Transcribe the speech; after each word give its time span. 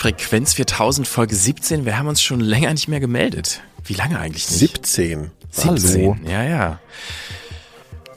Frequenz 0.00 0.54
4000, 0.54 1.06
Folge 1.06 1.34
17. 1.34 1.84
Wir 1.84 1.98
haben 1.98 2.08
uns 2.08 2.22
schon 2.22 2.40
länger 2.40 2.72
nicht 2.72 2.88
mehr 2.88 3.00
gemeldet. 3.00 3.60
Wie 3.84 3.92
lange 3.92 4.18
eigentlich 4.18 4.48
nicht? 4.48 4.58
17. 4.58 5.30
17, 5.50 6.24
ja, 6.26 6.42
ja. 6.42 6.80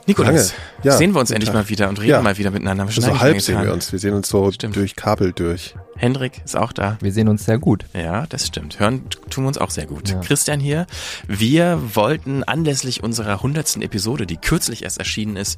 Nikolas, 0.05 0.53
ja. 0.83 0.91
sehen 0.97 1.13
wir 1.13 1.19
uns 1.19 1.31
endlich 1.31 1.53
mal 1.53 1.69
wieder 1.69 1.87
und 1.89 1.99
reden 1.99 2.09
Ja. 2.11 2.21
mal 2.21 2.37
wieder 2.37 2.51
miteinander. 2.51 2.85
Wir 2.85 2.91
schon 2.91 3.03
So 3.03 3.19
halb 3.19 3.39
sehen 3.41 3.61
wir 3.63 3.71
uns. 3.73 3.91
Wir 3.91 3.99
sehen 3.99 4.13
uns 4.13 4.27
so 4.29 4.51
Stimmt. 4.51 4.75
durch 4.75 4.95
Kabel 4.95 5.31
durch. 5.31 5.75
Hendrik 5.95 6.41
ist 6.43 6.57
auch 6.57 6.73
da. 6.73 6.97
Wir 7.01 7.13
sehen 7.13 7.29
uns 7.29 7.45
sehr 7.45 7.59
gut. 7.59 7.85
Ja, 7.93 8.25
das 8.27 8.47
stimmt. 8.47 8.79
Hören 8.79 9.03
tun 9.29 9.43
wir 9.45 9.47
uns 9.47 9.57
auch 9.57 9.69
sehr 9.69 9.85
gut. 9.85 10.09
Ja. 10.09 10.19
Christian 10.19 10.59
hier. 10.59 10.87
Wir 11.27 11.79
wollten 11.93 12.43
anlässlich 12.43 13.03
unserer 13.03 13.41
hundertsten 13.41 13.81
Episode, 13.81 14.25
die 14.25 14.37
kürzlich 14.37 14.83
erst 14.83 14.97
erschienen 14.97 15.37
ist, 15.37 15.57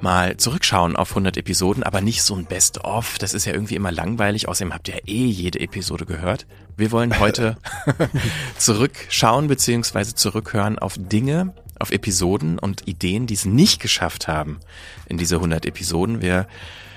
mal 0.00 0.36
zurückschauen 0.36 0.96
auf 0.96 1.10
100 1.10 1.36
Episoden, 1.38 1.82
aber 1.82 2.00
nicht 2.02 2.22
so 2.22 2.34
ein 2.34 2.44
Best-of. 2.46 3.16
Das 3.18 3.32
ist 3.32 3.46
ja 3.46 3.52
irgendwie 3.54 3.76
immer 3.76 3.92
langweilig. 3.92 4.48
Außerdem 4.48 4.74
habt 4.74 4.88
ihr 4.88 4.94
ja 4.96 5.00
eh 5.06 5.26
jede 5.26 5.60
Episode 5.60 6.04
gehört. 6.04 6.46
Wir 6.76 6.90
wollen 6.92 7.18
heute 7.20 7.56
zurückschauen 8.58 9.48
beziehungsweise 9.48 10.14
zurückhören 10.14 10.78
auf 10.78 10.94
Dinge, 10.98 11.54
auf 11.80 11.90
Episoden 11.90 12.58
und 12.58 12.86
Ideen, 12.86 13.26
die 13.26 13.34
es 13.34 13.44
nicht 13.44 13.80
geschafft 13.80 14.28
haben 14.28 14.60
in 15.06 15.18
diese 15.18 15.36
100 15.36 15.66
Episoden. 15.66 16.20
Wir 16.20 16.46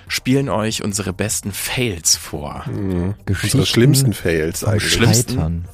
spielen 0.08 0.50
euch 0.50 0.84
unsere 0.84 1.14
besten 1.14 1.52
Fails 1.52 2.16
vor. 2.16 2.66
Unsere 2.68 3.66
schlimmsten 3.66 4.14
Fails 4.14 4.60
vom 4.60 4.70
eigentlich. 4.70 4.94
Schlimmsten? 4.94 5.34
Scheitern. 5.34 5.66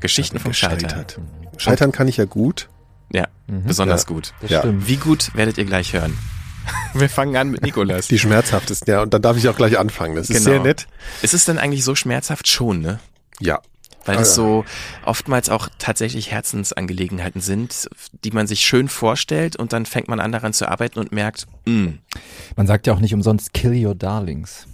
Geschichten 0.00 0.38
vom 0.38 0.52
Scheitern. 0.54 0.78
Gescheitert. 0.88 1.18
Scheitern 1.56 1.92
kann 1.92 2.08
ich 2.08 2.16
ja 2.16 2.24
gut. 2.24 2.68
Ja, 3.12 3.28
besonders 3.46 4.02
Ja. 4.02 4.08
gut. 4.08 4.32
Das 4.40 4.50
Ja. 4.50 4.62
Wie 4.66 4.96
gut 4.96 5.34
werdet 5.34 5.58
ihr 5.58 5.64
gleich 5.64 5.92
hören? 5.92 6.16
Wir 6.94 7.08
fangen 7.08 7.36
an 7.36 7.50
mit 7.50 7.62
Nikolas. 7.62 8.08
Die 8.08 8.18
schmerzhaftesten, 8.18 8.90
ja. 8.90 9.02
Und 9.02 9.12
dann 9.12 9.20
darf 9.22 9.36
ich 9.36 9.48
auch 9.48 9.56
gleich 9.56 9.78
anfangen. 9.78 10.16
Das 10.16 10.30
ist 10.30 10.38
Genau. 10.38 10.50
sehr 10.50 10.60
nett. 10.60 10.86
Ist 11.22 11.34
es 11.34 11.44
denn 11.44 11.58
eigentlich 11.58 11.84
so 11.84 11.94
schmerzhaft 11.94 12.48
schon, 12.48 12.80
ne? 12.80 13.00
Ja. 13.40 13.60
Weil 14.06 14.18
es 14.18 14.30
Ah, 14.32 14.34
so 14.34 14.64
oftmals 15.04 15.48
auch 15.48 15.68
tatsächlich 15.78 16.30
Herzensangelegenheiten 16.30 17.40
sind, 17.40 17.88
die 18.24 18.30
man 18.30 18.46
sich 18.46 18.60
schön 18.60 18.88
vorstellt 18.88 19.56
und 19.56 19.72
dann 19.72 19.86
fängt 19.86 20.08
man 20.08 20.20
an 20.20 20.32
daran 20.32 20.52
zu 20.52 20.68
arbeiten 20.68 20.98
und 20.98 21.12
merkt, 21.12 21.46
mh, 21.66 21.94
Man 22.56 22.66
sagt 22.66 22.86
ja 22.86 22.92
auch 22.94 23.00
nicht 23.00 23.14
umsonst 23.14 23.52
kill 23.54 23.86
your 23.86 23.94
darlings. 23.94 24.66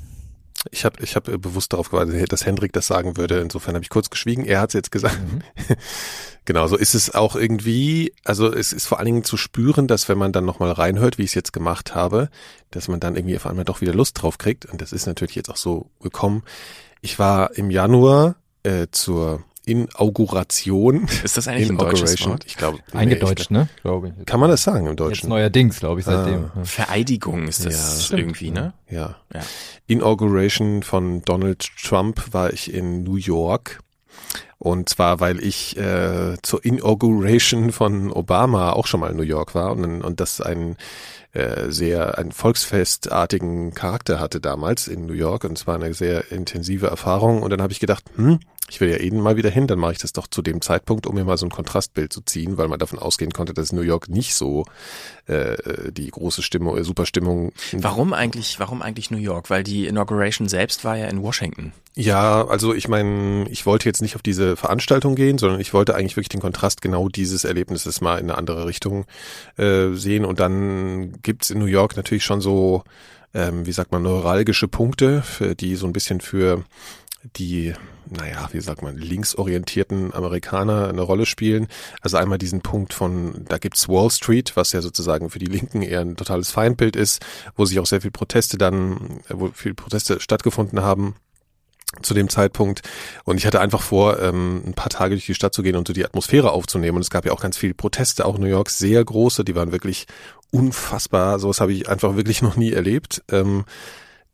Ich 0.73 0.85
habe 0.85 1.03
ich 1.03 1.17
hab 1.17 1.27
äh, 1.29 1.39
bewusst 1.39 1.73
darauf 1.73 1.89
gewartet, 1.89 2.31
dass 2.33 2.45
Hendrik 2.45 2.75
das 2.75 2.87
sagen 2.87 3.17
würde. 3.17 3.41
Insofern 3.41 3.75
habe 3.75 3.83
ich 3.83 3.89
kurz 3.89 4.11
geschwiegen. 4.11 4.45
Er 4.45 4.61
hat 4.61 4.71
es 4.71 4.75
jetzt 4.75 4.93
gesagt. 4.93 5.19
genau, 6.45 6.67
so 6.67 6.77
ist 6.77 6.95
es 6.95 7.15
auch 7.15 7.35
irgendwie, 7.35 8.13
also 8.25 8.53
es 8.53 8.75
ist 8.75 8.87
vor 8.87 8.99
allen 8.99 9.07
Dingen 9.07 9.25
zu 9.25 9.39
spüren, 9.39 9.87
dass 9.87 10.09
wenn 10.11 10.19
man 10.19 10.33
dann 10.33 10.45
nochmal 10.45 10.73
reinhört, 10.73 11.17
wie 11.17 11.23
ich 11.23 11.31
es 11.31 11.35
jetzt 11.35 11.55
gemacht 11.55 11.95
habe, 11.95 12.29
dass 12.71 12.89
man 12.89 13.01
dann 13.01 13.17
irgendwie 13.17 13.37
auf 13.37 13.47
einmal 13.47 13.65
doch 13.65 13.81
wieder 13.81 13.95
Lust 13.95 14.21
drauf 14.21 14.37
kriegt. 14.37 14.67
Und 14.67 14.83
das 14.83 14.93
ist 14.93 15.07
natürlich 15.07 15.35
jetzt 15.35 15.49
auch 15.49 15.57
so 15.57 15.91
gekommen. 16.03 16.43
Ich 17.01 17.19
war 17.19 17.57
im 17.57 17.71
Januar 17.71 18.37
äh, 18.63 18.87
zur 18.91 19.45
Inauguration. 19.67 21.07
ist 21.25 21.37
das 21.37 21.49
eigentlich 21.49 21.71
ein 21.71 21.79
deutsches 21.79 22.27
Wort? 22.27 22.45
Ich 22.47 22.57
glaube. 22.57 22.79
Eingedeutscht, 22.93 23.51
ne? 23.51 23.69
Glaube 23.83 24.09
ich. 24.19 24.27
Kann 24.27 24.41
man 24.41 24.51
das 24.51 24.63
sagen 24.63 24.87
im 24.87 24.93
Jetzt 24.93 25.01
Deutschen? 25.01 25.29
neuerdings, 25.29 25.81
glaube 25.81 26.01
ich, 26.01 26.07
seitdem. 26.07 26.51
Ah. 26.55 26.65
Vereidigung 26.65 27.47
ist 27.47 27.65
das 27.65 28.09
Ja, 28.11 28.17
irgendwie, 28.17 28.51
ne? 28.51 28.73
Ja. 28.89 29.17
Ja. 29.33 29.41
Inauguration 29.87 30.83
von 30.83 31.23
Donald 31.23 31.67
Trump 31.83 32.33
war 32.33 32.53
ich 32.53 32.73
in 32.73 33.03
New 33.05 33.17
York. 33.17 33.81
Und 34.63 34.91
zwar, 34.91 35.21
weil 35.21 35.43
ich 35.43 35.79
äh, 35.79 36.37
zur 36.43 36.63
Inauguration 36.63 37.73
von 37.73 38.13
Obama 38.13 38.73
auch 38.73 38.87
schon 38.87 39.01
mal 39.01 39.11
in 39.11 39.17
New 39.17 39.23
York 39.23 39.55
war 39.55 39.73
und, 39.73 40.03
und 40.03 40.21
das 40.21 40.43
ein 40.43 40.77
äh, 41.33 41.71
sehr 41.71 42.19
ein 42.19 42.31
volksfestartigen 42.31 43.73
Charakter 43.73 44.21
hatte 44.21 44.39
damals 44.39 44.87
in 44.87 45.07
New 45.07 45.15
York 45.15 45.45
und 45.45 45.57
es 45.57 45.67
war 45.67 45.77
eine 45.77 45.95
sehr 45.95 46.31
intensive 46.31 46.89
Erfahrung. 46.89 47.43
Und 47.43 47.51
dann 47.51 47.63
habe 47.63 47.73
ich 47.73 47.81
gedacht, 47.81 48.05
hm, 48.17 48.41
ich 48.71 48.81
will 48.81 48.89
ja 48.89 48.99
eben 48.99 49.21
mal 49.21 49.37
wieder 49.37 49.51
hin, 49.51 49.67
dann 49.67 49.81
mache 49.81 49.93
ich 49.93 49.99
das 49.99 50.13
doch 50.13 50.29
zu 50.29 50.43
dem 50.43 50.61
Zeitpunkt, 50.61 51.07
um 51.07 51.17
mir 51.17 51.25
mal 51.25 51.37
so 51.37 51.45
ein 51.45 51.51
Kontrastbild 51.51 52.13
zu 52.13 52.21
ziehen, 52.21 52.57
weil 52.57 52.69
man 52.69 52.79
davon 52.79 53.01
ausgehen 53.01 53.33
konnte, 53.33 53.53
dass 53.53 53.73
New 53.73 53.83
York 53.83 54.09
nicht 54.09 54.35
so 54.35 54.65
äh, 55.27 55.91
die 55.91 56.09
große 56.09 56.43
Stimmung, 56.43 56.79
äh, 56.79 56.85
Superstimmung 56.85 57.53
Warum 57.73 58.13
eigentlich, 58.13 58.61
warum 58.61 58.81
eigentlich 58.81 59.11
New 59.11 59.19
York? 59.19 59.51
Weil 59.51 59.65
die 59.65 59.87
Inauguration 59.87 60.49
selbst 60.49 60.85
war 60.85 60.97
ja 60.97 61.07
in 61.07 61.23
Washington. 61.23 61.73
Ja, 61.97 62.47
also 62.47 62.73
ich 62.73 62.87
meine, 62.87 63.49
ich 63.51 63.67
wollte 63.67 63.89
jetzt 63.89 64.03
nicht 64.03 64.15
auf 64.15 64.23
diese 64.23 64.57
Veranstaltung 64.57 65.17
gehen, 65.17 65.39
sondern 65.39 65.61
ich 65.61 65.75
wollte 65.75 65.97
eigentlich 65.97 66.17
wirklich 66.17 66.29
den 66.29 66.41
Kontrast 66.41 66.81
genau 66.81 67.09
dieses 67.09 67.43
Erlebnisses 67.43 68.01
mal 68.01 68.19
in 68.19 68.31
eine 68.31 68.39
andere 68.39 68.67
Richtung 68.67 69.05
äh, 69.57 69.89
sehen. 69.95 70.25
Und 70.25 70.39
dann 70.39 71.21
gibt's 71.23 71.51
in 71.51 71.59
New 71.59 71.67
York 71.67 71.97
natürlich 71.97 72.25
schon 72.25 72.41
so, 72.41 72.85
ähm, 73.35 73.67
wie 73.67 73.73
sagt 73.73 73.91
man, 73.91 74.03
neuralgische 74.03 74.69
Punkte, 74.69 75.25
die 75.59 75.75
so 75.75 75.87
ein 75.87 75.93
bisschen 75.93 76.21
für 76.21 76.65
die, 77.37 77.75
naja, 78.11 78.49
wie 78.53 78.61
sagt 78.61 78.83
man, 78.83 78.97
linksorientierten 78.97 80.13
Amerikaner 80.13 80.89
eine 80.89 81.03
Rolle 81.03 81.27
spielen. 81.27 81.69
Also 82.01 82.17
einmal 82.17 82.39
diesen 82.39 82.61
Punkt 82.61 82.93
von, 82.93 83.45
da 83.49 83.59
gibt's 83.59 83.89
Wall 83.89 84.11
Street, 84.11 84.57
was 84.57 84.73
ja 84.73 84.83
sozusagen 84.83 85.31
für 85.31 85.39
die 85.39 85.47
Linken 85.47 85.83
eher 85.83 86.01
ein 86.01 86.17
totales 86.17 86.51
Feindbild 86.51 86.97
ist, 86.97 87.25
wo 87.57 87.65
sich 87.65 87.79
auch 87.79 87.87
sehr 87.87 88.01
viel 88.01 88.11
Proteste 88.11 88.59
dann, 88.59 89.21
wo 89.29 89.51
viele 89.55 89.75
Proteste 89.75 90.21
stattgefunden 90.21 90.83
haben 90.83 91.15
zu 92.03 92.15
dem 92.15 92.29
Zeitpunkt. 92.29 92.83
Und 93.25 93.37
ich 93.37 93.47
hatte 93.47 93.61
einfach 93.61 93.83
vor, 93.83 94.21
ähm, 94.21 94.63
ein 94.65 94.75
paar 94.75 94.91
Tage 94.91 95.15
durch 95.15 95.27
die 95.27 95.35
Stadt 95.35 95.55
zu 95.55 95.63
gehen 95.63 95.77
und 95.77 95.89
so 95.89 95.93
die 95.93 96.05
Atmosphäre 96.05 96.53
aufzunehmen. 96.53 96.97
Und 96.97 97.03
es 97.03 97.11
gab 97.11 97.27
ja 97.27 97.33
auch 97.33 97.41
ganz 97.41 97.57
viele 97.57 97.75
Proteste, 97.75 98.25
auch 98.25 98.39
New 98.39 98.47
York, 98.47 98.71
sehr 98.71 99.05
große, 99.05 99.45
die 99.45 99.55
waren 99.55 99.73
wirklich 99.73 100.07
unfassbar. 100.53 101.39
Sowas 101.39 101.61
habe 101.61 101.73
ich 101.73 101.89
einfach 101.89 102.17
wirklich 102.17 102.43
noch 102.43 102.57
nie 102.57 102.73
erlebt. 102.73 103.23
Ähm, 103.31 103.65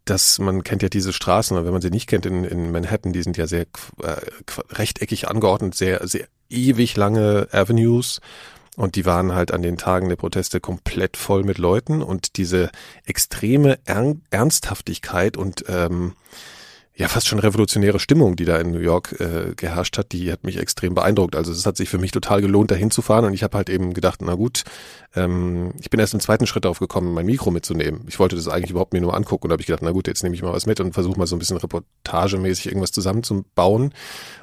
dass 0.06 0.38
man 0.38 0.62
kennt 0.64 0.82
ja 0.82 0.88
diese 0.88 1.12
Straßen, 1.12 1.56
wenn 1.56 1.72
man 1.72 1.82
sie 1.82 1.90
nicht 1.90 2.06
kennt 2.06 2.24
in, 2.26 2.44
in 2.44 2.72
Manhattan, 2.72 3.12
die 3.12 3.22
sind 3.22 3.36
ja 3.36 3.46
sehr 3.46 3.66
äh, 4.02 4.16
rechteckig 4.70 5.28
angeordnet, 5.28 5.74
sehr, 5.74 6.06
sehr 6.06 6.26
ewig 6.48 6.96
lange 6.96 7.48
Avenues. 7.52 8.20
Und 8.76 8.94
die 8.94 9.06
waren 9.06 9.34
halt 9.34 9.52
an 9.52 9.62
den 9.62 9.78
Tagen 9.78 10.08
der 10.08 10.16
Proteste 10.16 10.60
komplett 10.60 11.16
voll 11.16 11.44
mit 11.44 11.56
Leuten 11.58 12.02
und 12.02 12.36
diese 12.36 12.70
extreme 13.04 13.78
Ern 13.86 14.20
Ernsthaftigkeit 14.30 15.38
und 15.38 15.64
ähm, 15.68 16.12
ja 16.98 17.08
fast 17.08 17.28
schon 17.28 17.38
revolutionäre 17.38 18.00
Stimmung, 18.00 18.36
die 18.36 18.46
da 18.46 18.56
in 18.56 18.70
New 18.70 18.78
York 18.78 19.20
äh, 19.20 19.54
geherrscht 19.54 19.98
hat, 19.98 20.12
die 20.12 20.32
hat 20.32 20.44
mich 20.44 20.58
extrem 20.58 20.94
beeindruckt. 20.94 21.36
Also 21.36 21.52
es 21.52 21.66
hat 21.66 21.76
sich 21.76 21.90
für 21.90 21.98
mich 21.98 22.10
total 22.10 22.40
gelohnt, 22.40 22.70
da 22.70 22.74
hinzufahren 22.74 23.26
und 23.26 23.34
ich 23.34 23.42
habe 23.42 23.58
halt 23.58 23.68
eben 23.68 23.92
gedacht, 23.92 24.20
na 24.22 24.34
gut, 24.34 24.64
ähm, 25.14 25.74
ich 25.78 25.90
bin 25.90 26.00
erst 26.00 26.14
im 26.14 26.20
zweiten 26.20 26.46
Schritt 26.46 26.64
darauf 26.64 26.78
gekommen, 26.78 27.12
mein 27.12 27.26
Mikro 27.26 27.50
mitzunehmen. 27.50 28.04
Ich 28.08 28.18
wollte 28.18 28.34
das 28.34 28.48
eigentlich 28.48 28.70
überhaupt 28.70 28.94
mir 28.94 29.02
nur 29.02 29.14
angucken 29.14 29.46
und 29.46 29.52
habe 29.52 29.60
ich 29.60 29.66
gedacht, 29.66 29.82
na 29.82 29.90
gut, 29.90 30.08
jetzt 30.08 30.22
nehme 30.22 30.34
ich 30.34 30.42
mal 30.42 30.54
was 30.54 30.64
mit 30.64 30.80
und 30.80 30.94
versuche 30.94 31.18
mal 31.18 31.26
so 31.26 31.36
ein 31.36 31.38
bisschen 31.38 31.58
reportagemäßig 31.58 32.66
irgendwas 32.66 32.92
zusammenzubauen 32.92 33.92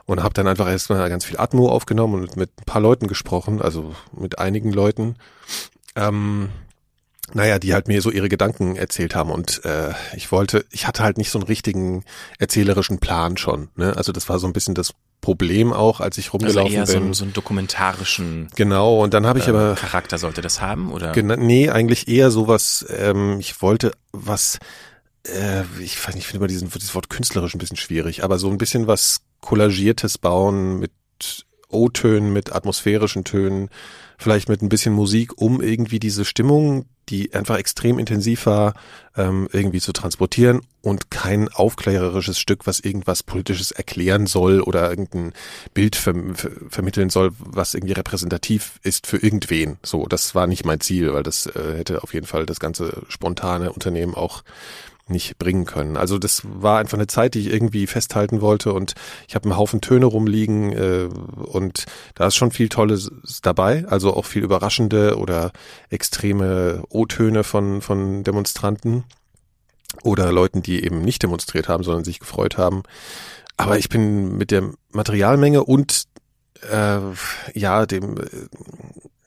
und 0.05 0.21
habe 0.21 0.35
dann 0.35 0.47
einfach 0.47 0.69
erstmal 0.69 1.09
ganz 1.09 1.25
viel 1.25 1.39
Atmo 1.39 1.69
aufgenommen 1.69 2.21
und 2.21 2.37
mit 2.37 2.51
ein 2.61 2.65
paar 2.65 2.81
Leuten 2.81 3.07
gesprochen, 3.07 3.63
also 3.63 3.95
mit 4.15 4.37
einigen 4.37 4.71
Leuten. 4.71 5.15
Ähm, 5.95 6.49
naja, 7.33 7.59
die 7.59 7.73
halt 7.73 7.87
mir 7.87 8.01
so 8.01 8.11
ihre 8.11 8.29
Gedanken 8.29 8.75
erzählt 8.75 9.15
haben 9.15 9.31
und 9.31 9.63
äh, 9.65 9.91
ich 10.15 10.31
wollte, 10.31 10.65
ich 10.71 10.87
hatte 10.87 11.03
halt 11.03 11.17
nicht 11.17 11.29
so 11.31 11.39
einen 11.39 11.47
richtigen 11.47 12.03
erzählerischen 12.39 12.99
Plan 12.99 13.37
schon. 13.37 13.69
Ne? 13.75 13.95
Also 13.97 14.11
das 14.11 14.29
war 14.29 14.39
so 14.39 14.47
ein 14.47 14.53
bisschen 14.53 14.75
das 14.75 14.93
Problem 15.21 15.71
auch, 15.71 15.99
als 16.01 16.17
ich 16.17 16.27
Also 16.33 16.37
rumgelaufen 16.37 16.73
eher 16.73 16.85
so, 16.85 16.93
bin. 16.93 17.03
einen- 17.03 17.13
so 17.13 17.23
einen 17.23 17.33
dokumentarischen 17.33 18.49
genau, 18.55 19.01
und 19.01 19.13
dann 19.13 19.25
habe 19.25 19.39
ich 19.39 19.47
äh, 19.47 19.51
aber 19.51 19.75
Charakter 19.75 20.17
sollte 20.17 20.41
das 20.41 20.61
haben, 20.61 20.91
oder? 20.91 21.11
Gena 21.13 21.37
nee, 21.37 21.69
eigentlich 21.69 22.07
eher 22.07 22.29
sowas, 22.29 22.85
ähm, 22.89 23.39
ich 23.39 23.61
wollte 23.61 23.93
was, 24.11 24.59
äh, 25.25 25.61
ich 25.81 25.97
weiß 26.05 26.15
nicht, 26.15 26.25
ich 26.25 26.27
finde 26.27 26.39
immer 26.39 26.47
diesen, 26.47 26.69
dieses 26.69 26.93
Wort 26.93 27.09
künstlerisch 27.09 27.55
ein 27.55 27.59
bisschen 27.59 27.77
schwierig, 27.77 28.23
aber 28.23 28.37
so 28.37 28.49
ein 28.49 28.57
bisschen 28.57 28.85
was 28.87 29.21
Kollagiertes 29.39 30.17
bauen 30.17 30.79
mit 30.79 30.91
O-Tönen, 31.69 32.33
mit 32.33 32.53
atmosphärischen 32.53 33.23
Tönen, 33.23 33.69
vielleicht 34.17 34.49
mit 34.49 34.61
ein 34.61 34.69
bisschen 34.69 34.93
Musik, 34.93 35.41
um 35.41 35.61
irgendwie 35.61 35.99
diese 35.99 36.25
Stimmung, 36.25 36.85
die 37.09 37.33
einfach 37.33 37.57
extrem 37.57 37.99
intensiv 37.99 38.45
war, 38.45 38.73
ähm, 39.17 39.49
irgendwie 39.51 39.81
zu 39.81 39.91
transportieren 39.91 40.61
und 40.81 41.11
kein 41.11 41.49
aufklärerisches 41.49 42.39
Stück, 42.39 42.65
was 42.65 42.79
irgendwas 42.79 43.23
Politisches 43.23 43.71
erklären 43.71 44.25
soll 44.25 44.61
oder 44.61 44.89
irgendein 44.89 45.33
Bild 45.73 45.95
verm 45.95 46.35
ver 46.35 46.51
vermitteln 46.69 47.09
soll, 47.09 47.31
was 47.39 47.73
irgendwie 47.73 47.93
repräsentativ 47.93 48.79
ist 48.83 49.05
für 49.05 49.17
irgendwen. 49.17 49.77
So, 49.83 50.05
das 50.05 50.33
war 50.33 50.47
nicht 50.47 50.65
mein 50.65 50.79
Ziel, 50.79 51.13
weil 51.13 51.23
das 51.23 51.45
äh, 51.47 51.77
hätte 51.77 52.03
auf 52.03 52.13
jeden 52.13 52.27
Fall 52.27 52.45
das 52.45 52.59
ganze 52.59 53.03
spontane 53.09 53.73
Unternehmen 53.73 54.15
auch 54.15 54.43
nicht 55.07 55.37
bringen 55.37 55.65
können. 55.65 55.97
Also 55.97 56.17
das 56.17 56.43
war 56.45 56.79
einfach 56.79 56.97
eine 56.97 57.07
Zeit, 57.07 57.33
die 57.33 57.41
ich 57.41 57.53
irgendwie 57.53 57.87
festhalten 57.87 58.41
wollte 58.41 58.73
und 58.73 58.93
ich 59.27 59.35
habe 59.35 59.45
einen 59.45 59.57
Haufen 59.57 59.81
Töne 59.81 60.05
rumliegen 60.05 60.71
äh, 60.71 61.09
und 61.45 61.85
da 62.15 62.27
ist 62.27 62.35
schon 62.35 62.51
viel 62.51 62.69
Tolles 62.69 63.11
dabei, 63.41 63.85
also 63.87 64.13
auch 64.15 64.25
viel 64.25 64.43
überraschende 64.43 65.17
oder 65.17 65.51
extreme 65.89 66.83
O-Töne 66.89 67.43
von, 67.43 67.81
von 67.81 68.23
Demonstranten 68.23 69.03
oder 70.03 70.31
Leuten, 70.31 70.63
die 70.63 70.83
eben 70.83 71.01
nicht 71.01 71.21
demonstriert 71.21 71.67
haben, 71.67 71.83
sondern 71.83 72.03
sich 72.03 72.19
gefreut 72.19 72.57
haben. 72.57 72.83
Aber 73.57 73.77
ich 73.77 73.89
bin 73.89 74.37
mit 74.37 74.51
der 74.51 74.71
Materialmenge 74.91 75.63
und 75.63 76.05
äh, 76.71 76.99
ja, 77.53 77.85
dem 77.85 78.17
äh, 78.17 78.25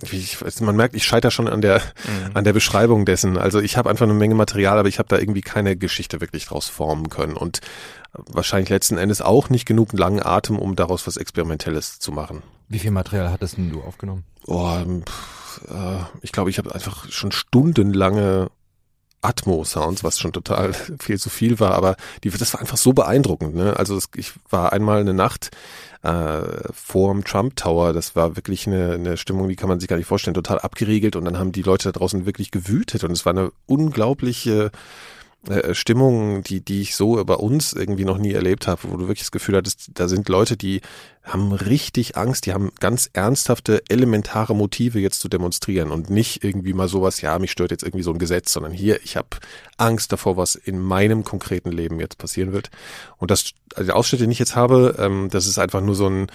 ich, 0.02 0.38
man 0.60 0.76
merkt, 0.76 0.94
ich 0.94 1.04
scheitere 1.04 1.30
schon 1.30 1.48
an 1.48 1.60
der 1.60 1.78
mhm. 1.78 2.30
an 2.34 2.44
der 2.44 2.52
Beschreibung 2.52 3.04
dessen. 3.06 3.38
Also 3.38 3.60
ich 3.60 3.76
habe 3.76 3.88
einfach 3.88 4.04
eine 4.04 4.14
Menge 4.14 4.34
Material, 4.34 4.78
aber 4.78 4.88
ich 4.88 4.98
habe 4.98 5.08
da 5.08 5.18
irgendwie 5.18 5.40
keine 5.40 5.76
Geschichte 5.76 6.20
wirklich 6.20 6.46
draus 6.46 6.68
formen 6.68 7.08
können 7.08 7.34
und 7.34 7.60
wahrscheinlich 8.12 8.70
letzten 8.70 8.98
Endes 8.98 9.20
auch 9.20 9.50
nicht 9.50 9.66
genug 9.66 9.92
langen 9.92 10.24
Atem, 10.24 10.58
um 10.58 10.76
daraus 10.76 11.06
was 11.06 11.16
Experimentelles 11.16 11.98
zu 11.98 12.12
machen. 12.12 12.42
Wie 12.68 12.78
viel 12.78 12.90
Material 12.90 13.30
hattest 13.30 13.56
denn 13.56 13.70
du 13.70 13.82
aufgenommen? 13.82 14.24
Oh, 14.46 14.76
pff, 15.04 15.62
äh, 15.68 16.04
ich 16.22 16.32
glaube, 16.32 16.50
ich 16.50 16.58
habe 16.58 16.74
einfach 16.74 17.10
schon 17.10 17.32
stundenlange 17.32 18.50
Atmo-Sounds, 19.26 20.04
was 20.04 20.18
schon 20.18 20.32
total 20.32 20.72
viel 20.98 21.18
zu 21.18 21.30
viel 21.30 21.60
war, 21.60 21.74
aber 21.74 21.96
die, 22.24 22.30
das 22.30 22.52
war 22.54 22.60
einfach 22.60 22.76
so 22.76 22.92
beeindruckend. 22.92 23.54
Ne? 23.54 23.76
Also 23.76 23.96
es, 23.96 24.08
ich 24.14 24.32
war 24.50 24.72
einmal 24.72 25.00
eine 25.00 25.14
Nacht 25.14 25.50
äh, 26.02 26.42
vorm 26.72 27.24
Trump 27.24 27.56
Tower, 27.56 27.92
das 27.92 28.14
war 28.14 28.36
wirklich 28.36 28.66
eine, 28.66 28.92
eine 28.92 29.16
Stimmung, 29.16 29.48
die 29.48 29.56
kann 29.56 29.68
man 29.68 29.80
sich 29.80 29.88
gar 29.88 29.96
nicht 29.96 30.06
vorstellen, 30.06 30.34
total 30.34 30.60
abgeriegelt 30.60 31.16
und 31.16 31.24
dann 31.24 31.38
haben 31.38 31.52
die 31.52 31.62
Leute 31.62 31.90
da 31.90 31.98
draußen 31.98 32.26
wirklich 32.26 32.50
gewütet 32.50 33.02
und 33.04 33.10
es 33.10 33.26
war 33.26 33.32
eine 33.32 33.50
unglaubliche 33.66 34.70
äh, 35.48 35.74
Stimmung, 35.74 36.42
die, 36.42 36.60
die 36.60 36.82
ich 36.82 36.96
so 36.96 37.24
bei 37.24 37.34
uns 37.34 37.72
irgendwie 37.72 38.04
noch 38.04 38.18
nie 38.18 38.32
erlebt 38.32 38.66
habe, 38.66 38.82
wo 38.84 38.96
du 38.96 39.02
wirklich 39.02 39.20
das 39.20 39.30
Gefühl 39.30 39.56
hattest, 39.56 39.90
da 39.94 40.08
sind 40.08 40.28
Leute, 40.28 40.56
die 40.56 40.80
haben 41.22 41.52
richtig 41.52 42.16
Angst, 42.16 42.46
die 42.46 42.52
haben 42.52 42.72
ganz 42.80 43.10
ernsthafte, 43.12 43.82
elementare 43.88 44.54
Motive 44.54 44.98
jetzt 44.98 45.20
zu 45.20 45.28
demonstrieren 45.28 45.90
und 45.90 46.10
nicht 46.10 46.42
irgendwie 46.44 46.72
mal 46.72 46.88
sowas, 46.88 47.20
ja, 47.20 47.38
mich 47.38 47.52
stört 47.52 47.70
jetzt 47.70 47.82
irgendwie 47.82 48.04
so 48.04 48.12
ein 48.12 48.18
Gesetz, 48.18 48.52
sondern 48.52 48.72
hier, 48.72 49.02
ich 49.02 49.16
habe 49.16 49.28
Angst 49.76 50.12
davor, 50.12 50.36
was 50.36 50.54
in 50.56 50.80
meinem 50.80 51.24
konkreten 51.24 51.70
Leben 51.70 52.00
jetzt 52.00 52.18
passieren 52.18 52.52
wird. 52.52 52.70
Und 53.18 53.30
das, 53.30 53.52
also 53.74 53.90
die 53.90 53.96
Ausschnitte, 53.96 54.26
die 54.26 54.32
ich 54.32 54.38
jetzt 54.38 54.56
habe, 54.56 54.96
ähm, 54.98 55.28
das 55.30 55.46
ist 55.46 55.58
einfach 55.58 55.80
nur 55.80 55.94
so 55.94 56.08
ein 56.08 56.26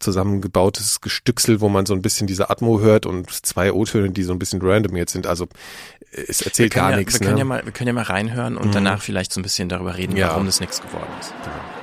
zusammengebautes 0.00 1.00
Gestücksel, 1.00 1.60
wo 1.60 1.68
man 1.68 1.86
so 1.86 1.94
ein 1.94 2.02
bisschen 2.02 2.26
diese 2.26 2.50
Atmo 2.50 2.80
hört 2.80 3.06
und 3.06 3.30
zwei 3.30 3.72
O-Töne, 3.72 4.10
die 4.10 4.22
so 4.22 4.32
ein 4.32 4.38
bisschen 4.38 4.60
random 4.62 4.96
jetzt 4.96 5.12
sind. 5.12 5.26
Also 5.26 5.48
es 6.12 6.40
erzählt 6.40 6.74
gar 6.74 6.90
ja, 6.92 6.96
nichts. 6.96 7.14
Wir 7.14 7.26
können, 7.26 7.34
ne? 7.34 7.40
ja 7.40 7.44
mal, 7.44 7.64
wir 7.64 7.72
können 7.72 7.88
ja 7.88 7.94
mal 7.94 8.02
reinhören 8.02 8.56
und 8.56 8.68
mhm. 8.68 8.72
danach 8.72 9.02
vielleicht 9.02 9.32
so 9.32 9.40
ein 9.40 9.42
bisschen 9.42 9.68
darüber 9.68 9.96
reden, 9.96 10.16
ja. 10.16 10.28
warum 10.28 10.46
das 10.46 10.60
nichts 10.60 10.80
geworden 10.80 11.10
ist. 11.20 11.32
Ja. 11.44 11.77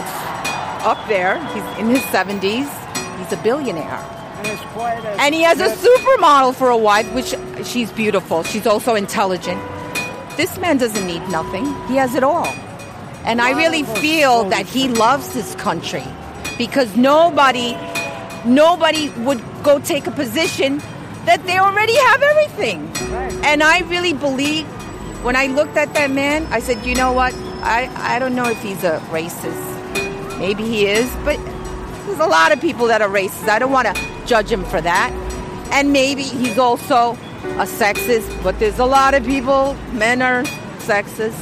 That's 0.00 0.84
up 0.84 1.08
there. 1.08 1.38
He's 1.54 1.78
in 1.78 1.90
his 1.90 2.02
70s. 2.12 2.68
He's 3.18 3.32
a 3.32 3.42
billionaire. 3.42 4.02
And, 4.38 5.20
and 5.20 5.34
he 5.34 5.42
has 5.42 5.60
a 5.60 5.68
supermodel 5.68 6.54
for 6.54 6.68
a 6.68 6.76
wife, 6.76 7.10
which 7.14 7.34
she's 7.66 7.90
beautiful. 7.90 8.42
She's 8.42 8.66
also 8.66 8.94
intelligent. 8.94 9.60
This 10.36 10.58
man 10.58 10.76
doesn't 10.76 11.06
need 11.06 11.26
nothing. 11.30 11.64
He 11.88 11.96
has 11.96 12.14
it 12.14 12.22
all. 12.22 12.46
And 13.24 13.40
I 13.40 13.52
really 13.52 13.82
feel 13.82 14.44
that 14.50 14.66
he 14.66 14.88
loves 14.88 15.32
his 15.32 15.54
country 15.56 16.04
because 16.58 16.96
nobody 16.96 17.76
nobody 18.44 19.08
would 19.24 19.42
go 19.64 19.80
take 19.80 20.06
a 20.06 20.12
position 20.12 20.78
that 21.24 21.44
they 21.44 21.58
already 21.58 21.96
have 21.96 22.22
everything. 22.22 22.86
And 23.44 23.62
I 23.62 23.80
really 23.80 24.12
believe 24.12 24.64
when 25.24 25.34
I 25.34 25.46
looked 25.46 25.76
at 25.76 25.92
that 25.94 26.12
man, 26.12 26.46
I 26.52 26.60
said, 26.60 26.86
you 26.86 26.94
know 26.94 27.12
what? 27.12 27.34
I, 27.62 27.90
I 27.96 28.20
don't 28.20 28.36
know 28.36 28.48
if 28.48 28.62
he's 28.62 28.84
a 28.84 29.00
racist. 29.10 29.75
Maybe 30.38 30.64
he 30.64 30.86
is, 30.86 31.10
but 31.24 31.36
there's 32.06 32.18
a 32.18 32.26
lot 32.26 32.52
of 32.52 32.60
people 32.60 32.86
that 32.86 33.02
are 33.02 33.08
racist. 33.08 33.48
I 33.48 33.58
don't 33.58 33.72
want 33.72 33.94
to 33.94 34.26
judge 34.26 34.50
him 34.50 34.64
for 34.64 34.80
that. 34.80 35.10
And 35.72 35.92
maybe 35.92 36.22
he's 36.22 36.58
also 36.58 37.12
a 37.56 37.66
sexist, 37.66 38.42
but 38.42 38.58
there's 38.58 38.78
a 38.78 38.84
lot 38.84 39.14
of 39.14 39.24
people, 39.24 39.74
men 39.92 40.22
are 40.22 40.42
sexist. 40.78 41.40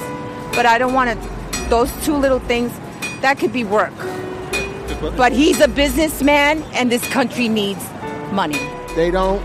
But 0.55 0.67
I 0.67 0.79
don't 0.79 0.95
want 0.95 1.11
to, 1.11 1.69
those 1.69 1.91
two 2.05 2.17
little 2.17 2.39
things, 2.41 2.73
that 3.21 3.39
could 3.39 3.53
be 3.53 3.65
work. 3.65 3.93
But 5.17 5.33
he's 5.33 5.61
a 5.61 5.69
businessman, 5.69 6.63
and 6.73 6.91
this 6.91 7.07
country 7.09 7.49
needs 7.49 7.85
money. 8.33 8.59
They 8.95 9.11
don't 9.11 9.45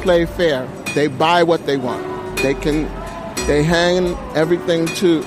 play 0.00 0.24
fair. 0.24 0.66
They 0.94 1.08
buy 1.08 1.42
what 1.42 1.66
they 1.66 1.76
want. 1.76 2.38
They 2.38 2.54
can, 2.54 2.84
they 3.46 3.62
hang 3.62 4.14
everything 4.36 4.86
to 4.86 5.20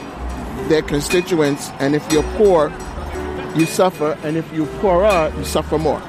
their 0.67 0.81
constituents, 0.81 1.69
and 1.79 1.95
if 1.95 2.11
you're 2.11 2.23
poor, 2.37 2.71
you 3.55 3.65
suffer, 3.65 4.17
and 4.23 4.37
if 4.37 4.51
you're 4.53 4.67
poorer, 4.79 5.31
you 5.37 5.43
suffer 5.43 5.77
more. 5.77 6.01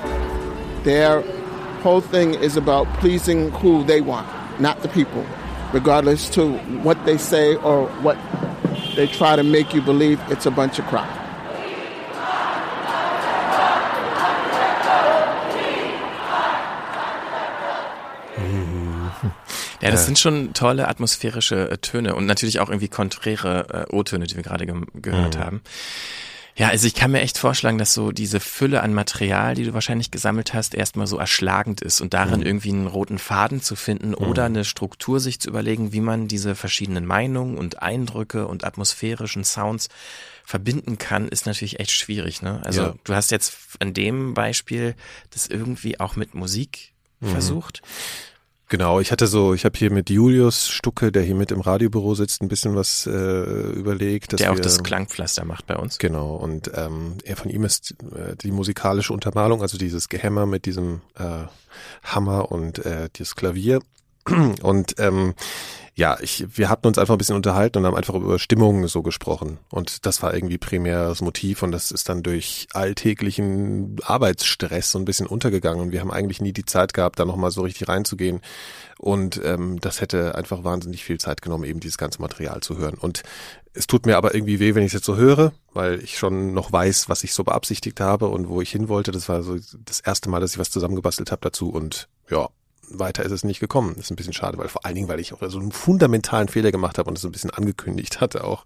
Their 0.85 1.23
whole 1.83 2.01
thing 2.01 2.35
is 2.35 2.57
about 2.57 2.87
pleasing 3.01 3.51
who 3.53 3.85
they 3.85 4.01
want, 4.01 4.27
not 4.61 4.83
the 4.83 4.89
people, 4.89 5.25
regardless 5.73 6.29
to 6.31 6.57
what 6.83 7.05
they 7.05 7.19
say 7.19 7.57
or 7.57 7.87
what 8.03 8.17
they 8.97 9.07
try 9.07 9.37
to 9.37 9.43
make 9.43 9.75
you 9.75 9.83
believe 9.83 10.21
it's 10.31 10.47
a 10.47 10.51
bunch 10.51 10.79
of 10.79 10.87
crap. 10.87 11.09
Ja, 19.83 19.91
das 19.91 20.07
sind 20.07 20.17
schon 20.17 20.55
tolle 20.55 20.87
atmosphärische 20.87 21.69
äh, 21.69 21.79
Töne 21.79 22.15
und 22.15 22.27
natürlich 22.27 22.61
auch 22.61 22.69
irgendwie 22.69 22.87
konträre 22.87 23.87
äh, 23.91 23.93
O-Töne, 23.93 24.27
die 24.29 24.37
wir 24.37 24.45
gerade 24.45 24.65
ge 24.65 24.77
gehört 24.95 25.37
mhm. 25.37 25.41
haben. 25.41 25.63
Ja, 26.55 26.69
also 26.69 26.87
ich 26.87 26.95
kann 26.95 27.11
mir 27.11 27.21
echt 27.21 27.39
vorschlagen, 27.39 27.79
dass 27.79 27.95
so 27.95 28.13
diese 28.13 28.39
Fülle 28.39 28.83
an 28.83 28.93
Material, 28.93 29.55
die 29.55 29.65
du 29.65 29.73
wahrscheinlich 29.73 30.11
gesammelt 30.11 30.53
hast, 30.53 30.75
erstmal 30.75 31.07
so 31.07 31.17
erschlagend 31.17 31.81
ist 31.81 32.01
und 32.01 32.13
darin 32.13 32.41
mhm. 32.41 32.47
irgendwie 32.47 32.71
einen 32.71 32.87
roten 32.87 33.19
Faden 33.19 33.63
zu 33.63 33.75
finden 33.75 34.09
mhm. 34.11 34.17
oder 34.17 34.45
eine 34.45 34.65
Struktur 34.65 35.19
sich 35.19 35.41
zu 35.41 35.49
überlegen, 35.49 35.93
wie 35.93 36.03
man 36.03 36.29
diese 36.29 36.55
verschiedenen 36.55 37.07
Meinungen 37.07 37.57
und 37.57 37.83
Eindrücke 37.83 38.47
und 38.47 38.65
atmosphärischen 38.65 39.45
Sounds 39.45 39.89
verbinden 40.45 40.99
kann, 40.99 41.29
ist 41.29 41.47
natürlich 41.47 41.81
echt 41.81 41.93
schwierig. 41.93 42.43
Ne? 42.43 42.61
Also 42.65 42.83
ja. 42.83 42.95
du 43.05 43.15
hast 43.15 43.31
jetzt 43.31 43.57
an 43.79 43.95
dem 43.95 44.35
Beispiel 44.35 44.95
das 45.31 45.47
irgendwie 45.47 46.01
auch 46.01 46.17
mit 46.17 46.35
Musik 46.35 46.93
mhm. 47.21 47.29
versucht. 47.29 47.83
Genau, 48.73 49.01
ich 49.01 49.13
hatte 49.13 49.27
so, 49.27 49.53
ich 49.53 49.67
habe 49.67 49.79
hier 49.79 49.93
mit 49.93 50.09
Julius 50.09 50.67
Stucke, 50.71 51.13
der 51.13 51.23
hier 51.23 51.35
mit 51.35 51.51
im 51.53 51.61
Radiobüro 51.61 52.15
sitzt, 52.15 52.41
ein 52.41 52.49
bisschen 52.49 52.75
was 52.75 53.07
äh, 53.07 53.11
überlegt. 53.11 54.41
der 54.41 54.51
auch 54.51 54.57
wir, 54.57 54.63
das 54.63 54.83
Klangpflaster 54.83 55.45
macht 55.45 55.67
bei 55.67 55.77
uns. 55.77 55.99
Genau, 55.99 56.37
und 56.37 56.71
ähm, 56.75 57.19
er 57.23 57.37
von 57.37 57.51
ihm 57.51 57.65
ist 57.65 57.95
äh, 58.15 58.35
die 58.35 58.51
musikalische 58.51 59.13
Untermalung, 59.13 59.61
also 59.61 59.77
dieses 59.77 60.09
Gehämmer 60.09 60.47
mit 60.47 60.65
diesem 60.65 61.03
äh, 61.19 61.45
Hammer 62.03 62.51
und 62.51 62.79
äh, 62.79 63.11
dieses 63.15 63.37
Klavier. 63.37 63.81
Und 64.63 64.95
ähm, 64.99 65.35
ja, 65.95 66.17
ich, 66.23 66.47
wir 66.57 66.71
hatten 66.71 66.87
uns 66.87 66.97
einfach 66.97 67.15
ein 67.15 67.19
bisschen 67.19 67.37
unterhalten 67.37 67.79
und 67.79 67.87
haben 67.87 67.97
einfach 67.97 68.15
über 68.15 68.39
Stimmungen 68.39 68.89
so 68.89 69.03
gesprochen. 69.03 69.59
Und 69.69 70.07
das 70.07 70.23
war 70.23 70.33
irgendwie 70.33 70.57
primär 70.57 71.09
das 71.09 71.21
Motiv 71.21 71.63
und 71.63 71.71
das 71.71 71.91
ist 71.91 72.09
dann 72.09 72.23
durch 72.23 72.67
alltäglichen 72.73 73.97
Arbeitsstress 74.03 74.91
so 74.91 74.99
ein 74.99 75.05
bisschen 75.05 75.27
untergegangen. 75.27 75.83
Und 75.83 75.93
wir 75.93 76.01
haben 76.01 76.11
eigentlich 76.11 76.41
nie 76.41 76.55
die 76.55 76.65
Zeit 76.65 76.95
gehabt, 76.95 77.19
da 77.19 77.27
nochmal 77.27 77.51
so 77.51 77.61
richtig 77.61 77.89
reinzugehen. 77.89 78.41
Und 78.97 79.39
ähm, 79.45 79.81
das 79.81 80.01
hätte 80.01 80.35
einfach 80.35 80.65
wahnsinnig 80.65 81.05
viel 81.05 81.21
Zeit 81.21 81.43
genommen, 81.43 81.65
eben 81.65 81.81
dieses 81.81 81.99
ganze 81.99 82.23
Material 82.23 82.63
zu 82.63 82.79
hören. 82.79 82.95
Und 82.95 83.23
es 83.75 83.87
tut 83.87 84.07
mir 84.07 84.17
aber 84.17 84.35
irgendwie 84.35 84.61
weh, 84.61 84.75
wenn 84.75 84.85
ich 84.85 84.89
es 84.91 84.95
jetzt 84.95 85.07
so 85.07 85.17
höre, 85.17 85.53
weil 85.75 86.03
ich 86.03 86.17
schon 86.17 86.55
noch 86.55 86.73
weiß, 86.73 87.11
was 87.11 87.23
ich 87.23 87.35
so 87.35 87.45
beabsichtigt 87.45 88.01
habe 88.01 88.29
und 88.29 88.49
wo 88.49 88.63
ich 88.63 88.71
hin 88.71 88.89
wollte. 88.89 89.13
Das 89.13 89.29
war 89.29 89.43
so 89.43 89.59
das 89.85 90.01
erste 90.01 90.31
Mal, 90.31 90.41
dass 90.41 90.53
ich 90.53 90.59
was 90.59 90.71
zusammengebastelt 90.71 91.31
habe 91.31 91.43
dazu. 91.43 91.69
Und 91.69 92.09
ja, 92.31 92.49
weiter 92.99 93.25
ist 93.25 93.33
es 93.33 93.45
nicht 93.45 93.61
gekommen. 93.61 93.95
Das 93.97 94.07
ist 94.07 94.11
ein 94.11 94.17
bisschen 94.17 94.33
schade, 94.33 94.59
weil 94.59 94.69
vor 94.69 94.85
allen 94.85 94.95
Dingen, 94.95 95.09
weil 95.09 95.21
ich 95.21 95.33
auch 95.33 95.43
so 95.49 95.59
einen 95.59 95.73
fundamentalen 95.73 96.49
Fehler 96.49 96.73
gemacht 96.73 96.99
habe 96.99 97.09
und 97.09 97.17
es 97.17 97.23
so 97.23 97.29
ein 97.29 97.33
bisschen 97.33 97.51
angekündigt 97.51 98.21
hatte, 98.21 98.45
auch 98.45 98.65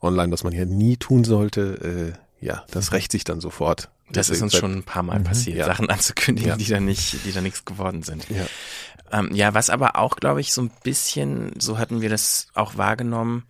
online, 0.00 0.32
was 0.32 0.44
man 0.44 0.52
hier 0.52 0.66
nie 0.66 0.96
tun 0.96 1.24
sollte. 1.24 2.14
Äh, 2.42 2.44
ja, 2.44 2.64
das 2.70 2.92
rächt 2.92 3.12
sich 3.12 3.24
dann 3.24 3.40
sofort. 3.40 3.90
Das 4.10 4.28
ist 4.28 4.42
uns 4.42 4.54
schon 4.54 4.74
ein 4.74 4.82
paar 4.82 5.02
Mal 5.02 5.20
mhm. 5.20 5.24
passiert, 5.24 5.56
ja. 5.56 5.66
Sachen 5.66 5.88
anzukündigen, 5.88 6.50
ja. 6.50 6.56
die 6.56 6.66
dann 6.66 6.84
nicht, 6.84 7.24
die 7.24 7.32
dann 7.32 7.44
nichts 7.44 7.64
geworden 7.64 8.02
sind. 8.02 8.28
Ja. 8.28 8.46
Ähm, 9.12 9.30
ja, 9.34 9.54
was 9.54 9.70
aber 9.70 9.96
auch, 9.96 10.16
glaube 10.16 10.40
ich, 10.40 10.52
so 10.52 10.62
ein 10.62 10.70
bisschen, 10.82 11.52
so 11.58 11.78
hatten 11.78 12.00
wir 12.00 12.10
das 12.10 12.48
auch 12.54 12.76
wahrgenommen, 12.76 13.44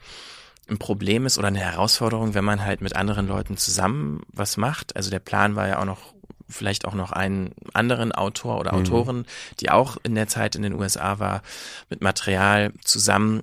ein 0.68 0.78
Problem 0.78 1.26
ist 1.26 1.38
oder 1.38 1.48
eine 1.48 1.58
Herausforderung, 1.58 2.34
wenn 2.34 2.44
man 2.44 2.64
halt 2.64 2.80
mit 2.80 2.96
anderen 2.96 3.26
Leuten 3.26 3.56
zusammen 3.56 4.22
was 4.32 4.56
macht. 4.56 4.96
Also 4.96 5.10
der 5.10 5.18
Plan 5.18 5.56
war 5.56 5.68
ja 5.68 5.78
auch 5.80 5.84
noch 5.84 6.14
vielleicht 6.48 6.84
auch 6.84 6.94
noch 6.94 7.12
einen 7.12 7.54
anderen 7.72 8.12
Autor 8.12 8.58
oder 8.58 8.72
mhm. 8.72 8.80
Autorin, 8.80 9.26
die 9.60 9.70
auch 9.70 9.96
in 10.02 10.14
der 10.14 10.28
Zeit 10.28 10.56
in 10.56 10.62
den 10.62 10.74
USA 10.74 11.18
war, 11.18 11.42
mit 11.90 12.02
Material 12.02 12.72
zusammen 12.84 13.42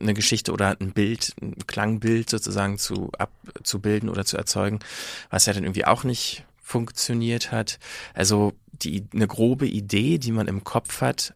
eine 0.00 0.14
Geschichte 0.14 0.52
oder 0.52 0.76
ein 0.80 0.92
Bild, 0.92 1.34
ein 1.40 1.56
Klangbild 1.66 2.30
sozusagen 2.30 2.78
zu 2.78 3.10
abzubilden 3.18 4.08
oder 4.08 4.24
zu 4.24 4.36
erzeugen, 4.36 4.78
was 5.30 5.46
ja 5.46 5.52
dann 5.52 5.64
irgendwie 5.64 5.86
auch 5.86 6.04
nicht 6.04 6.44
funktioniert 6.62 7.50
hat. 7.50 7.78
Also 8.14 8.52
die 8.72 9.06
eine 9.12 9.26
grobe 9.26 9.66
Idee, 9.66 10.18
die 10.18 10.32
man 10.32 10.46
im 10.46 10.64
Kopf 10.64 11.00
hat, 11.00 11.34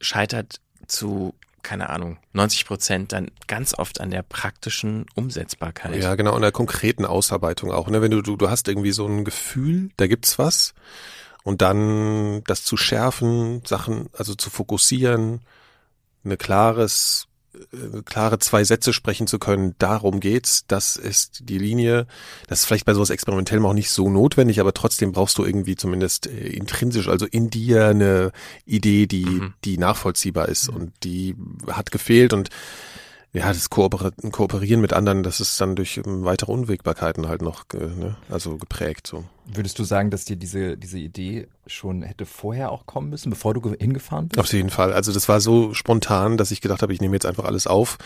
scheitert 0.00 0.60
zu 0.86 1.34
keine 1.62 1.90
Ahnung, 1.90 2.18
90 2.32 2.66
Prozent 2.66 3.12
dann 3.12 3.30
ganz 3.46 3.74
oft 3.74 4.00
an 4.00 4.10
der 4.10 4.22
praktischen 4.22 5.06
Umsetzbarkeit. 5.14 5.96
Ja, 5.96 6.14
genau, 6.14 6.34
an 6.34 6.42
der 6.42 6.52
konkreten 6.52 7.04
Ausarbeitung 7.04 7.72
auch. 7.72 7.88
Ne? 7.88 8.02
Wenn 8.02 8.10
du, 8.10 8.22
du, 8.22 8.36
du 8.36 8.50
hast 8.50 8.68
irgendwie 8.68 8.92
so 8.92 9.06
ein 9.06 9.24
Gefühl, 9.24 9.90
da 9.96 10.06
gibt's 10.06 10.38
was 10.38 10.74
und 11.44 11.62
dann 11.62 12.42
das 12.44 12.64
zu 12.64 12.76
schärfen, 12.76 13.62
Sachen, 13.64 14.08
also 14.12 14.34
zu 14.34 14.50
fokussieren, 14.50 15.40
eine 16.24 16.36
klares 16.36 17.26
klare 18.04 18.38
zwei 18.38 18.64
Sätze 18.64 18.92
sprechen 18.92 19.26
zu 19.26 19.38
können, 19.38 19.74
darum 19.78 20.20
geht's, 20.20 20.64
das 20.68 20.96
ist 20.96 21.48
die 21.48 21.58
Linie. 21.58 22.06
Das 22.46 22.60
ist 22.60 22.66
vielleicht 22.66 22.84
bei 22.84 22.94
sowas 22.94 23.10
Experimentellem 23.10 23.66
auch 23.66 23.72
nicht 23.72 23.90
so 23.90 24.08
notwendig, 24.08 24.60
aber 24.60 24.74
trotzdem 24.74 25.12
brauchst 25.12 25.38
du 25.38 25.44
irgendwie 25.44 25.76
zumindest 25.76 26.26
äh, 26.26 26.48
intrinsisch, 26.48 27.08
also 27.08 27.26
in 27.26 27.50
dir 27.50 27.86
eine 27.86 28.32
Idee, 28.64 29.06
die, 29.06 29.24
mhm. 29.24 29.54
die 29.64 29.78
nachvollziehbar 29.78 30.48
ist 30.48 30.68
und 30.68 30.92
die 31.04 31.36
hat 31.66 31.90
gefehlt 31.90 32.32
und 32.32 32.50
ja, 33.32 33.48
das 33.48 33.68
Kooperieren 33.68 34.80
mit 34.80 34.94
anderen, 34.94 35.22
das 35.22 35.40
ist 35.40 35.60
dann 35.60 35.76
durch 35.76 35.98
ähm, 35.98 36.24
weitere 36.24 36.50
Unwägbarkeiten 36.50 37.28
halt 37.28 37.42
noch, 37.42 37.64
ne, 37.74 38.16
also 38.30 38.56
geprägt, 38.56 39.06
so. 39.06 39.24
Würdest 39.44 39.78
du 39.78 39.84
sagen, 39.84 40.10
dass 40.10 40.24
dir 40.24 40.36
diese, 40.36 40.76
diese 40.76 40.98
Idee 40.98 41.48
schon 41.66 42.02
hätte 42.02 42.26
vorher 42.26 42.70
auch 42.70 42.86
kommen 42.86 43.10
müssen, 43.10 43.30
bevor 43.30 43.54
du 43.54 43.74
hingefahren 43.78 44.28
bist? 44.28 44.38
Auf 44.38 44.52
jeden 44.52 44.68
Fall. 44.68 44.92
Also 44.92 45.12
das 45.12 45.28
war 45.28 45.40
so 45.40 45.72
spontan, 45.72 46.36
dass 46.36 46.50
ich 46.50 46.60
gedacht 46.60 46.82
habe, 46.82 46.92
ich 46.92 47.00
nehme 47.00 47.14
jetzt 47.14 47.24
einfach 47.24 47.44
alles 47.44 47.66
auf. 47.66 47.96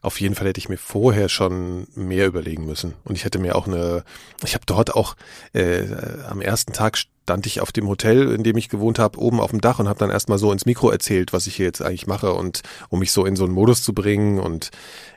Auf 0.00 0.20
jeden 0.20 0.36
Fall 0.36 0.46
hätte 0.46 0.58
ich 0.58 0.68
mir 0.68 0.78
vorher 0.78 1.28
schon 1.28 1.88
mehr 1.96 2.26
überlegen 2.26 2.66
müssen. 2.66 2.94
Und 3.04 3.16
ich 3.16 3.24
hätte 3.24 3.40
mir 3.40 3.56
auch 3.56 3.66
eine, 3.66 4.04
ich 4.44 4.54
habe 4.54 4.64
dort 4.66 4.94
auch 4.94 5.16
äh, 5.52 5.86
am 6.28 6.40
ersten 6.40 6.72
Tag 6.72 6.98
stand 7.22 7.46
ich 7.46 7.60
auf 7.60 7.72
dem 7.72 7.88
Hotel, 7.88 8.32
in 8.32 8.42
dem 8.42 8.56
ich 8.56 8.68
gewohnt 8.68 8.98
habe, 8.98 9.18
oben 9.18 9.40
auf 9.40 9.50
dem 9.50 9.60
Dach 9.60 9.78
und 9.78 9.88
habe 9.88 9.98
dann 9.98 10.10
erstmal 10.10 10.38
so 10.38 10.52
ins 10.52 10.66
Mikro 10.66 10.90
erzählt, 10.90 11.32
was 11.32 11.46
ich 11.46 11.56
hier 11.56 11.66
jetzt 11.66 11.82
eigentlich 11.82 12.06
mache 12.06 12.32
und 12.32 12.62
um 12.88 12.98
mich 12.98 13.12
so 13.12 13.24
in 13.24 13.36
so 13.36 13.44
einen 13.44 13.54
Modus 13.54 13.82
zu 13.82 13.92
bringen. 13.92 14.38
Und 14.38 14.70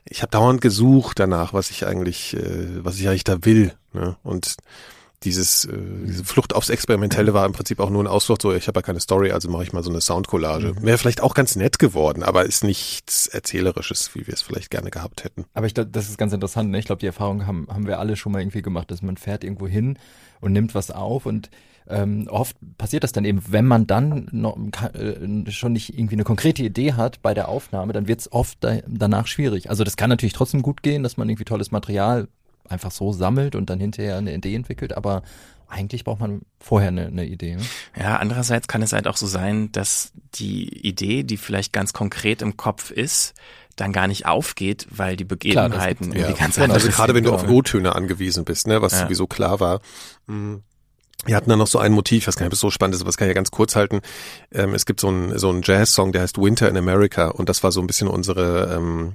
ich 0.06 0.22
habe 0.22 0.32
dauernd 0.32 0.62
gesucht 0.62 1.20
danach, 1.20 1.54
was 1.54 1.72
ich 1.72 1.86
eigentlich, 1.86 2.36
äh, 2.36 2.84
was 2.84 3.00
ich 3.00 3.08
eigentlich 3.08 3.24
da 3.24 3.44
will. 3.44 3.74
Ne? 3.94 4.16
Und 4.24 4.56
dieses, 5.24 5.66
äh, 5.66 5.78
diese 6.06 6.24
Flucht 6.24 6.54
aufs 6.54 6.70
Experimentelle 6.70 7.34
war 7.34 7.46
im 7.46 7.54
Prinzip 7.54 7.80
auch 7.80 7.90
nur 7.90 8.04
ein 8.04 8.08
Ausflucht, 8.08 8.44
so 8.44 8.54
ich 8.54 8.68
habe 8.68 8.78
ja 8.78 8.82
keine 8.84 9.00
Story, 9.00 9.32
also 9.32 9.50
mache 9.50 9.64
ich 9.64 9.74
mal 9.74 9.84
so 9.84 9.90
eine 9.90 10.02
Soundcollage. 10.02 10.74
Mhm. 10.74 10.84
Wäre 10.84 10.98
vielleicht 10.98 11.22
auch 11.22 11.34
ganz 11.34 11.56
nett 11.56 11.80
geworden, 11.80 12.22
aber 12.22 12.46
ist 12.46 12.64
nichts 12.64 13.28
Erzählerisches, 13.28 14.14
wie 14.14 14.28
wir 14.28 14.34
es 14.34 14.44
vielleicht 14.44 14.70
gerne 14.70 14.92
gehabt 14.92 15.24
hätten. 15.24 15.46
Aber 15.54 15.66
ich 15.66 15.74
glaube, 15.74 15.90
das 15.90 16.10
ist 16.10 16.18
ganz 16.18 16.34
interessant. 16.34 16.70
Ne? 16.70 16.80
Ich 16.80 16.86
glaube, 16.86 17.00
die 17.00 17.08
Erfahrung 17.08 17.48
haben, 17.48 17.68
haben 17.70 17.88
wir 17.88 18.00
alle 18.00 18.16
schon 18.16 18.32
mal 18.32 18.42
irgendwie 18.42 18.62
gemacht, 18.62 18.92
dass 18.92 19.02
man 19.02 19.18
fährt 19.18 19.44
irgendwo 19.44 19.68
hin 19.68 19.98
und 20.42 20.54
nimmt 20.54 20.76
was 20.76 20.92
auf 20.92 21.26
und 21.26 21.50
ähm, 21.88 22.28
oft 22.30 22.56
passiert 22.78 23.04
das 23.04 23.12
dann 23.12 23.26
eben, 23.26 23.42
wenn 23.48 23.66
man 23.66 23.86
dann 23.86 24.28
noch, 24.32 24.58
äh, 24.94 25.52
schon 25.52 25.74
nicht 25.74 25.98
irgendwie 25.98 26.16
eine 26.16 26.24
konkrete 26.24 26.64
Idee 26.64 26.94
hat 26.94 27.22
bei 27.22 27.34
der 27.34 27.48
Aufnahme, 27.48 27.94
dann 27.94 28.08
wird 28.08 28.22
es 28.22 28.32
oft 28.32 28.58
da, 28.62 28.78
danach 28.88 29.28
schwierig. 29.28 29.70
Also 29.70 29.84
das 29.84 29.96
kann 29.96 30.10
natürlich 30.10 30.34
trotzdem 30.34 30.64
gut 30.64 30.82
gehen, 30.82 31.04
dass 31.04 31.18
man 31.18 31.30
irgendwie 31.30 31.46
tolles 31.46 31.72
Material 31.72 32.28
einfach 32.68 32.92
so 32.92 33.12
sammelt 33.12 33.56
und 33.56 33.70
dann 33.70 33.80
hinterher 33.80 34.18
eine 34.18 34.34
Idee 34.34 34.56
entwickelt, 34.56 34.98
aber 34.98 35.22
eigentlich 35.68 36.04
braucht 36.04 36.20
man 36.20 36.42
vorher 36.60 36.90
eine, 36.90 37.08
eine 37.08 37.26
Idee. 37.26 37.56
Ne? 37.56 37.64
Ja, 38.00 38.18
andererseits 38.18 38.68
kann 38.68 38.82
es 38.82 38.94
halt 38.94 39.08
auch 39.08 39.18
so 39.18 39.28
sein, 39.28 39.72
dass 39.72 40.14
die 40.36 40.88
Idee, 40.88 41.24
die 41.24 41.38
vielleicht 41.38 41.74
ganz 41.74 41.94
konkret 41.94 42.42
im 42.42 42.58
Kopf 42.58 42.92
ist, 42.92 43.34
dann 43.76 43.92
gar 43.92 44.08
nicht 44.08 44.26
aufgeht, 44.26 44.88
weil 44.90 45.18
die 45.18 45.26
Begebenheiten 45.26 46.12
klar, 46.12 46.26
ja. 46.26 46.32
die 46.32 46.40
ganze 46.40 46.62
Also 46.62 46.90
gerade 46.90 47.14
wenn 47.14 47.24
du 47.24 47.34
auf 47.34 47.48
O-Töne 47.48 47.96
angewiesen 47.96 48.46
bist, 48.46 48.68
ne, 48.68 48.82
was 48.82 48.94
ja. 48.94 49.00
sowieso 49.00 49.28
klar 49.28 49.60
war. 49.60 49.82
Mh 50.28 50.34
hm, 50.34 50.64
wir 51.26 51.36
hatten 51.36 51.50
da 51.50 51.56
noch 51.56 51.68
so 51.68 51.80
ein 51.80 51.92
Motiv, 51.92 52.28
weiß 52.28 52.36
gar 52.36 52.46
nicht, 52.46 52.54
ob 52.54 52.60
so 52.60 52.72
spannend 52.72 52.96
ist, 52.96 53.02
aber 53.02 53.10
das 53.10 53.18
kann 53.18 53.28
ich 53.28 53.32
ja 53.32 53.36
ganz 53.36 53.52
kurz 53.52 53.76
halten. 53.76 54.02
Ähm, 54.54 54.74
es 54.74 54.86
gibt 54.86 55.00
so 55.00 55.08
einen 55.08 55.38
so 55.38 55.50
einen 55.50 55.62
Jazz-Song, 55.64 56.12
der 56.12 56.22
heißt 56.22 56.42
Winter 56.42 56.70
in 56.70 56.78
America 56.78 57.28
und 57.30 57.50
das 57.50 57.64
war 57.64 57.72
so 57.72 57.82
ein 57.82 57.88
bisschen 57.88 58.08
unsere, 58.08 58.74
ähm, 58.76 59.14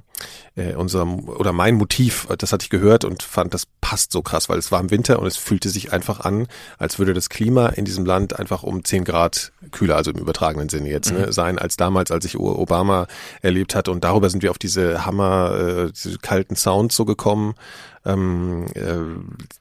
äh, 0.55 0.75
unser 0.75 1.07
oder 1.07 1.53
mein 1.53 1.75
Motiv. 1.75 2.27
Das 2.37 2.51
hatte 2.51 2.63
ich 2.63 2.69
gehört 2.69 3.05
und 3.05 3.23
fand, 3.23 3.53
das 3.53 3.67
passt 3.79 4.11
so 4.11 4.21
krass, 4.21 4.49
weil 4.49 4.59
es 4.59 4.71
war 4.71 4.79
im 4.79 4.91
Winter 4.91 5.19
und 5.19 5.27
es 5.27 5.37
fühlte 5.37 5.69
sich 5.69 5.93
einfach 5.93 6.19
an, 6.19 6.47
als 6.77 6.99
würde 6.99 7.13
das 7.13 7.29
Klima 7.29 7.67
in 7.67 7.85
diesem 7.85 8.05
Land 8.05 8.37
einfach 8.37 8.63
um 8.63 8.83
zehn 8.83 9.03
Grad 9.03 9.51
kühler, 9.71 9.95
also 9.95 10.11
im 10.11 10.17
übertragenen 10.17 10.69
Sinne 10.69 10.89
jetzt, 10.89 11.11
ne, 11.11 11.19
mhm. 11.19 11.25
ne, 11.25 11.33
sein 11.33 11.59
als 11.59 11.77
damals, 11.77 12.11
als 12.11 12.25
ich 12.25 12.37
Obama 12.37 13.07
erlebt 13.41 13.75
hatte. 13.75 13.91
Und 13.91 14.03
darüber 14.03 14.29
sind 14.29 14.43
wir 14.43 14.51
auf 14.51 14.57
diese 14.57 15.05
Hammer, 15.05 15.87
äh, 15.87 15.91
diese 15.91 16.17
kalten 16.17 16.55
Sounds 16.55 16.95
so 16.95 17.05
gekommen 17.05 17.55
ähm, 18.05 18.67
äh, 18.73 18.97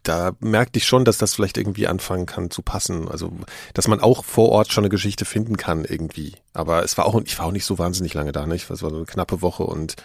da 0.03 0.33
merkte 0.41 0.79
ich 0.79 0.87
schon, 0.87 1.05
dass 1.05 1.19
das 1.19 1.35
vielleicht 1.35 1.59
irgendwie 1.59 1.87
anfangen 1.87 2.27
kann 2.27 2.51
zu 2.51 2.63
passen. 2.63 3.09
Also, 3.09 3.33
dass 3.75 3.89
man 3.89 4.01
auch 4.01 4.25
vor 4.25 4.49
Ort 4.51 4.73
schon 4.73 4.85
eine 4.85 4.89
Geschichte 4.89 5.25
finden 5.25 5.57
kann 5.57 5.85
irgendwie. 5.85 6.35
Aber 6.53 6.83
es 6.83 6.97
war 6.97 7.07
auch, 7.07 7.21
ich 7.25 7.39
war 7.39 7.47
auch 7.47 7.53
nicht 7.53 7.67
so 7.67 7.79
wahnsinnig 7.79 8.15
lange 8.15 8.33
da, 8.33 8.47
nicht? 8.47 8.71
Es 8.71 8.83
war 8.83 8.91
so 8.91 8.97
eine 8.97 9.05
knappe 9.05 9.43
Woche 9.43 9.65
und 9.65 9.97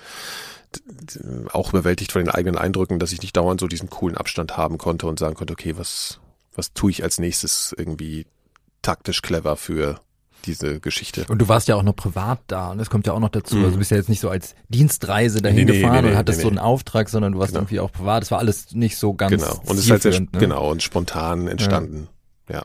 auch 1.54 1.70
überwältigt 1.70 2.12
von 2.12 2.24
den 2.24 2.34
eigenen 2.34 2.58
Eindrücken, 2.58 3.00
dass 3.00 3.14
ich 3.14 3.22
nicht 3.22 3.38
dauernd 3.38 3.62
so 3.62 3.68
diesen 3.68 3.90
coolen 3.90 4.18
Abstand 4.18 4.58
haben 4.58 4.78
konnte 4.78 5.08
und 5.08 5.20
sagen 5.20 5.36
konnte, 5.36 5.54
okay, 5.54 5.78
was, 5.78 6.20
was 6.54 6.74
tue 6.74 6.92
ich 6.92 7.04
als 7.04 7.18
nächstes 7.18 7.74
irgendwie 7.78 8.26
taktisch 8.82 9.22
clever 9.22 9.56
für 9.56 10.02
diese 10.46 10.80
Geschichte. 10.80 11.26
Und 11.28 11.40
du 11.40 11.48
warst 11.48 11.68
ja 11.68 11.76
auch 11.76 11.84
noch 11.84 11.96
privat 11.96 12.40
da 12.48 12.72
und 12.72 12.78
das 12.78 12.90
kommt 12.90 13.08
ja 13.08 13.14
auch 13.14 13.20
noch 13.20 13.30
dazu. 13.30 13.56
Mhm. 13.56 13.64
Also 13.64 13.76
du 13.76 13.80
bist 13.80 13.92
ja 13.92 13.98
jetzt 13.98 14.10
nicht 14.10 14.20
so 14.20 14.30
als 14.30 14.56
Dienstreise 14.70 15.42
dahin 15.42 15.66
nee, 15.66 15.72
nee, 15.72 15.82
gefahren 15.82 16.06
nee, 16.06 16.12
und 16.12 16.18
hattest 16.18 16.42
so 16.42 16.48
einen 16.48 16.60
Auftrag, 16.60 17.10
sondern 17.10 17.34
du 17.34 17.40
warst 17.40 17.54
genau. 17.54 17.62
irgendwie 17.62 17.80
auch 17.80 17.92
privat. 17.92 18.24
Das 18.24 18.32
war 18.32 18.40
alles 18.40 18.74
nicht 18.74 18.98
so 18.98 19.14
ganz 19.14 19.32
Genau. 19.32 19.62
Und 19.66 19.78
es 19.78 19.86
ist 19.86 19.92
halt 19.92 20.02
sehr, 20.04 20.20
ne? 20.20 20.28
genau 20.34 20.72
und 20.72 20.84
spontan 20.84 21.48
entstanden. 21.48 22.08
Ja. 22.50 22.64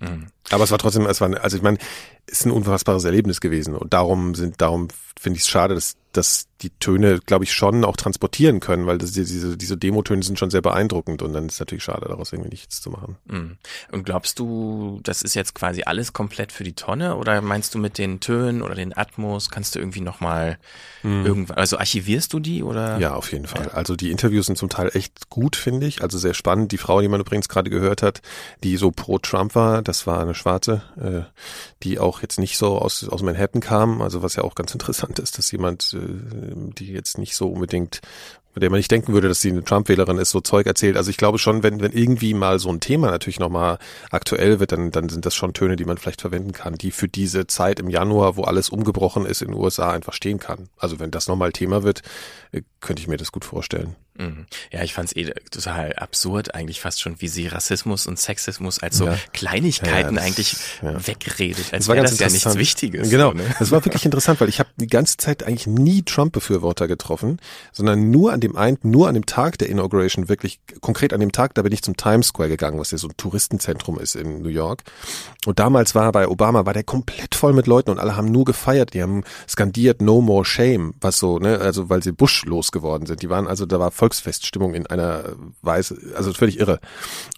ja. 0.00 0.10
Mhm. 0.10 0.26
Aber 0.50 0.64
es 0.64 0.70
war 0.70 0.78
trotzdem, 0.78 1.06
es 1.06 1.20
war, 1.20 1.30
also 1.42 1.56
ich 1.56 1.62
meine, 1.62 1.78
es 2.26 2.40
ist 2.40 2.46
ein 2.46 2.52
unfassbares 2.52 3.04
Erlebnis 3.04 3.40
gewesen 3.40 3.74
und 3.76 3.92
darum 3.92 4.34
sind, 4.34 4.60
darum 4.60 4.88
finde 5.18 5.36
ich 5.36 5.42
es 5.42 5.48
schade, 5.48 5.74
dass 5.74 5.96
dass 6.12 6.48
die 6.60 6.70
Töne, 6.70 7.20
glaube 7.24 7.44
ich, 7.44 7.52
schon 7.52 7.84
auch 7.84 7.96
transportieren 7.96 8.60
können, 8.60 8.86
weil 8.86 8.98
das, 8.98 9.12
diese, 9.12 9.56
diese 9.56 9.76
Demo-Töne 9.76 10.22
sind 10.22 10.38
schon 10.38 10.50
sehr 10.50 10.60
beeindruckend 10.60 11.22
und 11.22 11.32
dann 11.32 11.46
ist 11.46 11.54
es 11.54 11.60
natürlich 11.60 11.84
schade, 11.84 12.06
daraus 12.08 12.32
irgendwie 12.32 12.50
nichts 12.50 12.82
zu 12.82 12.90
machen. 12.90 13.16
Mhm. 13.26 13.56
Und 13.92 14.04
glaubst 14.04 14.38
du, 14.38 15.00
das 15.02 15.22
ist 15.22 15.34
jetzt 15.34 15.54
quasi 15.54 15.82
alles 15.84 16.12
komplett 16.12 16.52
für 16.52 16.64
die 16.64 16.74
Tonne 16.74 17.16
oder 17.16 17.40
meinst 17.40 17.74
du 17.74 17.78
mit 17.78 17.96
den 17.96 18.20
Tönen 18.20 18.60
oder 18.60 18.74
den 18.74 18.96
Atmos, 18.96 19.50
kannst 19.50 19.74
du 19.74 19.78
irgendwie 19.78 20.00
nochmal 20.00 20.58
mhm. 21.02 21.24
irgendwann, 21.24 21.58
also 21.58 21.78
archivierst 21.78 22.32
du 22.32 22.40
die 22.40 22.62
oder? 22.62 22.98
Ja, 22.98 23.14
auf 23.14 23.32
jeden 23.32 23.46
Fall. 23.46 23.66
Ja. 23.66 23.72
Also 23.72 23.94
die 23.94 24.10
Interviews 24.10 24.46
sind 24.46 24.58
zum 24.58 24.68
Teil 24.68 24.90
echt 24.92 25.30
gut, 25.30 25.56
finde 25.56 25.86
ich, 25.86 26.02
also 26.02 26.18
sehr 26.18 26.34
spannend. 26.34 26.72
Die 26.72 26.78
Frau, 26.78 27.00
die 27.00 27.08
man 27.08 27.20
übrigens 27.20 27.48
gerade 27.48 27.70
gehört 27.70 28.02
hat, 28.02 28.20
die 28.64 28.76
so 28.76 28.90
pro 28.90 29.18
Trump 29.18 29.54
war, 29.54 29.80
das 29.80 30.06
war 30.06 30.26
eine 30.30 30.34
Schwarze, 30.34 30.82
äh, 31.00 31.22
die 31.82 31.98
auch 31.98 32.22
jetzt 32.22 32.38
nicht 32.38 32.56
so 32.56 32.78
aus, 32.78 33.08
aus 33.08 33.22
Manhattan 33.22 33.60
kam, 33.60 34.02
also 34.02 34.22
was 34.22 34.36
ja 34.36 34.44
auch 34.44 34.54
ganz 34.54 34.72
interessant 34.74 35.18
ist, 35.18 35.38
dass 35.38 35.52
jemand 35.52 35.94
äh, 35.94 36.54
die 36.78 36.92
jetzt 36.92 37.18
nicht 37.18 37.36
so 37.36 37.48
unbedingt 37.48 38.00
bei 38.52 38.60
der 38.60 38.70
man 38.70 38.78
nicht 38.78 38.90
denken 38.90 39.12
würde, 39.12 39.28
dass 39.28 39.40
sie 39.40 39.50
eine 39.50 39.62
Trump-Wählerin 39.62 40.18
ist, 40.18 40.30
so 40.30 40.40
Zeug 40.40 40.66
erzählt. 40.66 40.96
Also 40.96 41.10
ich 41.10 41.16
glaube 41.16 41.38
schon, 41.38 41.62
wenn, 41.62 41.80
wenn 41.80 41.92
irgendwie 41.92 42.34
mal 42.34 42.58
so 42.58 42.68
ein 42.68 42.80
Thema 42.80 43.10
natürlich 43.10 43.38
nochmal 43.38 43.78
aktuell 44.10 44.58
wird, 44.58 44.72
dann, 44.72 44.90
dann 44.90 45.08
sind 45.08 45.24
das 45.24 45.36
schon 45.36 45.52
Töne, 45.52 45.76
die 45.76 45.84
man 45.84 45.98
vielleicht 45.98 46.20
verwenden 46.20 46.52
kann, 46.52 46.74
die 46.74 46.90
für 46.90 47.08
diese 47.08 47.46
Zeit 47.46 47.78
im 47.78 47.88
Januar, 47.88 48.36
wo 48.36 48.42
alles 48.42 48.68
umgebrochen 48.68 49.24
ist 49.24 49.42
in 49.42 49.48
den 49.48 49.56
USA, 49.56 49.92
einfach 49.92 50.14
stehen 50.14 50.40
kann. 50.40 50.68
Also 50.78 50.98
wenn 50.98 51.12
das 51.12 51.28
nochmal 51.28 51.52
Thema 51.52 51.84
wird, 51.84 52.02
äh, 52.50 52.62
könnte 52.80 53.02
ich 53.02 53.08
mir 53.08 53.18
das 53.18 53.30
gut 53.30 53.44
vorstellen. 53.44 53.94
Mhm. 54.20 54.44
Ja, 54.70 54.82
ich 54.82 54.92
fand 54.92 55.08
es 55.08 55.16
eh 55.16 55.32
total 55.50 55.94
absurd, 55.94 56.54
eigentlich 56.54 56.80
fast 56.80 57.00
schon, 57.00 57.20
wie 57.22 57.28
sie 57.28 57.46
Rassismus 57.46 58.06
und 58.06 58.18
Sexismus 58.18 58.78
als 58.78 58.98
so 58.98 59.06
ja. 59.06 59.16
Kleinigkeiten 59.32 60.14
ja, 60.16 60.20
das, 60.20 60.24
eigentlich 60.24 60.56
ja. 60.82 61.06
wegredet, 61.06 61.72
als 61.72 61.88
wäre 61.88 62.02
das 62.02 62.18
ja 62.18 62.28
nichts 62.28 62.54
Wichtiges. 62.56 63.08
Genau, 63.08 63.30
so, 63.30 63.38
ne? 63.38 63.44
das 63.58 63.70
war 63.70 63.82
wirklich 63.82 64.04
interessant, 64.10 64.38
weil 64.42 64.50
ich 64.50 64.58
habe 64.58 64.68
die 64.76 64.88
ganze 64.88 65.16
Zeit 65.16 65.42
eigentlich 65.42 65.66
nie 65.66 66.02
Trump-Befürworter 66.02 66.86
getroffen, 66.86 67.38
sondern 67.72 68.10
nur 68.10 68.32
an 68.34 68.40
dem 68.40 68.56
einen, 68.56 68.76
nur 68.82 69.08
an 69.08 69.14
dem 69.14 69.24
Tag 69.24 69.56
der 69.56 69.70
Inauguration, 69.70 70.28
wirklich 70.28 70.60
konkret 70.82 71.14
an 71.14 71.20
dem 71.20 71.32
Tag, 71.32 71.54
da 71.54 71.62
bin 71.62 71.72
ich 71.72 71.80
zum 71.80 71.96
Times 71.96 72.26
Square 72.26 72.50
gegangen, 72.50 72.78
was 72.78 72.90
ja 72.90 72.98
so 72.98 73.08
ein 73.08 73.16
Touristenzentrum 73.16 73.98
ist 73.98 74.16
in 74.16 74.42
New 74.42 74.50
York. 74.50 74.82
Und 75.46 75.58
damals 75.58 75.94
war 75.94 76.12
bei 76.12 76.28
Obama, 76.28 76.66
war 76.66 76.74
der 76.74 76.84
komplett 76.84 77.34
voll 77.34 77.54
mit 77.54 77.66
Leuten 77.66 77.90
und 77.90 77.98
alle 77.98 78.16
haben 78.16 78.30
nur 78.30 78.44
gefeiert, 78.44 78.92
die 78.92 79.02
haben 79.02 79.24
skandiert 79.48 80.02
No 80.02 80.20
More 80.20 80.44
Shame, 80.44 80.92
was 81.00 81.18
so, 81.18 81.38
ne, 81.38 81.58
also 81.58 81.88
weil 81.88 82.02
sie 82.02 82.12
Bush 82.12 82.44
losgeworden 82.44 83.06
sind. 83.06 83.22
Die 83.22 83.30
waren 83.30 83.46
also, 83.46 83.64
da 83.64 83.80
war 83.80 83.90
voll 83.90 84.09
Volksfeststimmung 84.10 84.74
in 84.74 84.86
einer 84.86 85.36
Weise, 85.62 85.96
also 86.16 86.32
völlig 86.32 86.58
irre. 86.58 86.80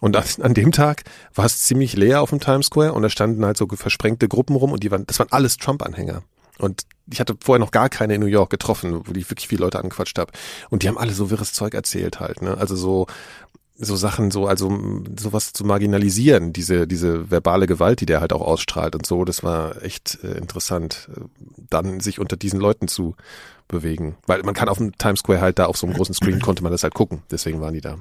Und 0.01 0.17
an 0.41 0.53
dem 0.53 0.71
Tag 0.71 1.03
war 1.35 1.45
es 1.45 1.61
ziemlich 1.61 1.95
leer 1.95 2.21
auf 2.21 2.31
dem 2.31 2.39
Times 2.39 2.67
Square 2.67 2.93
und 2.93 3.03
da 3.03 3.09
standen 3.09 3.45
halt 3.45 3.57
so 3.57 3.67
versprengte 3.67 4.27
Gruppen 4.27 4.55
rum 4.55 4.71
und 4.71 4.83
die 4.83 4.89
waren, 4.89 5.05
das 5.05 5.19
waren 5.19 5.31
alles 5.31 5.57
Trump-Anhänger. 5.57 6.23
Und 6.59 6.83
ich 7.11 7.19
hatte 7.19 7.35
vorher 7.39 7.59
noch 7.59 7.71
gar 7.71 7.89
keine 7.89 8.15
in 8.15 8.21
New 8.21 8.27
York 8.27 8.49
getroffen, 8.49 9.01
wo 9.05 9.11
ich 9.13 9.29
wirklich 9.29 9.47
viele 9.47 9.63
Leute 9.63 9.79
angequatscht 9.79 10.17
habe. 10.19 10.31
Und 10.69 10.83
die 10.83 10.87
haben 10.87 10.97
alle 10.97 11.13
so 11.13 11.29
wirres 11.29 11.53
Zeug 11.53 11.73
erzählt 11.73 12.19
halt, 12.19 12.41
ne? 12.41 12.57
Also 12.57 12.75
so, 12.75 13.07
so 13.75 13.95
Sachen, 13.95 14.31
so, 14.31 14.47
also 14.47 15.03
sowas 15.17 15.53
zu 15.53 15.65
marginalisieren, 15.65 16.53
diese, 16.53 16.87
diese 16.87 17.31
verbale 17.31 17.67
Gewalt, 17.67 18.01
die 18.01 18.05
der 18.05 18.21
halt 18.21 18.31
auch 18.33 18.41
ausstrahlt 18.41 18.95
und 18.95 19.05
so, 19.05 19.25
das 19.25 19.43
war 19.43 19.81
echt 19.83 20.19
äh, 20.23 20.37
interessant, 20.37 21.09
äh, 21.15 21.21
dann 21.69 21.99
sich 21.99 22.19
unter 22.19 22.37
diesen 22.37 22.59
Leuten 22.59 22.87
zu 22.87 23.15
bewegen. 23.67 24.17
Weil 24.27 24.43
man 24.43 24.53
kann 24.53 24.69
auf 24.69 24.77
dem 24.77 24.95
Times 24.97 25.19
Square 25.19 25.41
halt 25.41 25.59
da 25.59 25.65
auf 25.65 25.77
so 25.77 25.87
einem 25.87 25.95
großen 25.95 26.13
Screen 26.13 26.39
konnte 26.41 26.63
man 26.63 26.71
das 26.71 26.83
halt 26.83 26.93
gucken. 26.93 27.23
Deswegen 27.31 27.61
waren 27.61 27.73
die 27.73 27.81
da. 27.81 27.97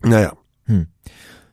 Naja. 0.00 0.32
Hm. 0.66 0.86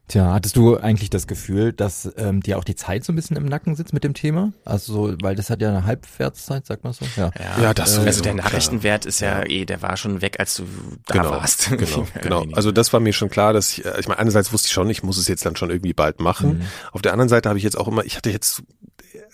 Tja, 0.09 0.33
hattest 0.33 0.55
du 0.55 0.75
eigentlich 0.75 1.11
das 1.11 1.27
Gefühl, 1.27 1.71
dass 1.71 2.11
ähm, 2.17 2.41
dir 2.41 2.57
auch 2.57 2.63
die 2.63 2.73
Zeit 2.73 3.05
so 3.05 3.13
ein 3.13 3.15
bisschen 3.15 3.37
im 3.37 3.45
Nacken 3.45 3.75
sitzt 3.75 3.93
mit 3.93 4.03
dem 4.03 4.15
Thema? 4.15 4.51
Also, 4.65 5.13
weil 5.21 5.35
das 5.35 5.51
hat 5.51 5.61
ja 5.61 5.69
eine 5.69 5.85
Halbwertszeit, 5.85 6.65
sagt 6.65 6.83
man 6.83 6.93
so? 6.93 7.05
Ja, 7.15 7.31
ja 7.61 7.75
das 7.75 7.95
äh, 7.99 8.07
Also 8.07 8.23
der 8.23 8.33
Nachrichtenwert 8.33 9.05
ist 9.05 9.19
ja, 9.19 9.41
ja 9.41 9.45
eh, 9.45 9.65
der 9.65 9.83
war 9.83 9.97
schon 9.97 10.23
weg, 10.23 10.39
als 10.39 10.55
du 10.55 10.63
da 11.05 11.13
genau, 11.13 11.29
warst. 11.29 11.69
Genau, 11.77 12.07
genau. 12.23 12.45
Also 12.53 12.71
das 12.71 12.91
war 12.91 12.99
mir 12.99 13.13
schon 13.13 13.29
klar, 13.29 13.53
dass 13.53 13.71
ich, 13.71 13.85
äh, 13.85 13.99
ich 13.99 14.07
meine, 14.07 14.19
einerseits 14.19 14.51
wusste 14.51 14.65
ich 14.65 14.73
schon, 14.73 14.89
ich 14.89 15.03
muss 15.03 15.19
es 15.19 15.27
jetzt 15.27 15.45
dann 15.45 15.55
schon 15.55 15.69
irgendwie 15.69 15.93
bald 15.93 16.19
machen. 16.19 16.57
Mhm. 16.57 16.61
Auf 16.91 17.03
der 17.03 17.13
anderen 17.13 17.29
Seite 17.29 17.47
habe 17.47 17.59
ich 17.59 17.63
jetzt 17.63 17.77
auch 17.77 17.87
immer, 17.87 18.03
ich 18.03 18.17
hatte 18.17 18.31
jetzt, 18.31 18.63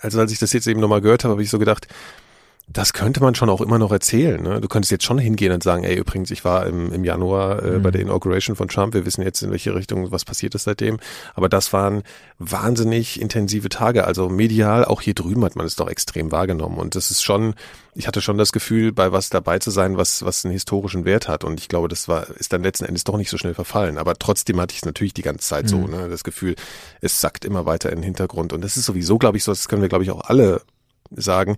also 0.00 0.20
als 0.20 0.30
ich 0.30 0.38
das 0.38 0.52
jetzt 0.52 0.66
eben 0.66 0.80
nochmal 0.80 1.00
gehört 1.00 1.24
habe, 1.24 1.32
habe 1.32 1.42
ich 1.42 1.48
so 1.48 1.58
gedacht, 1.58 1.88
das 2.68 2.92
könnte 2.92 3.20
man 3.20 3.36
schon 3.36 3.48
auch 3.48 3.60
immer 3.60 3.78
noch 3.78 3.92
erzählen. 3.92 4.42
Ne? 4.42 4.60
Du 4.60 4.66
könntest 4.66 4.90
jetzt 4.90 5.04
schon 5.04 5.18
hingehen 5.18 5.52
und 5.52 5.62
sagen, 5.62 5.84
ey, 5.84 5.96
übrigens, 5.96 6.32
ich 6.32 6.44
war 6.44 6.66
im, 6.66 6.92
im 6.92 7.04
Januar 7.04 7.62
äh, 7.62 7.70
mhm. 7.78 7.82
bei 7.82 7.92
der 7.92 8.00
Inauguration 8.00 8.56
von 8.56 8.66
Trump. 8.66 8.92
Wir 8.92 9.06
wissen 9.06 9.22
jetzt, 9.22 9.40
in 9.42 9.52
welche 9.52 9.72
Richtung 9.74 10.10
was 10.10 10.24
passiert 10.24 10.54
ist 10.56 10.64
seitdem. 10.64 10.98
Aber 11.34 11.48
das 11.48 11.72
waren 11.72 12.02
wahnsinnig 12.40 13.20
intensive 13.20 13.68
Tage. 13.68 14.04
Also 14.04 14.28
medial, 14.28 14.84
auch 14.84 15.00
hier 15.00 15.14
drüben 15.14 15.44
hat 15.44 15.54
man 15.54 15.64
es 15.64 15.76
doch 15.76 15.88
extrem 15.88 16.32
wahrgenommen. 16.32 16.78
Und 16.78 16.96
das 16.96 17.12
ist 17.12 17.22
schon, 17.22 17.54
ich 17.94 18.08
hatte 18.08 18.20
schon 18.20 18.36
das 18.36 18.50
Gefühl, 18.50 18.92
bei 18.92 19.12
was 19.12 19.30
dabei 19.30 19.60
zu 19.60 19.70
sein, 19.70 19.96
was, 19.96 20.24
was 20.24 20.44
einen 20.44 20.52
historischen 20.52 21.04
Wert 21.04 21.28
hat. 21.28 21.44
Und 21.44 21.60
ich 21.60 21.68
glaube, 21.68 21.86
das 21.86 22.08
war, 22.08 22.28
ist 22.30 22.52
dann 22.52 22.64
letzten 22.64 22.86
Endes 22.86 23.04
doch 23.04 23.16
nicht 23.16 23.30
so 23.30 23.38
schnell 23.38 23.54
verfallen. 23.54 23.96
Aber 23.96 24.14
trotzdem 24.14 24.60
hatte 24.60 24.72
ich 24.72 24.78
es 24.78 24.84
natürlich 24.84 25.14
die 25.14 25.22
ganze 25.22 25.46
Zeit 25.46 25.66
mhm. 25.66 25.68
so, 25.68 25.86
ne? 25.86 26.08
Das 26.08 26.24
Gefühl, 26.24 26.56
es 27.00 27.20
sackt 27.20 27.44
immer 27.44 27.64
weiter 27.64 27.90
in 27.90 27.98
den 27.98 28.04
Hintergrund. 28.04 28.52
Und 28.52 28.62
das 28.62 28.76
ist 28.76 28.86
sowieso, 28.86 29.18
glaube 29.18 29.36
ich, 29.36 29.44
so, 29.44 29.52
das 29.52 29.68
können 29.68 29.82
wir, 29.82 29.88
glaube 29.88 30.02
ich, 30.02 30.10
auch 30.10 30.22
alle 30.22 30.62
sagen 31.12 31.56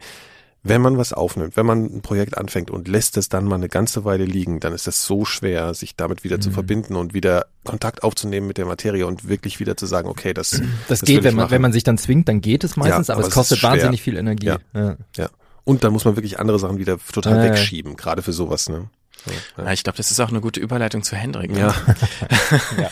wenn 0.62 0.80
man 0.80 0.98
was 0.98 1.12
aufnimmt, 1.12 1.56
wenn 1.56 1.66
man 1.66 1.84
ein 1.84 2.02
Projekt 2.02 2.36
anfängt 2.36 2.70
und 2.70 2.88
lässt 2.88 3.16
es 3.16 3.28
dann 3.28 3.44
mal 3.44 3.54
eine 3.54 3.68
ganze 3.68 4.04
Weile 4.04 4.24
liegen, 4.24 4.60
dann 4.60 4.72
ist 4.72 4.88
es 4.88 5.04
so 5.04 5.24
schwer, 5.24 5.72
sich 5.74 5.96
damit 5.96 6.24
wieder 6.24 6.36
mhm. 6.36 6.42
zu 6.42 6.50
verbinden 6.50 6.96
und 6.96 7.14
wieder 7.14 7.46
Kontakt 7.64 8.02
aufzunehmen 8.02 8.46
mit 8.46 8.58
der 8.58 8.66
Materie 8.66 9.06
und 9.06 9.28
wirklich 9.28 9.60
wieder 9.60 9.76
zu 9.76 9.86
sagen, 9.86 10.08
okay, 10.08 10.34
das 10.34 10.50
Das, 10.50 10.60
das 10.88 11.02
geht, 11.02 11.22
wenn 11.24 11.36
man, 11.36 11.50
wenn 11.50 11.62
man 11.62 11.72
sich 11.72 11.84
dann 11.84 11.98
zwingt, 11.98 12.28
dann 12.28 12.40
geht 12.40 12.64
es 12.64 12.76
meistens, 12.76 13.08
ja, 13.08 13.14
aber, 13.14 13.20
aber, 13.20 13.28
es 13.28 13.34
kostet 13.34 13.62
wahnsinnig 13.62 14.02
viel 14.02 14.16
Energie. 14.16 14.46
Ja. 14.46 14.58
ja. 14.74 14.96
ja. 15.16 15.28
Und 15.64 15.84
dann 15.84 15.92
muss 15.92 16.04
man 16.04 16.16
wirklich 16.16 16.40
andere 16.40 16.58
Sachen 16.58 16.78
wieder 16.78 16.98
total 17.12 17.38
äh. 17.38 17.50
wegschieben, 17.50 17.96
gerade 17.96 18.22
für 18.22 18.32
sowas, 18.32 18.68
ne? 18.68 18.88
Ja, 19.26 19.64
ja. 19.64 19.72
Ich 19.72 19.82
glaube, 19.82 19.96
das 19.96 20.10
ist 20.10 20.20
auch 20.20 20.28
eine 20.28 20.40
gute 20.40 20.60
Überleitung 20.60 21.02
zu 21.02 21.16
Hendrik. 21.16 21.50
Ne? 21.50 21.58
Ja. 21.58 21.74
ja. 22.80 22.90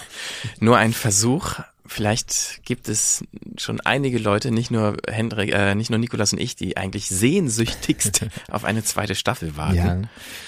Nur 0.61 0.77
ein 0.77 0.93
Versuch, 0.93 1.55
vielleicht 1.89 2.61
gibt 2.65 2.89
es 2.89 3.25
schon 3.57 3.81
einige 3.81 4.19
Leute, 4.19 4.51
nicht 4.51 4.71
nur 4.71 4.97
Hendrik, 5.09 5.53
äh, 5.53 5.75
nicht 5.75 5.91
nur 5.91 5.99
Nikolas 5.99 6.33
und 6.33 6.41
ich, 6.41 6.57
die 6.57 6.77
eigentlich 6.77 7.09
sehnsüchtigst 7.09 8.27
auf 8.51 8.65
eine 8.65 8.83
zweite 8.85 9.15
Staffel 9.15 9.57
warten. 9.57 9.77
Ja, 9.77 10.03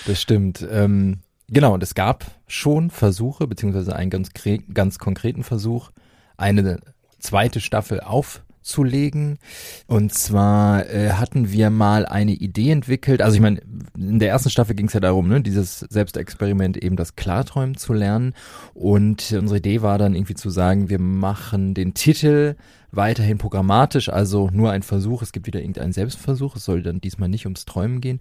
das 0.06 0.20
stimmt. 0.20 0.66
Ähm, 0.70 1.20
genau, 1.48 1.74
und 1.74 1.82
es 1.82 1.94
gab 1.94 2.26
schon 2.46 2.90
Versuche, 2.90 3.46
beziehungsweise 3.46 3.94
einen 3.94 4.10
ganz, 4.10 4.30
ganz 4.72 4.98
konkreten 4.98 5.44
Versuch, 5.44 5.90
eine 6.36 6.80
zweite 7.18 7.60
Staffel 7.60 8.00
auf 8.00 8.42
abzulegen. 8.68 9.38
Und 9.86 10.12
zwar 10.12 10.86
äh, 10.90 11.12
hatten 11.12 11.50
wir 11.50 11.70
mal 11.70 12.04
eine 12.04 12.32
Idee 12.32 12.70
entwickelt. 12.70 13.22
Also 13.22 13.34
ich 13.36 13.40
meine, 13.40 13.62
in 13.96 14.18
der 14.18 14.28
ersten 14.28 14.50
Staffel 14.50 14.76
ging 14.76 14.86
es 14.86 14.92
ja 14.92 15.00
darum, 15.00 15.28
ne, 15.28 15.40
dieses 15.40 15.80
Selbstexperiment 15.80 16.76
eben 16.76 16.96
das 16.96 17.16
Klarträumen 17.16 17.76
zu 17.76 17.94
lernen. 17.94 18.34
Und 18.74 19.32
unsere 19.32 19.58
Idee 19.58 19.80
war 19.80 19.96
dann 19.96 20.14
irgendwie 20.14 20.34
zu 20.34 20.50
sagen, 20.50 20.90
wir 20.90 21.00
machen 21.00 21.72
den 21.72 21.94
Titel 21.94 22.56
weiterhin 22.90 23.38
programmatisch, 23.38 24.10
also 24.10 24.50
nur 24.52 24.70
ein 24.70 24.82
Versuch. 24.82 25.22
Es 25.22 25.32
gibt 25.32 25.46
wieder 25.46 25.60
irgendeinen 25.60 25.92
Selbstversuch. 25.92 26.56
Es 26.56 26.64
soll 26.64 26.82
dann 26.82 27.00
diesmal 27.00 27.30
nicht 27.30 27.46
ums 27.46 27.64
Träumen 27.64 28.02
gehen. 28.02 28.20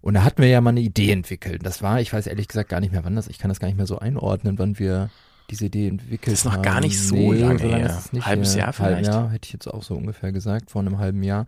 Und 0.00 0.14
da 0.14 0.24
hatten 0.24 0.42
wir 0.42 0.48
ja 0.48 0.60
mal 0.60 0.70
eine 0.70 0.80
Idee 0.80 1.12
entwickelt. 1.12 1.64
Das 1.64 1.82
war, 1.82 2.00
ich 2.00 2.12
weiß 2.12 2.26
ehrlich 2.26 2.48
gesagt 2.48 2.68
gar 2.68 2.80
nicht 2.80 2.92
mehr, 2.92 3.04
wann 3.04 3.16
das, 3.16 3.28
ich 3.28 3.38
kann 3.38 3.48
das 3.48 3.60
gar 3.60 3.68
nicht 3.68 3.76
mehr 3.76 3.86
so 3.86 3.98
einordnen, 3.98 4.58
wann 4.58 4.78
wir 4.78 5.10
diese 5.50 5.66
Idee 5.66 5.88
entwickelt 5.88 6.26
Das 6.34 6.40
ist 6.40 6.44
noch 6.44 6.62
gar 6.62 6.80
nicht 6.80 7.00
so 7.00 7.14
nee, 7.14 7.38
lange 7.38 7.58
so 7.58 7.66
lange 7.68 7.88
her. 7.88 8.02
Nicht 8.12 8.26
Halbes 8.26 8.54
Jahr 8.54 8.72
vielleicht. 8.72 8.96
Halb 8.96 9.06
Jahr, 9.06 9.30
hätte 9.30 9.46
ich 9.46 9.52
jetzt 9.52 9.66
auch 9.66 9.82
so 9.82 9.94
ungefähr 9.94 10.32
gesagt, 10.32 10.70
vor 10.70 10.82
einem 10.82 10.98
halben 10.98 11.22
Jahr. 11.22 11.46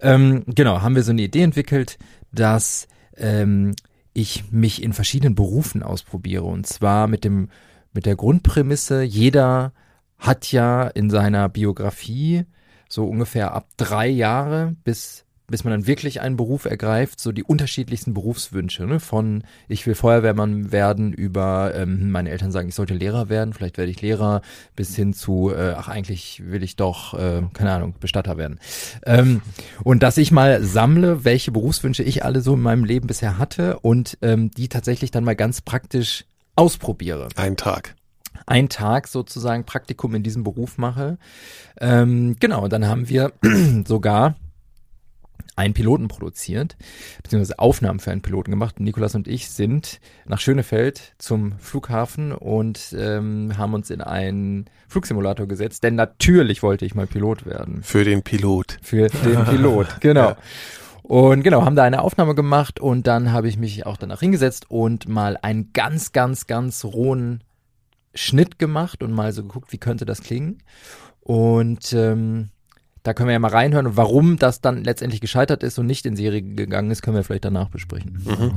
Ähm, 0.00 0.44
genau, 0.46 0.80
haben 0.80 0.94
wir 0.94 1.02
so 1.02 1.10
eine 1.10 1.22
Idee 1.22 1.42
entwickelt, 1.42 1.98
dass 2.32 2.88
ähm, 3.16 3.74
ich 4.14 4.50
mich 4.50 4.82
in 4.82 4.92
verschiedenen 4.92 5.34
Berufen 5.34 5.82
ausprobiere. 5.82 6.44
Und 6.44 6.66
zwar 6.66 7.08
mit 7.08 7.24
dem, 7.24 7.48
mit 7.92 8.06
der 8.06 8.16
Grundprämisse, 8.16 9.02
jeder 9.02 9.72
hat 10.18 10.50
ja 10.52 10.86
in 10.86 11.10
seiner 11.10 11.48
Biografie 11.48 12.44
so 12.88 13.06
ungefähr 13.06 13.52
ab 13.54 13.68
drei 13.76 14.08
Jahre 14.08 14.76
bis 14.84 15.24
bis 15.48 15.64
man 15.64 15.72
dann 15.72 15.86
wirklich 15.86 16.20
einen 16.20 16.36
Beruf 16.36 16.64
ergreift, 16.64 17.20
so 17.20 17.32
die 17.32 17.44
unterschiedlichsten 17.44 18.14
Berufswünsche, 18.14 18.86
ne? 18.86 19.00
von 19.00 19.44
ich 19.68 19.86
will 19.86 19.94
Feuerwehrmann 19.94 20.72
werden 20.72 21.12
über 21.12 21.74
ähm, 21.74 22.10
meine 22.10 22.30
Eltern 22.30 22.52
sagen, 22.52 22.68
ich 22.68 22.74
sollte 22.74 22.94
Lehrer 22.94 23.28
werden, 23.28 23.52
vielleicht 23.52 23.78
werde 23.78 23.90
ich 23.90 24.00
Lehrer, 24.00 24.42
bis 24.76 24.96
hin 24.96 25.12
zu, 25.12 25.52
äh, 25.54 25.74
ach 25.76 25.88
eigentlich 25.88 26.42
will 26.46 26.62
ich 26.62 26.76
doch, 26.76 27.14
äh, 27.14 27.42
keine 27.52 27.72
Ahnung, 27.72 27.94
Bestatter 28.00 28.36
werden. 28.38 28.60
Ähm, 29.04 29.42
und 29.84 30.02
dass 30.02 30.16
ich 30.16 30.32
mal 30.32 30.62
sammle, 30.62 31.24
welche 31.24 31.52
Berufswünsche 31.52 32.02
ich 32.02 32.24
alle 32.24 32.40
so 32.40 32.54
in 32.54 32.62
meinem 32.62 32.84
Leben 32.84 33.06
bisher 33.06 33.38
hatte 33.38 33.78
und 33.80 34.18
ähm, 34.22 34.50
die 34.50 34.68
tatsächlich 34.68 35.10
dann 35.10 35.24
mal 35.24 35.36
ganz 35.36 35.60
praktisch 35.60 36.24
ausprobiere. 36.56 37.28
Ein 37.36 37.56
Tag 37.56 37.94
ein 38.46 38.68
Tag 38.68 39.08
sozusagen 39.08 39.64
Praktikum 39.64 40.14
in 40.14 40.22
diesem 40.22 40.42
Beruf 40.42 40.78
mache. 40.78 41.18
Ähm, 41.80 42.36
genau, 42.40 42.68
dann 42.68 42.86
haben 42.86 43.08
wir 43.08 43.32
sogar 43.86 44.34
einen 45.54 45.74
Piloten 45.74 46.08
produziert, 46.08 46.76
beziehungsweise 47.22 47.58
Aufnahmen 47.58 48.00
für 48.00 48.10
einen 48.10 48.22
Piloten 48.22 48.50
gemacht. 48.50 48.80
Nikolas 48.80 49.14
und 49.14 49.28
ich 49.28 49.50
sind 49.50 50.00
nach 50.24 50.40
Schönefeld 50.40 51.14
zum 51.18 51.58
Flughafen 51.58 52.32
und 52.32 52.94
ähm, 52.98 53.56
haben 53.58 53.74
uns 53.74 53.90
in 53.90 54.00
einen 54.00 54.66
Flugsimulator 54.88 55.46
gesetzt, 55.46 55.84
denn 55.84 55.94
natürlich 55.94 56.62
wollte 56.62 56.86
ich 56.86 56.94
mal 56.94 57.06
Pilot 57.06 57.44
werden. 57.44 57.82
Für 57.82 58.04
den 58.04 58.22
Pilot. 58.22 58.78
Für 58.82 59.08
den 59.08 59.44
Pilot, 59.50 60.00
genau. 60.00 60.30
Ja. 60.30 60.36
Und 61.02 61.42
genau, 61.42 61.64
haben 61.64 61.76
da 61.76 61.82
eine 61.82 62.00
Aufnahme 62.00 62.34
gemacht 62.34 62.80
und 62.80 63.06
dann 63.06 63.32
habe 63.32 63.48
ich 63.48 63.58
mich 63.58 63.86
auch 63.86 63.96
danach 63.96 64.20
hingesetzt 64.20 64.70
und 64.70 65.08
mal 65.08 65.36
einen 65.42 65.72
ganz, 65.72 66.12
ganz, 66.12 66.46
ganz 66.46 66.84
rohen 66.84 67.42
Schnitt 68.14 68.58
gemacht 68.58 69.02
und 69.02 69.12
mal 69.12 69.32
so 69.32 69.42
geguckt, 69.42 69.72
wie 69.72 69.78
könnte 69.78 70.06
das 70.06 70.22
klingen. 70.22 70.58
Und 71.20 71.92
ähm, 71.92 72.50
da 73.02 73.14
können 73.14 73.28
wir 73.28 73.32
ja 73.32 73.38
mal 73.38 73.50
reinhören. 73.50 73.96
Warum 73.96 74.38
das 74.38 74.60
dann 74.60 74.84
letztendlich 74.84 75.20
gescheitert 75.20 75.62
ist 75.62 75.78
und 75.78 75.86
nicht 75.86 76.06
in 76.06 76.16
Serie 76.16 76.42
gegangen 76.42 76.90
ist, 76.90 77.02
können 77.02 77.16
wir 77.16 77.24
vielleicht 77.24 77.44
danach 77.44 77.68
besprechen. 77.68 78.18
Mhm. 78.24 78.52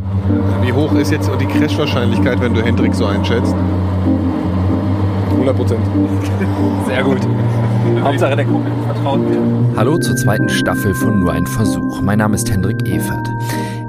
Wie 0.66 0.72
hoch 0.72 0.94
ist 0.94 1.12
jetzt 1.12 1.30
die 1.40 1.46
Crash-Wahrscheinlichkeit, 1.46 2.40
wenn 2.42 2.54
du 2.54 2.64
Hendrik 2.64 2.94
so 2.94 3.06
einschätzt? 3.06 3.56
100 5.36 5.56
Prozent. 5.56 5.82
Sehr 6.88 7.04
gut. 7.04 7.20
Hauptsache 8.02 8.36
der 8.36 8.46
Kumpel 8.46 8.72
vertraut 8.86 9.20
mir. 9.20 9.38
Hallo 9.76 9.98
zur 9.98 10.16
zweiten 10.16 10.50
Staffel 10.50 10.94
von 10.94 11.20
Nur 11.20 11.32
ein 11.32 11.46
Versuch. 11.46 12.02
Mein 12.02 12.20
Name 12.20 12.36
ist 12.36 12.50
Hendrik 12.52 12.88
Evert. 12.88 13.28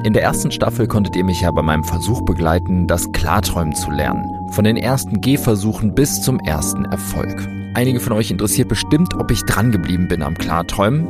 In 0.05 0.13
der 0.13 0.23
ersten 0.23 0.51
Staffel 0.51 0.87
konntet 0.87 1.17
ihr 1.17 1.25
mich 1.25 1.41
ja 1.41 1.51
bei 1.51 1.63
meinem 1.63 1.85
Versuch 1.85 2.23
begleiten, 2.23 2.87
das 2.87 3.11
Klarträumen 3.13 3.75
zu 3.75 3.91
lernen. 3.91 4.49
Von 4.51 4.65
den 4.65 4.77
ersten 4.77 5.21
Gehversuchen 5.21 5.95
bis 5.95 6.23
zum 6.23 6.39
ersten 6.41 6.85
Erfolg. 6.85 7.49
Einige 7.75 8.01
von 8.01 8.13
euch 8.13 8.31
interessiert 8.31 8.69
bestimmt, 8.69 9.15
ob 9.15 9.31
ich 9.31 9.43
dran 9.43 9.73
geblieben 9.73 10.09
bin 10.09 10.23
am 10.23 10.35
Klarträumen. 10.35 11.09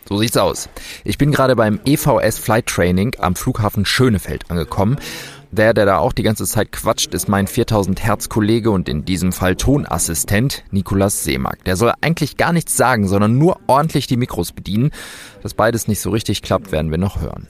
So 0.09 0.17
sieht's 0.17 0.37
aus. 0.37 0.69
Ich 1.03 1.19
bin 1.19 1.31
gerade 1.31 1.55
beim 1.55 1.79
EVS 1.85 2.39
Flight 2.39 2.65
Training 2.65 3.15
am 3.19 3.35
Flughafen 3.35 3.85
Schönefeld 3.85 4.49
angekommen. 4.49 4.97
Der, 5.51 5.75
der 5.75 5.85
da 5.85 5.99
auch 5.99 6.13
die 6.13 6.23
ganze 6.23 6.45
Zeit 6.45 6.71
quatscht, 6.71 7.13
ist 7.13 7.27
mein 7.27 7.45
4000 7.45 8.03
Hertz 8.03 8.27
Kollege 8.27 8.71
und 8.71 8.89
in 8.89 9.05
diesem 9.05 9.31
Fall 9.31 9.55
Tonassistent 9.55 10.63
Nikolas 10.71 11.23
Seemark. 11.23 11.63
Der 11.65 11.75
soll 11.75 11.93
eigentlich 12.01 12.37
gar 12.37 12.51
nichts 12.51 12.75
sagen, 12.75 13.07
sondern 13.07 13.37
nur 13.37 13.59
ordentlich 13.67 14.07
die 14.07 14.17
Mikros 14.17 14.51
bedienen. 14.51 14.89
Dass 15.43 15.53
beides 15.53 15.87
nicht 15.87 16.01
so 16.01 16.09
richtig 16.09 16.41
klappt, 16.41 16.71
werden 16.71 16.89
wir 16.89 16.97
noch 16.97 17.21
hören. 17.21 17.45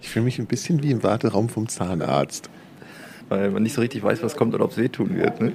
Ich 0.00 0.10
fühle 0.10 0.26
mich 0.26 0.38
ein 0.38 0.46
bisschen 0.46 0.80
wie 0.84 0.92
im 0.92 1.02
Warteraum 1.02 1.48
vom 1.48 1.68
Zahnarzt. 1.68 2.50
Weil 3.28 3.50
man 3.50 3.64
nicht 3.64 3.74
so 3.74 3.80
richtig 3.80 4.04
weiß, 4.04 4.22
was 4.22 4.36
kommt 4.36 4.54
oder 4.54 4.64
ob 4.64 4.70
es 4.70 4.76
wehtun 4.76 5.16
wird. 5.16 5.40
Ne? 5.40 5.54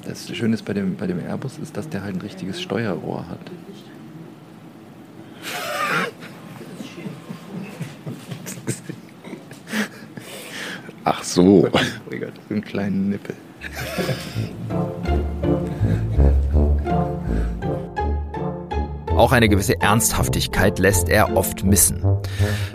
Das 0.00 0.34
Schöne 0.34 0.54
ist 0.54 0.64
bei 0.64 0.72
dem, 0.72 0.96
bei 0.96 1.06
dem 1.06 1.20
Airbus 1.20 1.58
ist, 1.58 1.76
dass 1.76 1.88
der 1.88 2.02
halt 2.02 2.16
ein 2.16 2.20
richtiges 2.22 2.60
Steuerrohr 2.60 3.28
hat. 3.28 3.38
Ach 11.04 11.22
so. 11.22 11.66
Oh 11.66 11.70
Gott, 11.70 12.32
so 12.48 12.54
einen 12.54 12.64
kleinen 12.64 13.10
Nippel. 13.10 13.34
Auch 19.22 19.30
eine 19.30 19.48
gewisse 19.48 19.80
Ernsthaftigkeit 19.80 20.80
lässt 20.80 21.08
er 21.08 21.36
oft 21.36 21.62
missen. 21.62 22.02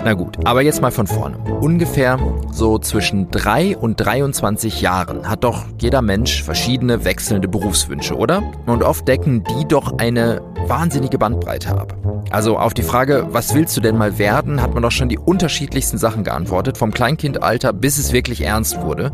Na 0.02 0.14
gut, 0.14 0.38
aber 0.46 0.62
jetzt 0.62 0.82
mal 0.82 0.92
von 0.92 1.06
vorne. 1.06 1.38
Ungefähr 1.60 2.18
so 2.54 2.80
zwischen 2.80 3.30
3 3.32 3.76
und 3.76 3.98
23 3.98 4.80
Jahren 4.80 5.28
hat 5.30 5.44
doch 5.44 5.66
jeder 5.82 6.02
Mensch 6.02 6.42
verschiedene 6.44 7.04
wechselnde 7.04 7.50
Berufswünsche, 7.50 8.16
oder? 8.16 8.42
Und 8.66 8.82
oft 8.82 9.06
decken 9.10 9.44
die 9.44 9.68
doch 9.68 9.98
eine 9.98 10.42
wahnsinnige 10.68 11.18
Bandbreite 11.18 11.78
ab. 11.78 11.98
Also 12.30 12.58
auf 12.58 12.74
die 12.74 12.84
Frage, 12.84 13.28
was 13.32 13.54
willst 13.54 13.76
du 13.76 13.82
denn 13.82 13.98
mal 13.98 14.18
werden, 14.18 14.62
hat 14.62 14.74
man 14.74 14.84
doch 14.84 14.92
schon 14.92 15.10
die 15.10 15.18
unterschiedlichsten 15.18 15.98
Sachen 15.98 16.24
geantwortet, 16.24 16.78
vom 16.78 16.92
Kleinkindalter 16.92 17.74
bis 17.74 17.98
es 17.98 18.14
wirklich 18.14 18.42
ernst 18.42 18.82
wurde. 18.82 19.12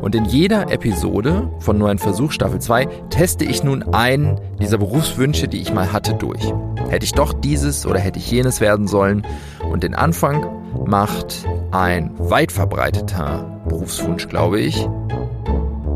Und 0.00 0.16
in 0.16 0.24
jeder 0.24 0.70
Episode 0.72 1.48
von 1.60 1.78
Nur 1.78 1.90
ein 1.90 1.98
Versuch 1.98 2.32
Staffel 2.32 2.60
2 2.60 2.86
teste 3.10 3.44
ich 3.44 3.62
nun 3.62 3.94
einen 3.94 4.40
dieser 4.62 4.78
Berufswünsche, 4.78 5.48
die 5.48 5.60
ich 5.60 5.72
mal 5.72 5.92
hatte, 5.92 6.14
durch. 6.14 6.52
Hätte 6.88 7.04
ich 7.04 7.12
doch 7.12 7.32
dieses 7.32 7.84
oder 7.84 7.98
hätte 7.98 8.18
ich 8.18 8.30
jenes 8.30 8.60
werden 8.60 8.86
sollen? 8.86 9.26
Und 9.70 9.82
den 9.82 9.94
Anfang 9.94 10.46
macht 10.86 11.44
ein 11.72 12.12
weit 12.18 12.52
verbreiteter 12.52 13.60
Berufswunsch, 13.68 14.28
glaube 14.28 14.60
ich, 14.60 14.86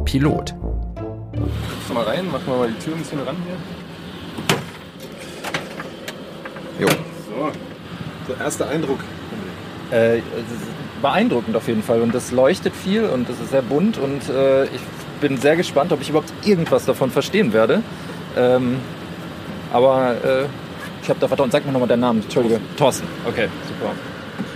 Pilot. 0.04 0.54
Kommst 1.34 1.88
du 1.88 1.94
mal 1.94 2.04
rein, 2.04 2.26
machen 2.30 2.44
wir 2.46 2.56
mal 2.56 2.68
die 2.68 2.84
Tür 2.84 2.94
ein 2.94 2.98
bisschen 2.98 3.20
ran 3.20 3.36
hier. 6.78 6.86
Jo. 6.86 6.88
So. 6.88 7.52
So, 8.26 8.42
erster 8.42 8.68
Eindruck. 8.68 8.98
Äh, 9.92 10.20
beeindruckend 11.00 11.56
auf 11.56 11.68
jeden 11.68 11.82
Fall 11.82 12.00
und 12.00 12.12
das 12.12 12.32
leuchtet 12.32 12.74
viel 12.74 13.04
und 13.04 13.28
es 13.30 13.38
ist 13.38 13.50
sehr 13.50 13.62
bunt 13.62 13.98
und 13.98 14.28
äh, 14.28 14.64
ich 14.64 14.80
bin 15.20 15.36
sehr 15.36 15.54
gespannt, 15.54 15.92
ob 15.92 16.00
ich 16.00 16.10
überhaupt 16.10 16.32
irgendwas 16.44 16.84
davon 16.84 17.10
verstehen 17.10 17.52
werde. 17.52 17.82
Ähm, 18.36 18.78
aber 19.72 20.12
äh, 20.24 20.46
ich 21.02 21.08
habe 21.08 21.20
da 21.20 21.28
vertrauen. 21.28 21.50
Sag 21.50 21.64
mir 21.64 21.72
nochmal 21.72 21.88
deinen 21.88 22.00
Namen. 22.00 22.22
Entschuldige. 22.22 22.60
Thorsten. 22.76 23.06
Okay, 23.26 23.48
super. 23.68 23.92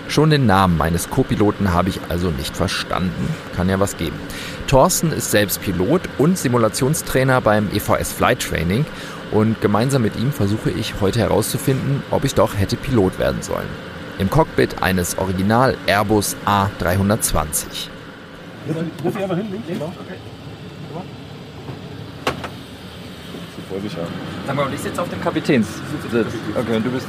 Schon 0.08 0.30
den 0.30 0.44
Namen 0.44 0.76
meines 0.76 1.08
Co-Piloten 1.08 1.72
habe 1.72 1.88
ich 1.88 2.00
also 2.08 2.30
nicht 2.30 2.56
verstanden. 2.56 3.32
Kann 3.54 3.68
ja 3.68 3.78
was 3.78 3.96
geben. 3.96 4.18
Thorsten 4.66 5.12
ist 5.12 5.30
selbst 5.30 5.62
Pilot 5.62 6.02
und 6.18 6.36
Simulationstrainer 6.36 7.40
beim 7.40 7.68
EVS 7.72 8.12
Flight 8.12 8.40
Training 8.40 8.84
und 9.30 9.60
gemeinsam 9.60 10.02
mit 10.02 10.16
ihm 10.16 10.32
versuche 10.32 10.70
ich 10.70 10.94
heute 11.00 11.20
herauszufinden, 11.20 12.02
ob 12.10 12.24
ich 12.24 12.34
doch 12.34 12.56
hätte 12.58 12.76
Pilot 12.76 13.20
werden 13.20 13.42
sollen. 13.42 13.68
Im 14.18 14.28
Cockpit 14.28 14.82
eines 14.82 15.16
Original 15.16 15.76
Airbus 15.86 16.36
A320. 16.44 17.88
Ruf 19.04 19.16
ich 19.16 19.22
einfach 19.22 19.36
hin, 19.36 19.46
links? 19.50 19.68
Genau. 19.68 19.86
Okay. 19.86 20.18
Vor 23.70 23.80
sich 23.80 23.96
haben. 23.96 24.12
Sag 24.46 24.56
mal, 24.56 24.66
und 24.66 24.74
ich 24.74 24.80
sitze 24.80 25.00
auf 25.00 25.08
dem 25.08 25.20
Kapitänssitz. 25.20 25.80
Okay, 26.12 26.76
und 26.76 26.84
du 26.84 26.90
bist. 26.90 27.06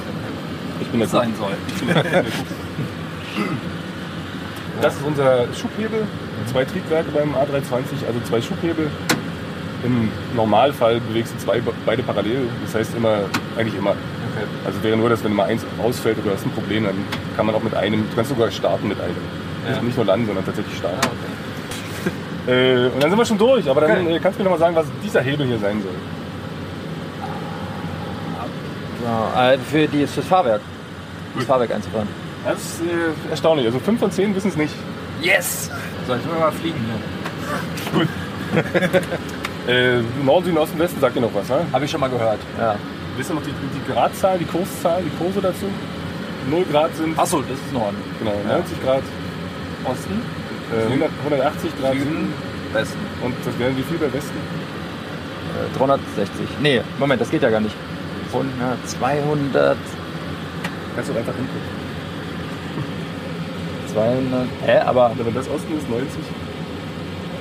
Ich 0.79 0.87
bin 0.87 0.99
der 0.99 1.09
sein 1.09 1.33
soll. 1.37 1.51
Das 4.81 4.95
ist 4.95 5.03
unser 5.05 5.45
Schubhebel. 5.53 6.07
Zwei 6.51 6.65
Triebwerke 6.65 7.11
beim 7.11 7.33
A320, 7.35 8.07
also 8.07 8.19
zwei 8.27 8.41
Schubhebel. 8.41 8.89
Im 9.83 10.09
Normalfall 10.35 10.99
bewegst 11.01 11.33
du 11.33 11.39
zwei, 11.39 11.61
beide 11.85 12.03
parallel. 12.03 12.47
Das 12.65 12.75
heißt 12.75 12.95
immer, 12.95 13.21
eigentlich 13.57 13.75
immer. 13.77 13.91
Okay. 13.91 14.45
Also 14.65 14.81
wäre 14.83 14.97
nur, 14.97 15.09
dass 15.09 15.23
wenn 15.23 15.33
mal 15.33 15.45
eins 15.45 15.63
rausfällt 15.81 16.17
oder 16.23 16.33
hast 16.33 16.45
ein 16.45 16.51
Problem, 16.51 16.85
dann 16.85 16.95
kann 17.35 17.45
man 17.45 17.55
auch 17.55 17.63
mit 17.63 17.73
einem, 17.73 18.07
du 18.09 18.15
kannst 18.15 18.29
sogar 18.29 18.49
starten 18.51 18.87
mit 18.87 18.99
einem. 19.01 19.15
Ja. 19.69 19.81
Nicht 19.81 19.97
nur 19.97 20.05
landen, 20.05 20.25
sondern 20.27 20.45
tatsächlich 20.45 20.77
starten. 20.77 20.97
Ah, 21.03 21.07
okay. 21.07 22.51
Äh, 22.51 22.87
und 22.89 23.01
dann 23.03 23.09
sind 23.11 23.19
wir 23.19 23.25
schon 23.25 23.37
durch, 23.37 23.69
aber 23.69 23.81
dann 23.81 23.91
Okay. 23.91 24.15
äh, 24.15 24.19
kannst 24.19 24.39
du 24.39 24.43
mir 24.43 24.49
noch 24.49 24.57
mal 24.57 24.63
sagen, 24.63 24.75
was 24.75 24.85
dieser 25.03 25.21
Hebel 25.21 25.45
hier 25.45 25.59
sein 25.59 25.81
soll. 25.81 25.91
So, 29.01 29.39
äh, 29.39 29.57
für 29.57 29.87
die, 29.87 30.07
fürs 30.07 30.25
Fahrwerk. 30.25 30.61
Das 31.35 31.45
Fahrwerk 31.45 31.73
einzufahren. 31.73 32.07
Das 32.45 32.57
ist 32.59 32.81
äh, 32.81 33.29
erstaunlich. 33.29 33.65
Also 33.65 33.79
5 33.79 33.99
von 33.99 34.11
10 34.11 34.35
wissen 34.35 34.49
es 34.49 34.57
nicht. 34.57 34.73
Yes! 35.21 35.69
So, 36.07 36.15
ich 36.15 36.25
will 36.25 36.39
mal 36.39 36.51
fliegen 36.51 36.79
hier. 37.93 38.07
Äh, 39.67 40.01
Norden, 40.25 40.45
Süden, 40.45 40.57
Osten, 40.57 40.79
Westen 40.79 40.99
sagt 40.99 41.15
dir 41.15 41.21
noch 41.21 41.33
was, 41.35 41.47
ne? 41.47 41.59
Habe 41.71 41.85
ich 41.85 41.91
schon 41.91 42.01
mal 42.01 42.09
gehört. 42.09 42.39
Ja. 42.57 42.75
Wisst 43.15 43.29
ihr 43.29 43.35
noch 43.35 43.43
die, 43.43 43.51
die 43.51 43.93
Gradzahl, 43.93 44.39
die 44.39 44.45
Kurszahl, 44.45 45.03
die 45.03 45.23
Kurse 45.23 45.39
dazu? 45.39 45.67
0 46.49 46.65
Grad 46.71 46.95
sind 46.95 47.17
Achso, 47.17 47.41
das 47.41 47.51
ist 47.51 47.71
Norden. 47.71 47.97
genau, 48.17 48.33
90 48.47 48.83
Grad, 48.83 49.03
Osten, 49.85 50.19
äh, 50.73 50.87
100, 50.87 51.11
180 51.25 51.79
Grad 51.79 51.93
Süden, 51.93 52.33
Westen. 52.73 52.99
Und 53.21 53.35
das 53.45 53.59
wären 53.59 53.77
wie 53.77 53.83
viel 53.83 53.97
bei 53.99 54.11
Westen? 54.11 54.37
Äh, 55.75 55.77
360. 55.77 56.47
Nee, 56.59 56.81
Moment, 56.97 57.21
das 57.21 57.29
geht 57.29 57.43
ja 57.43 57.51
gar 57.51 57.59
nicht. 57.61 57.75
100, 58.33 58.89
200, 58.89 59.77
Kannst 60.95 61.09
du 61.09 61.17
einfach 61.17 61.33
hingucken. 61.33 61.81
200. 63.93 64.47
Hä, 64.65 64.79
aber 64.85 65.05
Aber 65.05 65.25
wenn 65.25 65.33
das 65.33 65.49
Osten 65.49 65.77
ist, 65.77 65.89
90, 65.89 66.09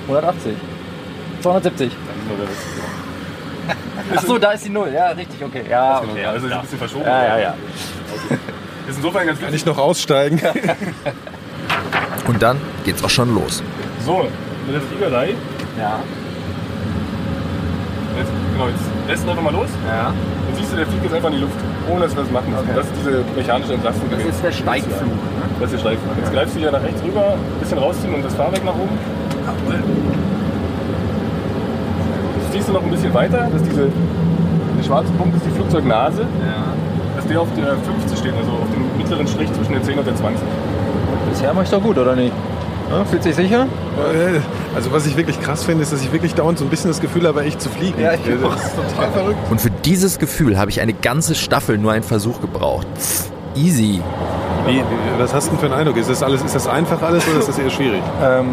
180. 0.08 0.52
270. 1.42 1.90
dann 1.90 2.16
ist 2.18 2.28
nur 2.28 2.36
der 2.36 2.48
Westen. 2.48 2.80
Achso, 4.16 4.38
da 4.38 4.52
ist 4.52 4.64
die 4.64 4.70
Null. 4.70 4.90
Ja, 4.92 5.08
richtig, 5.08 5.42
okay. 5.44 5.64
Ja, 5.68 6.00
Genau, 6.00 6.12
okay. 6.12 6.24
also 6.24 6.46
ist 6.46 6.52
ein 6.52 6.60
bisschen 6.62 6.78
verschoben. 6.78 7.04
Ja, 7.06 7.26
ja, 7.26 7.38
ja. 7.38 7.54
Ist 8.88 8.96
insofern 8.96 9.26
ganz 9.26 9.40
Kann 9.40 9.54
ich 9.54 9.64
noch 9.66 9.78
aussteigen? 9.78 10.40
Und 12.26 12.42
dann 12.42 12.60
geht's 12.84 13.02
auch 13.04 13.10
schon 13.10 13.34
los. 13.34 13.62
So, 14.04 14.28
mit 14.66 14.74
der 14.74 14.82
Fliegerei. 14.82 15.34
Ja. 15.78 16.00
Jetzt, 18.18 18.30
genau, 18.52 18.68
jetzt 18.68 18.80
lässt 19.08 19.28
einfach 19.28 19.42
mal 19.42 19.52
los. 19.52 19.68
Ja. 19.86 20.12
Siehst 20.60 20.72
du, 20.72 20.76
der 20.76 20.86
fliegt 20.86 21.04
jetzt 21.04 21.14
einfach 21.14 21.30
in 21.30 21.36
die 21.36 21.40
Luft, 21.42 21.56
ohne 21.88 22.00
dass 22.04 22.14
wir 22.14 22.22
das 22.22 22.30
machen 22.32 22.50
müssen. 22.52 22.68
Okay. 22.68 22.76
Das 22.76 22.86
ist 22.86 22.94
diese 23.00 23.24
mechanische 23.34 23.72
Entlastung. 23.74 24.04
Das 24.12 24.22
ist 24.24 24.44
der 24.44 24.52
Steigflug. 24.52 25.08
Ne? 25.08 25.16
Das 25.58 25.66
ist 25.66 25.72
der 25.72 25.78
Steigflug. 25.80 26.12
Jetzt 26.20 26.32
greifst 26.32 26.54
du 26.54 26.58
hier 26.60 26.70
nach 26.70 26.82
rechts 26.82 27.00
rüber, 27.02 27.32
ein 27.32 27.60
bisschen 27.60 27.78
rausziehen 27.78 28.14
und 28.14 28.22
das 28.24 28.34
Fahrwerk 28.34 28.64
nach 28.64 28.74
oben. 28.76 28.96
Jetzt 32.40 32.52
ziehst 32.52 32.68
du 32.68 32.72
noch 32.72 32.82
ein 32.82 32.90
bisschen 32.90 33.14
weiter, 33.14 33.48
dass 33.50 33.62
diese 33.62 33.88
der 33.88 34.84
schwarze 34.84 35.12
Punkt 35.12 35.36
ist 35.36 35.46
die 35.46 35.50
Flugzeugnase, 35.50 36.22
Ja. 36.22 36.64
dass 37.16 37.26
der 37.26 37.40
auf 37.40 37.48
der 37.56 37.76
50 37.76 38.18
steht, 38.18 38.34
also 38.36 38.52
auf 38.52 38.68
dem 38.72 38.84
mittleren 38.96 39.26
Strich 39.26 39.52
zwischen 39.52 39.72
der 39.72 39.82
10 39.82 39.98
und 39.98 40.06
der 40.06 40.16
20. 40.16 40.42
Bisher 41.30 41.52
mach 41.54 41.62
ich 41.62 41.70
doch 41.70 41.82
gut, 41.82 41.96
oder 41.98 42.16
nicht? 42.16 42.32
Ja, 42.90 43.04
fühlt 43.04 43.22
sich 43.22 43.34
sicher? 43.36 43.62
Äh, 43.64 44.40
Also 44.74 44.92
was 44.92 45.06
ich 45.06 45.16
wirklich 45.16 45.40
krass 45.40 45.64
finde, 45.64 45.82
ist, 45.82 45.92
dass 45.92 46.02
ich 46.02 46.12
wirklich 46.12 46.34
dauernd 46.34 46.58
so 46.58 46.64
ein 46.64 46.70
bisschen 46.70 46.90
das 46.90 47.00
Gefühl 47.00 47.26
habe, 47.26 47.42
echt 47.44 47.60
zu 47.60 47.68
fliegen. 47.68 48.00
Ja, 48.00 48.12
ich 48.14 48.20
auch. 48.44 48.54
das 48.54 48.64
ist 48.66 48.76
total 48.76 49.10
verrückt. 49.12 49.38
Und 49.50 49.60
für 49.60 49.70
dieses 49.70 50.18
Gefühl 50.18 50.58
habe 50.58 50.70
ich 50.70 50.80
eine 50.80 50.92
ganze 50.92 51.34
Staffel 51.34 51.78
nur 51.78 51.92
einen 51.92 52.02
Versuch 52.02 52.40
gebraucht. 52.40 52.86
Pff, 52.98 53.30
easy. 53.54 54.00
Wie, 54.66 54.76
wie, 54.76 54.82
was 55.18 55.32
hast 55.32 55.46
du 55.46 55.50
denn 55.52 55.60
für 55.60 55.66
einen 55.66 55.74
Eindruck? 55.74 55.96
Ist 55.96 56.10
das, 56.10 56.22
alles, 56.22 56.42
ist 56.42 56.54
das 56.54 56.66
einfach 56.66 57.00
alles 57.02 57.26
oder 57.28 57.38
ist 57.38 57.48
das 57.48 57.58
eher 57.58 57.70
schwierig? 57.70 58.02
Ähm, 58.22 58.46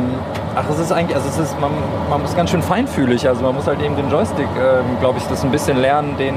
ach, 0.55 0.63
es 0.71 0.79
ist 0.79 0.91
eigentlich, 0.91 1.15
also 1.15 1.27
es 1.29 1.37
ist, 1.37 1.59
man, 1.59 1.71
man 2.09 2.23
ist 2.23 2.35
ganz 2.37 2.49
schön 2.49 2.61
feinfühlig. 2.61 3.27
Also 3.27 3.41
man 3.43 3.53
muss 3.55 3.67
halt 3.67 3.81
eben 3.81 3.95
den 3.95 4.09
Joystick, 4.09 4.47
ähm, 4.57 4.85
glaube 5.01 5.17
ich, 5.19 5.25
das 5.25 5.43
ein 5.43 5.51
bisschen 5.51 5.77
lernen, 5.77 6.15
den, 6.17 6.35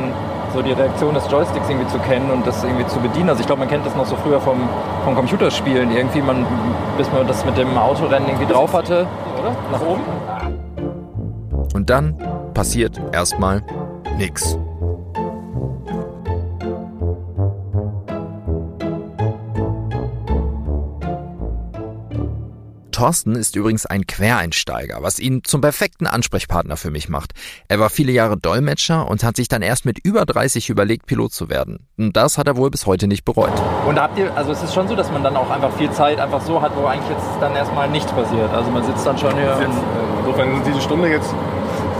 so 0.53 0.63
die 0.63 0.73
Reaktion 0.73 1.15
des 1.15 1.31
Joysticks 1.31 1.69
irgendwie 1.69 1.89
zu 1.89 1.99
kennen 1.99 2.31
und 2.31 2.47
das 2.47 2.63
irgendwie 2.63 2.87
zu 2.87 2.99
bedienen. 3.01 3.31
Also 3.31 3.41
ich 3.41 3.47
glaube, 3.47 3.61
man 3.61 3.69
kennt 3.69 3.87
das 3.87 3.95
noch 3.97 4.07
so 4.07 4.17
früher 4.17 4.41
vom, 4.41 4.69
vom 5.05 5.15
Computerspielen. 5.15 5.91
Irgendwie, 5.95 6.23
man, 6.23 6.47
bis 6.97 7.11
man 7.13 7.27
das 7.27 7.45
mit 7.45 7.57
dem 7.57 7.77
Autorennen 7.77 8.29
irgendwie 8.29 8.53
drauf 8.53 8.73
hatte. 8.73 9.07
Oder? 9.41 9.57
Nach 9.73 9.81
oben? 9.81 10.03
Und 11.75 11.91
dann 11.91 12.17
passiert 12.55 13.01
erstmal 13.13 13.63
nix. 14.19 14.59
Thorsten 23.01 23.35
ist 23.35 23.57
übrigens 23.57 23.87
ein 23.87 24.07
Quereinsteiger, 24.07 24.99
was 25.01 25.19
ihn 25.19 25.43
zum 25.43 25.63
perfekten 25.63 26.07
Ansprechpartner 26.07 26.77
für 26.77 26.91
mich 26.91 27.09
macht. 27.09 27.33
Er 27.67 27.81
war 27.81 27.89
viele 27.89 28.13
Jahre 28.13 28.37
Dolmetscher 28.37 29.09
und 29.09 29.25
hat 29.25 29.37
sich 29.37 29.49
dann 29.49 29.63
erst 29.63 29.87
mit 29.87 30.05
über 30.05 30.27
30 30.27 30.69
überlegt, 30.69 31.07
Pilot 31.07 31.33
zu 31.33 31.49
werden. 31.49 31.87
Und 31.97 32.15
das 32.15 32.37
hat 32.37 32.47
er 32.47 32.59
wohl 32.59 32.71
bis 32.71 32.85
heute 32.85 33.07
nicht 33.07 33.25
bereut. 33.25 33.55
Und 33.87 33.99
habt 33.99 34.19
ihr, 34.19 34.37
also 34.37 34.53
es 34.53 34.63
ist 34.63 34.75
schon 34.75 34.87
so, 34.87 34.97
dass 34.97 35.11
man 35.11 35.25
dann 35.25 35.35
auch 35.35 35.49
einfach 35.49 35.75
viel 35.79 35.91
Zeit 35.93 36.21
einfach 36.21 36.43
so 36.43 36.61
hat, 36.61 36.77
wo 36.77 36.85
eigentlich 36.85 37.09
jetzt 37.09 37.27
dann 37.41 37.57
erstmal 37.57 37.89
nichts 37.89 38.13
passiert. 38.13 38.53
Also 38.53 38.71
man 38.71 38.85
sitzt 38.85 39.07
dann 39.07 39.17
schon 39.17 39.35
hier. 39.35 39.59
Jetzt, 39.59 39.79
insofern 40.19 40.59
ist 40.59 40.67
diese 40.67 40.83
Stunde 40.83 41.09
jetzt 41.09 41.35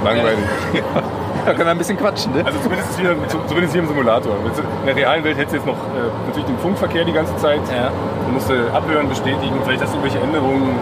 langweilig. 0.05 0.45
Da 1.51 1.55
können 1.59 1.67
wir 1.67 1.75
ein 1.75 1.83
bisschen 1.83 1.99
quatschen, 1.99 2.31
ne? 2.31 2.47
Also 2.47 2.63
zumindest 2.63 2.95
hier, 2.95 3.11
zumindest 3.27 3.75
hier 3.75 3.83
im 3.83 3.89
Simulator. 3.91 4.39
In 4.39 4.87
der 4.87 4.95
realen 4.95 5.25
Welt 5.27 5.35
hättest 5.35 5.51
du 5.51 5.57
jetzt 5.59 5.67
noch 5.67 5.83
äh, 5.99 6.07
natürlich 6.31 6.47
den 6.47 6.59
Funkverkehr 6.63 7.03
die 7.03 7.11
ganze 7.11 7.35
Zeit. 7.43 7.59
Ja. 7.75 7.91
Du 7.91 8.31
musst 8.31 8.47
äh, 8.55 8.71
abhören, 8.71 9.09
bestätigen, 9.11 9.59
vielleicht 9.67 9.83
hast 9.83 9.91
du 9.91 9.99
irgendwelche 9.99 10.23
Änderungen. 10.23 10.79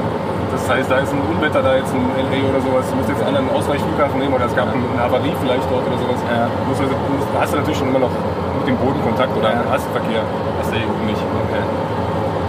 Das 0.53 0.69
heißt, 0.69 0.91
da 0.93 1.01
ist 1.01 1.09
ein 1.09 1.25
Unwetter, 1.25 1.65
da 1.65 1.73
jetzt 1.73 1.89
ein 1.97 2.05
LA 2.21 2.53
oder 2.53 2.61
sowas. 2.61 2.85
Du 2.85 3.01
musst 3.01 3.09
jetzt 3.09 3.25
einen 3.25 3.33
anderen 3.33 3.49
Ausweichflughafen 3.57 4.21
nehmen 4.21 4.35
oder 4.37 4.45
es 4.45 4.53
gab 4.53 4.69
eine 4.69 4.85
Havarie 5.01 5.33
vielleicht 5.41 5.65
dort 5.73 5.89
oder 5.89 5.97
sowas. 5.97 6.21
Ja. 6.29 6.53
Du 6.53 6.69
musst, 6.69 6.81
also, 6.85 6.93
musst, 7.17 7.29
hast 7.33 7.53
du 7.53 7.57
natürlich 7.65 7.79
schon 7.81 7.89
immer 7.89 8.05
noch 8.05 8.13
mit 8.61 8.69
dem 8.69 8.77
Boden 8.77 9.01
Kontakt 9.01 9.33
oder 9.41 9.49
Ja. 9.49 9.65
hast 9.73 9.89
Verkehr. 9.89 10.21
Hast 10.61 10.69
du 10.69 10.77
eben 10.77 10.93
nicht. 11.09 11.25
Okay. 11.49 11.65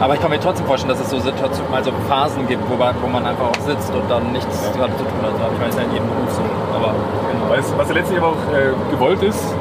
Aber 0.01 0.13
ich 0.13 0.21
kann 0.21 0.29
mir 0.29 0.39
trotzdem 0.39 0.65
vorstellen, 0.65 0.93
dass 0.95 1.01
es 1.01 1.09
so 1.09 1.19
Situationen, 1.19 1.73
also 1.73 1.91
Phasen 2.07 2.47
gibt, 2.47 2.63
wo 2.69 2.75
man, 2.75 2.95
wo 3.01 3.07
man 3.07 3.25
einfach 3.25 3.47
auch 3.49 3.61
sitzt 3.67 3.93
und 3.93 4.09
dann 4.09 4.31
nichts 4.31 4.63
Ja. 4.65 4.71
gerade 4.79 4.95
zu 4.97 5.03
tun 5.03 5.19
hat. 5.21 5.33
Also 5.33 5.55
ich 5.55 5.67
weiß 5.67 5.75
ja 5.75 5.83
in 5.83 5.91
jedem 5.93 6.07
Beruf 6.07 6.31
so. 6.31 6.41
Aber 6.75 6.93
genau. 7.31 7.49
Weißt, 7.49 7.77
was 7.77 7.87
ja 7.89 7.93
letztlich 7.95 8.17
aber 8.19 8.27
auch 8.29 8.43
äh, 8.55 8.91
gewollt 8.91 9.21
ist, 9.23 9.53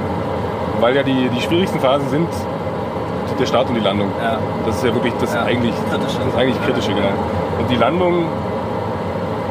weil 0.81 0.95
ja 0.95 1.03
die, 1.03 1.29
die 1.29 1.41
schwierigsten 1.41 1.81
Phasen 1.81 2.09
sind 2.09 2.29
der 3.39 3.47
Start 3.47 3.69
und 3.69 3.75
die 3.77 3.81
Landung. 3.81 4.11
Ja. 4.21 4.39
Das 4.67 4.77
ist 4.77 4.85
ja 4.85 4.93
wirklich 4.95 5.15
das 5.21 5.33
Ja. 5.35 5.43
eigentlich 5.45 5.75
Kritische. 5.91 6.19
das 6.25 6.37
eigentlich 6.37 6.61
kritische, 6.65 6.93
genau. 6.93 7.15
Und 7.59 7.71
die 7.71 7.77
Landung 7.77 8.25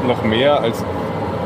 noch 0.05 0.23
mehr 0.23 0.59
als 0.61 0.83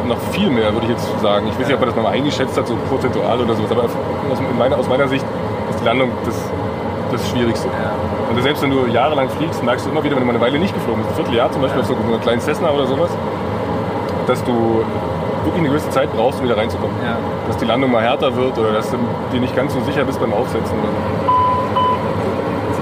noch 0.08 0.18
viel 0.32 0.50
mehr, 0.50 0.74
würde 0.74 0.86
ich 0.88 0.92
jetzt 0.92 1.08
sagen. 1.22 1.48
Ich 1.50 1.60
weiß 1.60 1.68
nicht, 1.68 1.76
ob 1.76 1.82
man 1.82 1.90
das 1.94 2.04
mal 2.04 2.10
eingeschätzt 2.12 2.58
hat, 2.58 2.68
so 2.68 2.76
prozentual 2.90 3.40
oder 3.40 3.54
sowas, 3.54 3.72
aber 3.72 3.84
aus 3.84 4.40
meiner, 4.58 4.78
aus 4.78 4.88
meiner 4.88 5.08
Sicht 5.08 5.24
ist 5.70 5.80
die 5.80 5.86
Landung 5.86 6.10
das, 6.26 6.36
das 7.12 7.30
Schwierigste. 7.30 7.68
Und 8.30 8.42
selbst 8.42 8.62
wenn 8.64 8.72
du 8.72 8.86
jahrelang 8.88 9.30
fliegst, 9.30 9.64
merkst 9.64 9.86
du 9.86 9.90
immer 9.92 10.04
wieder, 10.04 10.16
wenn 10.16 10.22
du 10.22 10.28
mal 10.28 10.36
eine 10.36 10.42
Weile 10.42 10.60
nicht 10.60 10.74
geflogen 10.74 11.04
bist, 11.04 11.12
ein 11.12 11.16
Vierteljahr 11.16 11.52
zum 11.52 11.62
Beispiel 11.62 11.82
auf 11.82 11.88
so 11.88 11.96
einer 11.96 12.18
kleinen 12.20 12.42
Cessna 12.42 12.70
oder 12.72 12.88
sowas, 12.88 13.10
dass 14.28 14.44
du 14.44 14.84
wirklich 15.44 15.60
eine 15.60 15.70
gewisse 15.70 15.90
Zeit 15.90 16.12
brauchst, 16.16 16.40
um 16.40 16.46
wieder 16.46 16.58
reinzukommen. 16.58 16.96
Ja. 17.04 17.18
Dass 17.48 17.58
die 17.58 17.66
Landung 17.66 17.92
mal 17.92 18.02
härter 18.04 18.36
wird 18.36 18.58
oder 18.58 18.72
dass 18.74 18.90
du 18.92 18.98
dir 19.32 19.40
nicht 19.40 19.56
ganz 19.56 19.74
so 19.74 19.82
sicher 19.82 20.04
bist 20.04 20.20
beim 20.20 20.34
Aufsetzen. 20.34 20.76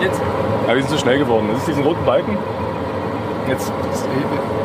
Jetzt? 0.02 0.22
Ja, 0.68 0.76
wir 0.76 0.82
sind 0.82 0.92
zu 0.92 0.98
schnell 0.98 1.20
geworden. 1.20 1.48
Das 1.52 1.60
ist 1.60 1.68
diesen 1.68 1.84
roten 1.84 2.06
Balken. 2.06 2.38
Jetzt 3.48 3.72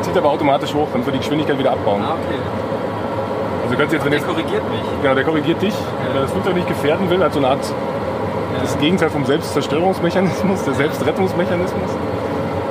zieht 0.01 0.15
er 0.15 0.21
aber 0.21 0.31
automatisch 0.31 0.73
hoch, 0.73 0.87
dann 0.93 1.03
wird 1.05 1.15
die 1.15 1.19
Geschwindigkeit 1.19 1.57
wieder 1.57 1.71
abbauen. 1.71 2.03
Ah, 2.03 2.13
okay. 2.13 2.37
Also 3.63 3.75
kannst 3.77 3.93
jetzt, 3.93 4.05
wenn 4.05 4.11
Der 4.11 4.19
jetzt, 4.19 4.29
korrigiert 4.29 4.61
mich. 4.69 4.81
genau, 5.01 5.15
der 5.15 5.23
korrigiert 5.23 5.59
dich, 5.61 5.73
weil 6.07 6.15
er 6.17 6.21
das 6.21 6.31
Flugzeug 6.31 6.53
nicht 6.53 6.67
gefährden 6.67 7.09
will, 7.09 7.23
hat 7.23 7.33
so 7.33 7.39
eine 7.39 7.47
Art 7.47 7.65
das 8.61 8.77
Gegenteil 8.79 9.09
vom 9.09 9.25
Selbstzerstörungsmechanismus, 9.25 10.63
der 10.63 10.73
Selbstrettungsmechanismus. 10.73 11.89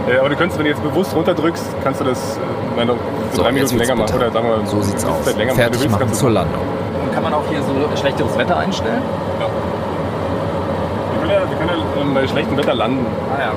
Äh, 0.08 0.18
aber 0.18 0.28
du 0.28 0.36
könntest, 0.36 0.58
wenn 0.58 0.64
du 0.66 0.70
jetzt 0.70 0.82
bewusst 0.82 1.14
runterdrückst, 1.14 1.64
kannst 1.82 2.00
du 2.00 2.04
das 2.04 2.36
äh, 2.36 2.40
meine, 2.76 2.92
für 2.92 3.36
So, 3.36 3.42
drei 3.42 3.52
Minuten 3.52 3.76
länger 3.78 3.94
machen. 3.94 4.14
Oder 4.16 4.30
sagen 4.30 4.48
wir, 4.48 4.66
So 4.66 4.82
sieht's 4.82 5.04
aus. 5.04 5.24
Länger 5.26 5.36
machen. 5.36 5.38
Wenn 5.38 5.48
du 5.48 5.54
Fertig 5.54 5.80
willst, 5.82 5.92
machen 5.92 6.12
zur 6.12 6.30
Landung. 6.30 6.60
Und 7.02 7.12
kann 7.14 7.22
man 7.22 7.32
auch 7.34 7.44
hier 7.48 7.60
so 7.62 7.96
schlechteres 7.98 8.36
Wetter 8.36 8.56
einstellen? 8.58 9.02
Ja. 9.40 9.46
Wir 11.12 11.20
können 11.20 11.32
ja, 11.32 11.40
wir 11.50 11.56
können 11.56 11.70
ja 11.96 12.02
ähm, 12.02 12.14
bei 12.14 12.26
schlechtem 12.26 12.56
Wetter 12.56 12.74
landen, 12.74 13.06
Ah 13.34 13.40
ja, 13.40 13.48
okay. 13.48 13.56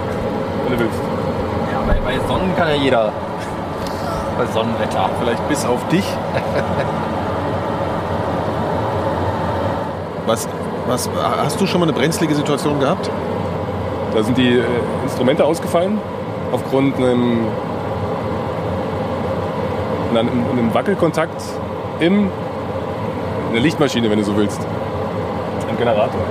wenn 0.69 0.77
du 0.77 0.83
willst. 0.83 0.99
Ja, 1.73 1.79
bei, 1.85 1.99
bei 2.11 2.27
Sonnen 2.27 2.55
kann 2.55 2.69
ja 2.69 2.75
jeder. 2.75 3.11
Bei 4.37 4.45
Sonnenwetter. 4.53 5.09
Vielleicht 5.19 5.47
bis 5.49 5.65
auf 5.65 5.85
dich. 5.87 6.05
Was, 10.27 10.47
was, 10.88 11.10
hast 11.15 11.60
du 11.60 11.67
schon 11.67 11.82
mal 11.82 11.88
eine 11.88 11.97
brenzlige 11.97 12.34
Situation 12.34 12.80
gehabt? 12.80 13.10
Da 14.13 14.23
sind 14.23 14.38
die 14.38 14.58
äh, 14.58 14.63
Instrumente 15.04 15.43
ausgefallen 15.45 16.00
aufgrund 16.52 16.95
einem, 16.95 17.45
einem, 20.15 20.73
Wackelkontakt 20.73 21.43
in 22.00 22.30
einer 23.52 23.60
Lichtmaschine, 23.60 24.10
wenn 24.10 24.19
du 24.19 24.26
so 24.26 24.36
willst. 24.36 24.60
Im 25.69 25.78
Generator. 25.78 26.21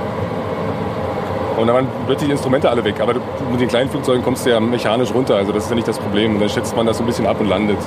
Und 1.57 1.67
dann 1.67 1.77
waren 1.77 1.89
plötzlich 2.07 2.29
die 2.29 2.33
Instrumente 2.33 2.69
alle 2.69 2.85
weg. 2.85 3.01
Aber 3.01 3.15
mit 3.51 3.61
den 3.61 3.69
kleinen 3.69 3.91
Flugzeugen 3.91 4.23
kommst 4.23 4.47
du 4.47 4.51
ja 4.51 4.61
mechanisch 4.61 5.13
runter. 5.13 5.37
Also 5.37 5.53
das 5.53 5.65
ist 5.65 5.71
ja 5.71 5.77
nicht 5.77 5.89
das 5.89 5.99
Problem. 5.99 6.35
Und 6.35 6.41
dann 6.41 6.49
schätzt 6.49 6.77
man 6.77 6.87
das 6.87 6.99
so 6.99 7.03
ein 7.03 7.07
bisschen 7.07 7.27
ab 7.27 7.41
und 7.41 7.49
landet. 7.49 7.79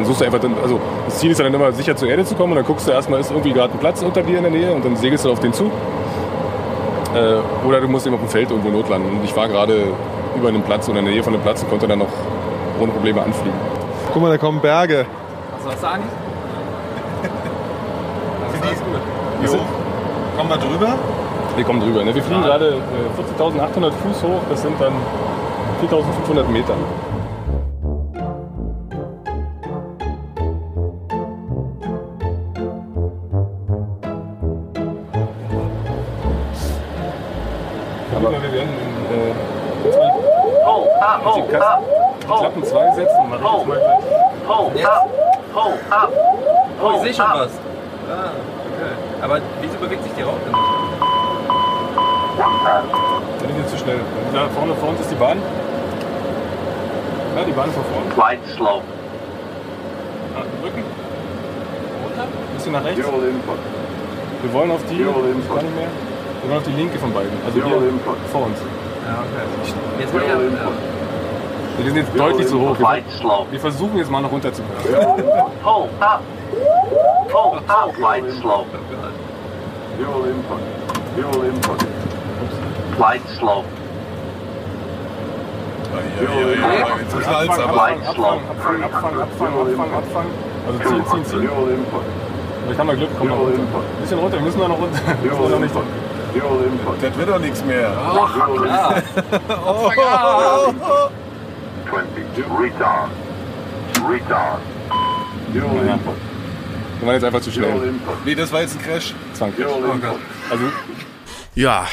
Dann 0.00 0.06
suchst 0.06 0.22
du 0.22 0.24
einfach, 0.24 0.40
dann, 0.40 0.54
also 0.62 0.80
das 1.04 1.18
Ziel 1.18 1.30
ist 1.30 1.38
ja 1.38 1.44
dann 1.44 1.52
immer 1.52 1.70
sicher 1.72 1.94
zur 1.94 2.08
Erde 2.08 2.24
zu 2.24 2.34
kommen. 2.34 2.52
Und 2.52 2.56
dann 2.56 2.64
guckst 2.64 2.88
du 2.88 2.92
erstmal, 2.92 3.20
ist 3.20 3.30
irgendwie 3.30 3.52
gerade 3.52 3.74
ein 3.74 3.78
Platz 3.78 4.00
unter 4.00 4.22
dir 4.22 4.38
in 4.38 4.44
der 4.44 4.50
Nähe. 4.50 4.72
Und 4.72 4.82
dann 4.82 4.96
segelst 4.96 5.26
du 5.26 5.30
auf 5.30 5.40
den 5.40 5.52
zu. 5.52 5.64
Äh, 7.14 7.66
oder 7.66 7.82
du 7.82 7.88
musst 7.88 8.06
eben 8.06 8.14
auf 8.14 8.22
dem 8.22 8.30
Feld 8.30 8.50
irgendwo 8.50 8.70
notlanden. 8.70 9.18
Und 9.18 9.24
ich 9.24 9.36
war 9.36 9.46
gerade 9.46 9.88
über 10.34 10.48
einem 10.48 10.62
Platz 10.62 10.88
oder 10.88 11.00
in 11.00 11.04
der 11.04 11.12
Nähe 11.12 11.22
von 11.22 11.34
einem 11.34 11.42
Platz 11.42 11.62
und 11.62 11.68
konnte 11.68 11.86
dann 11.86 11.98
noch 11.98 12.08
ohne 12.80 12.92
Probleme 12.92 13.22
anfliegen. 13.22 13.52
Guck 14.10 14.22
mal, 14.22 14.30
da 14.30 14.38
kommen 14.38 14.58
Berge. 14.58 15.04
Was 15.52 15.64
soll 15.64 15.72
ich 15.74 15.80
sagen? 15.80 16.02
Wir, 19.40 19.48
sind, 19.48 19.60
Kommen 20.36 20.50
wir 20.50 20.56
drüber? 20.56 20.94
wir 21.56 21.64
kommen 21.64 21.80
drüber. 21.80 22.04
Ne? 22.04 22.14
Wir 22.14 22.22
fliegen 22.22 22.42
gerade 22.42 22.68
äh, 22.68 23.42
40.800 23.42 23.90
Fuß 23.90 24.22
hoch. 24.22 24.40
Das 24.48 24.62
sind 24.62 24.80
dann 24.80 24.92
4.500 25.82 26.48
Meter. 26.48 26.74
2 43.30 43.38
setzen. 43.38 43.38
Mach 43.38 43.38
ich 43.38 43.44
jetzt 43.46 43.66
mal 43.66 43.76
gleich. 43.76 44.86
Oh, 46.82 46.92
ich 46.96 47.02
sehe 47.02 47.14
schon 47.14 47.30
was. 47.34 47.52
Ah, 48.10 48.32
okay. 48.66 48.92
Aber 49.22 49.40
wieso 49.60 49.76
bewegt 49.78 50.02
sich 50.02 50.12
die 50.14 50.22
Raupe 50.22 50.46
nicht? 50.46 50.58
Da 52.38 52.82
sind 53.40 53.56
wir 53.56 53.66
zu 53.66 53.76
schnell. 53.76 54.00
Da 54.32 54.48
vorne 54.48 54.74
vor 54.74 54.88
uns 54.88 55.00
ist 55.00 55.10
die 55.10 55.16
Bahn. 55.16 55.38
Ja, 57.36 57.44
die 57.44 57.52
Bahn 57.52 57.68
ist 57.68 57.74
vor 57.74 57.84
vorne. 57.84 58.10
Flight 58.14 58.40
slope. 58.54 58.84
Ah, 60.34 60.44
Rücken. 60.64 60.84
Runter. 62.02 62.22
Ein 62.22 62.54
bisschen 62.56 62.72
nach 62.72 62.84
rechts. 62.84 62.98
Wir 62.98 64.52
wollen 64.54 64.70
auf 64.70 64.82
die. 64.90 64.98
Gar 64.98 65.22
nicht 65.62 65.76
mehr. 65.76 65.88
Wir 66.40 66.48
wollen 66.48 66.58
auf 66.58 66.64
die 66.64 66.72
linke 66.72 66.98
von 66.98 67.12
beiden. 67.12 67.32
Also 67.44 67.60
hier 67.62 67.76
vor 68.32 68.46
uns. 68.46 68.58
Ja, 69.06 69.20
okay. 69.20 69.44
Jetzt 70.00 70.10
Fuel 70.10 70.22
ich 70.22 70.30
input. 70.30 70.72
Wir 71.80 71.86
sind 71.86 71.96
jetzt 71.96 72.18
deutlich 72.18 72.46
zu 72.46 72.60
hoch. 72.60 72.76
Wir, 73.50 73.58
versuchen 73.58 73.96
jetzt 73.96 74.10
mal 74.10 74.20
noch 74.20 74.30
runterzukommen. 74.30 74.76
Pull 75.62 75.88
up. 75.98 76.20
Pull 77.30 77.58
up. 77.68 77.94
Flight 77.94 78.24
slope. 78.38 78.66
Fuel 79.96 80.28
input. 80.28 80.58
Fuel 81.16 81.46
input. 81.46 81.86
Flight 82.96 83.22
slope. 83.34 83.64
Jetzt 87.00 87.14
ist 87.14 87.26
Abfangen, 87.26 87.62
aber. 87.62 87.82
Abfangen, 87.82 88.04
abfangen, 88.04 88.84
abfangen, 88.84 89.22
abfangen, 89.22 89.22
abfangen, 89.22 89.94
abfangen. 89.94 90.32
Also 90.66 90.78
ziehen, 90.80 91.06
ziehen, 91.06 91.24
ziehen. 91.24 91.48
Vielleicht 92.62 92.78
haben 92.78 92.88
wir 92.88 92.96
Glück, 92.96 93.18
kommen 93.18 93.30
wir 93.30 93.36
noch 93.36 93.42
runter. 93.42 93.58
Ein 93.58 94.02
bisschen 94.02 94.18
runter, 94.18 94.36
wir 94.36 94.44
müssen 94.44 94.60
wir 94.60 94.68
noch 94.68 94.78
runter. 94.78 95.00
Das 97.00 97.16
wird 97.16 97.28
doch 97.28 97.38
nichts 97.40 97.64
mehr. 97.64 97.90
Fuel 97.90 98.66
input. 98.66 99.00
20. 100.76 101.19
Retard. 102.36 103.10
Retard. 104.08 104.60
Wir 105.52 105.62
waren 107.06 107.14
jetzt 107.14 107.24
einfach 107.24 107.40
zu 107.40 107.50
schnell. 107.50 107.92
Nee, 108.24 108.34
das 108.34 108.52
war 108.52 108.60
jetzt 108.60 108.76
ein 108.76 108.82
Crash. 108.82 109.14
Zwang. 109.34 109.52
Fuel 109.52 109.66
input. 109.66 110.20
Also 110.50 110.64
Ja, 111.56 111.86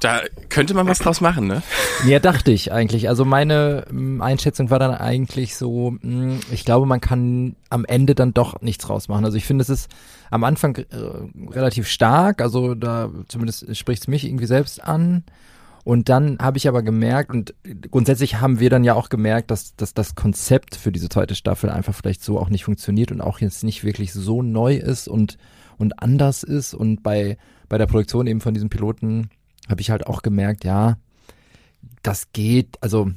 da 0.00 0.22
könnte 0.48 0.74
man 0.74 0.88
was 0.88 0.98
draus 0.98 1.20
machen, 1.20 1.46
ne? 1.46 1.62
Ja, 2.06 2.18
dachte 2.18 2.50
ich 2.50 2.72
eigentlich. 2.72 3.08
Also 3.08 3.24
meine 3.24 3.84
mm, 3.90 4.20
Einschätzung 4.20 4.70
war 4.70 4.78
dann 4.80 4.92
eigentlich 4.92 5.54
so, 5.56 5.92
mm, 6.00 6.40
ich 6.50 6.64
glaube, 6.64 6.86
man 6.86 7.00
kann 7.00 7.54
am 7.70 7.84
Ende 7.84 8.14
dann 8.14 8.34
doch 8.34 8.60
nichts 8.62 8.88
rausmachen. 8.88 9.24
Also 9.24 9.36
ich 9.36 9.44
finde, 9.44 9.62
es 9.62 9.70
ist 9.70 9.90
am 10.30 10.42
Anfang 10.42 10.76
äh, 10.76 10.84
relativ 11.52 11.88
stark, 11.88 12.42
also 12.42 12.74
da 12.74 13.10
zumindest 13.28 13.76
spricht 13.76 14.02
es 14.02 14.08
mich 14.08 14.24
irgendwie 14.24 14.46
selbst 14.46 14.82
an. 14.82 15.22
Und 15.84 16.08
dann 16.08 16.38
habe 16.38 16.56
ich 16.56 16.66
aber 16.66 16.82
gemerkt, 16.82 17.30
und 17.30 17.54
grundsätzlich 17.90 18.40
haben 18.40 18.58
wir 18.58 18.70
dann 18.70 18.84
ja 18.84 18.94
auch 18.94 19.10
gemerkt, 19.10 19.50
dass, 19.50 19.76
dass 19.76 19.92
das 19.92 20.14
Konzept 20.14 20.76
für 20.76 20.90
diese 20.90 21.10
zweite 21.10 21.34
Staffel 21.34 21.68
einfach 21.68 21.94
vielleicht 21.94 22.24
so 22.24 22.38
auch 22.38 22.48
nicht 22.48 22.64
funktioniert 22.64 23.12
und 23.12 23.20
auch 23.20 23.38
jetzt 23.40 23.62
nicht 23.64 23.84
wirklich 23.84 24.14
so 24.14 24.42
neu 24.42 24.76
ist 24.76 25.08
und, 25.08 25.36
und 25.76 26.02
anders 26.02 26.42
ist. 26.42 26.72
Und 26.72 27.02
bei, 27.02 27.36
bei 27.68 27.76
der 27.76 27.86
Produktion 27.86 28.26
eben 28.26 28.40
von 28.40 28.54
diesem 28.54 28.70
Piloten 28.70 29.28
habe 29.68 29.82
ich 29.82 29.90
halt 29.90 30.06
auch 30.06 30.22
gemerkt, 30.22 30.64
ja, 30.64 30.96
das 32.02 32.32
geht, 32.32 32.78
also 32.80 33.10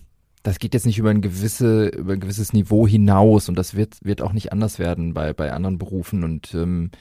das 0.44 0.60
geht 0.60 0.74
jetzt 0.74 0.86
nicht 0.86 1.00
über 1.00 1.10
ein 1.10 1.22
gewisse, 1.22 1.88
über 1.88 2.14
ein 2.14 2.20
gewisses 2.20 2.52
Niveau 2.52 2.86
hinaus 2.86 3.48
und 3.48 3.58
das 3.58 3.76
wird, 3.76 3.98
wird 4.04 4.22
auch 4.22 4.34
nicht 4.34 4.52
anders 4.52 4.78
werden 4.78 5.14
bei, 5.14 5.32
bei 5.32 5.54
anderen 5.54 5.78
Berufen 5.78 6.26
und 6.26 6.54
ähm, 6.54 6.92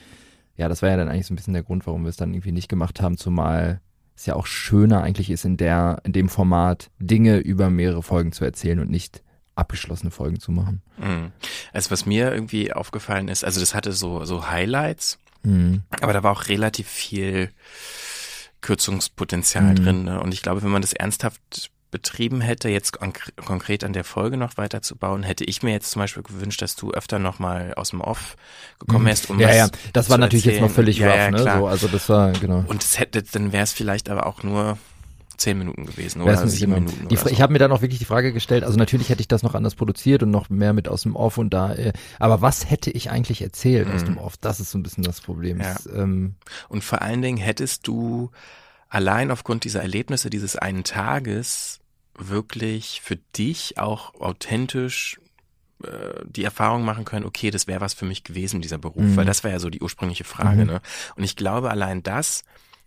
ja, 0.56 0.68
das 0.68 0.82
war 0.82 0.90
ja 0.90 0.96
dann 0.96 1.08
eigentlich 1.08 1.26
so 1.26 1.34
ein 1.34 1.36
bisschen 1.36 1.54
der 1.54 1.62
Grund, 1.64 1.86
warum 1.86 2.04
wir 2.04 2.08
es 2.08 2.16
dann 2.16 2.32
irgendwie 2.32 2.52
nicht 2.52 2.68
gemacht 2.68 3.00
haben, 3.02 3.16
zumal 3.16 3.80
es 4.16 4.26
ja 4.26 4.34
auch 4.34 4.46
schöner 4.46 5.02
eigentlich 5.02 5.30
ist, 5.30 5.44
in 5.44 5.56
der, 5.56 6.00
in 6.04 6.12
dem 6.12 6.28
Format 6.28 6.90
Dinge 6.98 7.38
über 7.38 7.68
mehrere 7.70 8.02
Folgen 8.02 8.32
zu 8.32 8.44
erzählen 8.44 8.80
und 8.80 8.90
nicht 8.90 9.22
abgeschlossene 9.54 10.10
Folgen 10.10 10.38
zu 10.40 10.52
machen. 10.52 10.82
Mhm. 10.98 11.32
Also 11.72 11.90
was 11.90 12.06
mir 12.06 12.32
irgendwie 12.32 12.72
aufgefallen 12.72 13.28
ist, 13.28 13.44
also 13.44 13.60
das 13.60 13.74
hatte 13.74 13.92
so, 13.92 14.24
so 14.24 14.48
Highlights, 14.48 15.18
Mhm. 15.42 15.82
aber 16.00 16.12
da 16.12 16.22
war 16.22 16.32
auch 16.32 16.48
relativ 16.48 16.88
viel 16.88 17.50
Kürzungspotenzial 18.60 19.64
Mhm. 19.64 19.74
drin. 19.76 20.04
Ne? 20.04 20.20
Und 20.20 20.32
ich 20.34 20.42
glaube, 20.42 20.62
wenn 20.62 20.70
man 20.70 20.82
das 20.82 20.92
ernsthaft 20.92 21.70
betrieben 21.96 22.42
hätte, 22.42 22.68
jetzt 22.68 22.92
konk 22.92 23.32
konkret 23.44 23.82
an 23.82 23.94
der 23.94 24.04
Folge 24.04 24.36
noch 24.36 24.56
weiterzubauen, 24.58 25.22
hätte 25.22 25.44
ich 25.44 25.62
mir 25.62 25.72
jetzt 25.72 25.90
zum 25.90 26.00
Beispiel 26.00 26.22
gewünscht, 26.22 26.60
dass 26.60 26.76
du 26.76 26.90
öfter 26.92 27.18
nochmal 27.18 27.72
aus 27.74 27.90
dem 27.90 28.02
Off 28.02 28.36
gekommen 28.78 29.06
wärst, 29.06 29.30
um 29.30 29.36
Mhm. 29.36 29.42
ja, 29.42 29.54
ja, 29.54 29.68
das 29.94 30.10
war 30.10 30.18
natürlich 30.18 30.44
jetzt 30.44 30.56
noch 30.60 30.68
erzählen. 30.68 30.74
völlig 30.74 30.98
ja, 30.98 31.08
rough, 31.08 31.16
ja, 31.16 31.30
ne? 31.30 31.40
klar. 31.40 31.58
So, 31.60 31.66
also 31.68 31.88
das 31.88 32.08
war, 32.10 32.32
genau. 32.32 32.64
Und 32.66 32.82
es 32.84 32.98
hätte, 32.98 33.22
dann 33.22 33.52
wäre 33.52 33.62
es 33.64 33.72
vielleicht 33.72 34.10
aber 34.10 34.26
auch 34.26 34.42
nur 34.42 34.76
zehn 35.38 35.58
Minuten 35.58 35.84
gewesen 35.86 36.22
oder 36.22 36.42
nicht 36.44 36.54
sieben 36.56 36.74
genau. 36.74 36.86
Minuten. 36.86 37.08
Die 37.08 37.16
so. 37.16 37.28
Ich 37.28 37.40
habe 37.42 37.52
mir 37.52 37.58
dann 37.58 37.72
auch 37.72 37.82
wirklich 37.82 37.98
die 37.98 38.04
Frage 38.06 38.32
gestellt, 38.32 38.64
also 38.64 38.78
natürlich 38.78 39.08
hätte 39.08 39.20
ich 39.20 39.28
das 39.28 39.42
noch 39.42 39.54
anders 39.54 39.74
produziert 39.74 40.22
und 40.22 40.30
noch 40.30 40.48
mehr 40.50 40.72
mit 40.72 40.88
aus 40.88 41.02
dem 41.02 41.14
Off 41.16 41.36
und 41.38 41.50
da, 41.52 41.74
äh, 41.74 41.92
aber 42.18 42.40
was 42.42 42.70
hätte 42.70 42.90
ich 42.90 43.10
eigentlich 43.10 43.42
erzählt 43.42 43.88
aus 43.90 44.02
Mhm. 44.02 44.06
dem 44.06 44.18
Off? 44.18 44.36
Das 44.38 44.60
ist 44.60 44.70
so 44.70 44.78
ein 44.78 44.82
bisschen 44.82 45.04
das 45.04 45.20
Problem. 45.20 45.60
Ja. 45.60 45.72
Es, 45.72 45.86
ähm, 45.86 46.34
Und 46.68 46.84
vor 46.84 47.02
allen 47.02 47.20
Dingen 47.22 47.36
hättest 47.38 47.86
du 47.86 48.30
allein 48.88 49.30
aufgrund 49.30 49.64
dieser 49.64 49.82
Erlebnisse 49.82 50.30
dieses 50.30 50.56
einen 50.56 50.84
Tages 50.84 51.80
wirklich 52.18 53.00
für 53.02 53.16
dich 53.36 53.78
auch 53.78 54.14
authentisch 54.20 55.20
äh, 55.84 55.88
die 56.24 56.44
Erfahrung 56.44 56.84
machen 56.84 57.04
können, 57.04 57.24
okay, 57.26 57.50
das 57.50 57.66
wäre 57.66 57.80
was 57.80 57.94
für 57.94 58.06
mich 58.06 58.24
gewesen, 58.24 58.62
dieser 58.62 58.78
Beruf, 58.78 59.02
Mhm. 59.02 59.16
weil 59.16 59.24
das 59.26 59.44
war 59.44 59.50
ja 59.50 59.58
so 59.58 59.68
die 59.70 59.80
ursprüngliche 59.80 60.24
Frage. 60.24 60.62
Mhm. 60.62 60.66
Ne? 60.66 60.80
Und 61.16 61.24
ich 61.24 61.36
glaube, 61.36 61.70
allein 61.70 62.02
das 62.02 62.44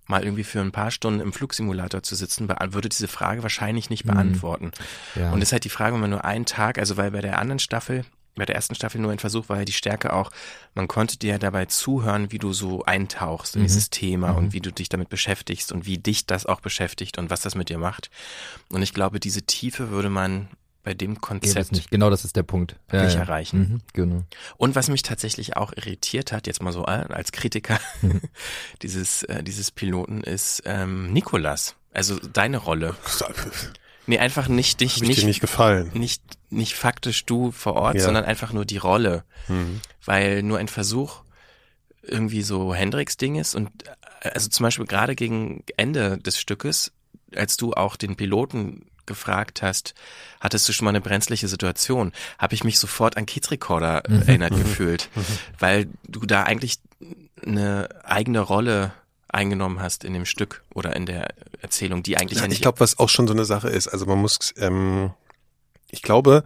mal 0.07 0.23
irgendwie 0.23 0.43
für 0.43 0.59
ein 0.59 0.71
paar 0.71 0.89
Stunden 0.89 1.19
im 1.19 1.31
Flugsimulator 1.31 2.01
zu 2.01 2.15
sitzen, 2.15 2.49
würde 2.49 2.89
diese 2.89 3.07
Frage 3.07 3.43
wahrscheinlich 3.43 3.91
nicht 3.91 4.05
Mhm. 4.05 4.09
beantworten. 4.11 4.71
ja. 5.15 5.31
Und 5.31 5.41
es 5.43 5.49
ist 5.49 5.53
halt 5.53 5.65
die 5.65 5.69
Frage, 5.69 5.93
wenn 5.93 6.01
man 6.01 6.09
nur 6.09 6.25
einen 6.25 6.45
Tag, 6.47 6.79
also 6.79 6.97
weil 6.97 7.11
bei 7.11 7.21
der 7.21 7.37
anderen 7.37 7.59
Staffel, 7.59 8.05
bei 8.35 8.45
der 8.45 8.55
ersten 8.55 8.75
Staffel 8.75 9.01
nur 9.01 9.11
ein 9.11 9.19
Versuch 9.19 9.49
war 9.49 9.59
ja 9.59 9.65
die 9.65 9.73
Stärke 9.73 10.13
auch, 10.13 10.31
man 10.75 10.87
konnte 10.87 11.17
dir 11.17 11.39
dabei 11.39 11.65
zuhören, 11.65 12.31
wie 12.31 12.39
du 12.39 12.53
so 12.53 12.83
eintauchst 12.85 13.55
in 13.55 13.61
Mhm. 13.63 13.67
dieses 13.67 13.89
Thema 13.89 14.31
Mhm. 14.31 14.37
und 14.37 14.53
wie 14.53 14.61
du 14.61 14.71
dich 14.71 14.87
damit 14.89 15.09
beschäftigst 15.09 15.71
und 15.71 15.85
wie 15.85 15.97
dich 15.97 16.25
das 16.25 16.45
auch 16.45 16.61
beschäftigt 16.61 17.17
und 17.17 17.29
was 17.29 17.41
das 17.41 17.55
mit 17.55 17.69
dir 17.69 17.77
macht. 17.77 18.09
Und 18.71 18.81
ich 18.81 18.93
glaube, 18.93 19.19
diese 19.19 19.41
Tiefe 19.43 19.89
würde 19.89 20.09
man 20.09 20.47
bei 20.83 20.93
dem 20.93 21.19
Konzept 21.19 21.73
nicht. 21.73 21.91
Genau, 21.91 22.09
das 22.09 22.23
ist 22.23 22.37
der 22.37 22.43
Punkt. 22.43 22.77
Ja, 22.91 23.03
nicht 23.03 23.15
ja. 23.15 23.19
erreichen. 23.19 23.59
Mhm, 23.59 23.81
genau. 23.91 24.23
Und 24.55 24.75
was 24.75 24.87
mich 24.87 25.03
tatsächlich 25.03 25.57
auch 25.57 25.73
irritiert 25.75 26.31
hat, 26.31 26.47
jetzt 26.47 26.61
mal 26.63 26.71
so 26.71 26.83
äh, 26.85 27.05
als 27.09 27.33
Kritiker 27.33 27.79
Mhm. 28.01 28.21
dieses, 28.81 29.23
äh, 29.23 29.43
dieses 29.43 29.71
Piloten, 29.71 30.21
ist 30.21 30.63
ähm, 30.65 31.11
Nikolas. 31.11 31.75
Also 31.91 32.17
deine 32.19 32.57
Rolle. 32.57 32.95
Nee, 34.09 34.19
einfach 34.19 34.47
nicht 34.47 34.81
dich, 34.81 35.01
nicht, 35.01 35.23
nicht 35.23 35.39
gefallen. 35.39 35.91
nicht, 35.93 36.21
nicht 36.49 36.73
faktisch 36.75 37.25
du 37.25 37.51
vor 37.51 37.73
Ort, 37.75 37.95
Ja. 37.95 38.01
sondern 38.03 38.25
einfach 38.25 38.51
nur 38.53 38.65
die 38.65 38.77
Rolle. 38.77 39.23
Mhm. 39.47 39.81
Weil 40.03 40.41
nur 40.43 40.57
ein 40.57 40.67
Versuch 40.67 41.21
irgendwie 42.01 42.41
so 42.41 42.73
Hendricks 42.73 43.17
Ding 43.17 43.35
ist 43.35 43.53
und 43.55 43.69
äh, 44.21 44.29
also 44.29 44.49
zum 44.49 44.63
Beispiel 44.63 44.85
gerade 44.85 45.15
gegen 45.15 45.63
Ende 45.77 46.17
des 46.17 46.39
Stückes, 46.39 46.91
als 47.35 47.55
du 47.57 47.73
auch 47.73 47.95
den 47.95 48.15
Piloten 48.15 48.87
gefragt 49.05 49.61
hast, 49.61 49.93
hattest 50.39 50.67
du 50.67 50.73
schon 50.73 50.85
mal 50.85 50.91
eine 50.91 51.01
brenzliche 51.01 51.47
Situation, 51.47 52.11
habe 52.37 52.53
ich 52.55 52.63
mich 52.63 52.79
sofort 52.79 53.15
an 53.17 53.25
Kiezrekorder 53.25 54.05
äh, 54.05 54.11
Mhm. 54.11 54.21
erinnert 54.27 54.55
gefühlt, 54.55 55.09
weil 55.59 55.87
du 56.07 56.21
da 56.25 56.43
eigentlich 56.43 56.79
eine 57.45 57.89
eigene 58.03 58.39
Rolle 58.39 58.91
eingenommen 59.29 59.81
hast 59.81 60.03
in 60.03 60.13
dem 60.13 60.25
Stück 60.25 60.63
oder 60.73 60.95
in 60.95 61.05
der 61.05 61.27
Erzählung, 61.61 62.03
die 62.03 62.17
eigentlich 62.17 62.39
ja, 62.39 62.45
Ja, 62.45 62.51
ich 62.51 62.61
glaube, 62.61 62.79
was 62.79 62.97
auch 62.99 63.09
schon 63.09 63.27
so 63.27 63.33
eine 63.33 63.45
Sache 63.45 63.69
ist, 63.69 63.87
also 63.87 64.05
man 64.05 64.19
muss, 64.19 64.53
ähm, 64.57 65.11
ich 65.89 66.01
glaube, 66.01 66.43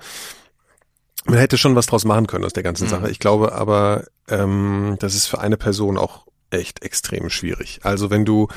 man 1.26 1.38
hätte 1.38 1.58
schon 1.58 1.76
was 1.76 1.86
draus 1.88 2.06
machen 2.06 2.28
können 2.28 2.46
aus 2.46 2.54
der 2.54 2.64
ganzen 2.64 2.86
Mhm. 2.86 2.90
Sache. 2.90 3.10
Ich 3.12 3.20
glaube 3.20 3.54
aber, 3.54 4.06
ähm, 4.28 4.98
das 5.00 5.16
ist 5.16 5.28
für 5.28 5.40
eine 5.40 5.58
Person 5.58 5.98
auch 5.98 6.26
echt 6.50 6.84
extrem 6.84 7.30
schwierig. 7.30 7.80
Also 7.84 8.10
wenn 8.10 8.26
du, 8.26 8.48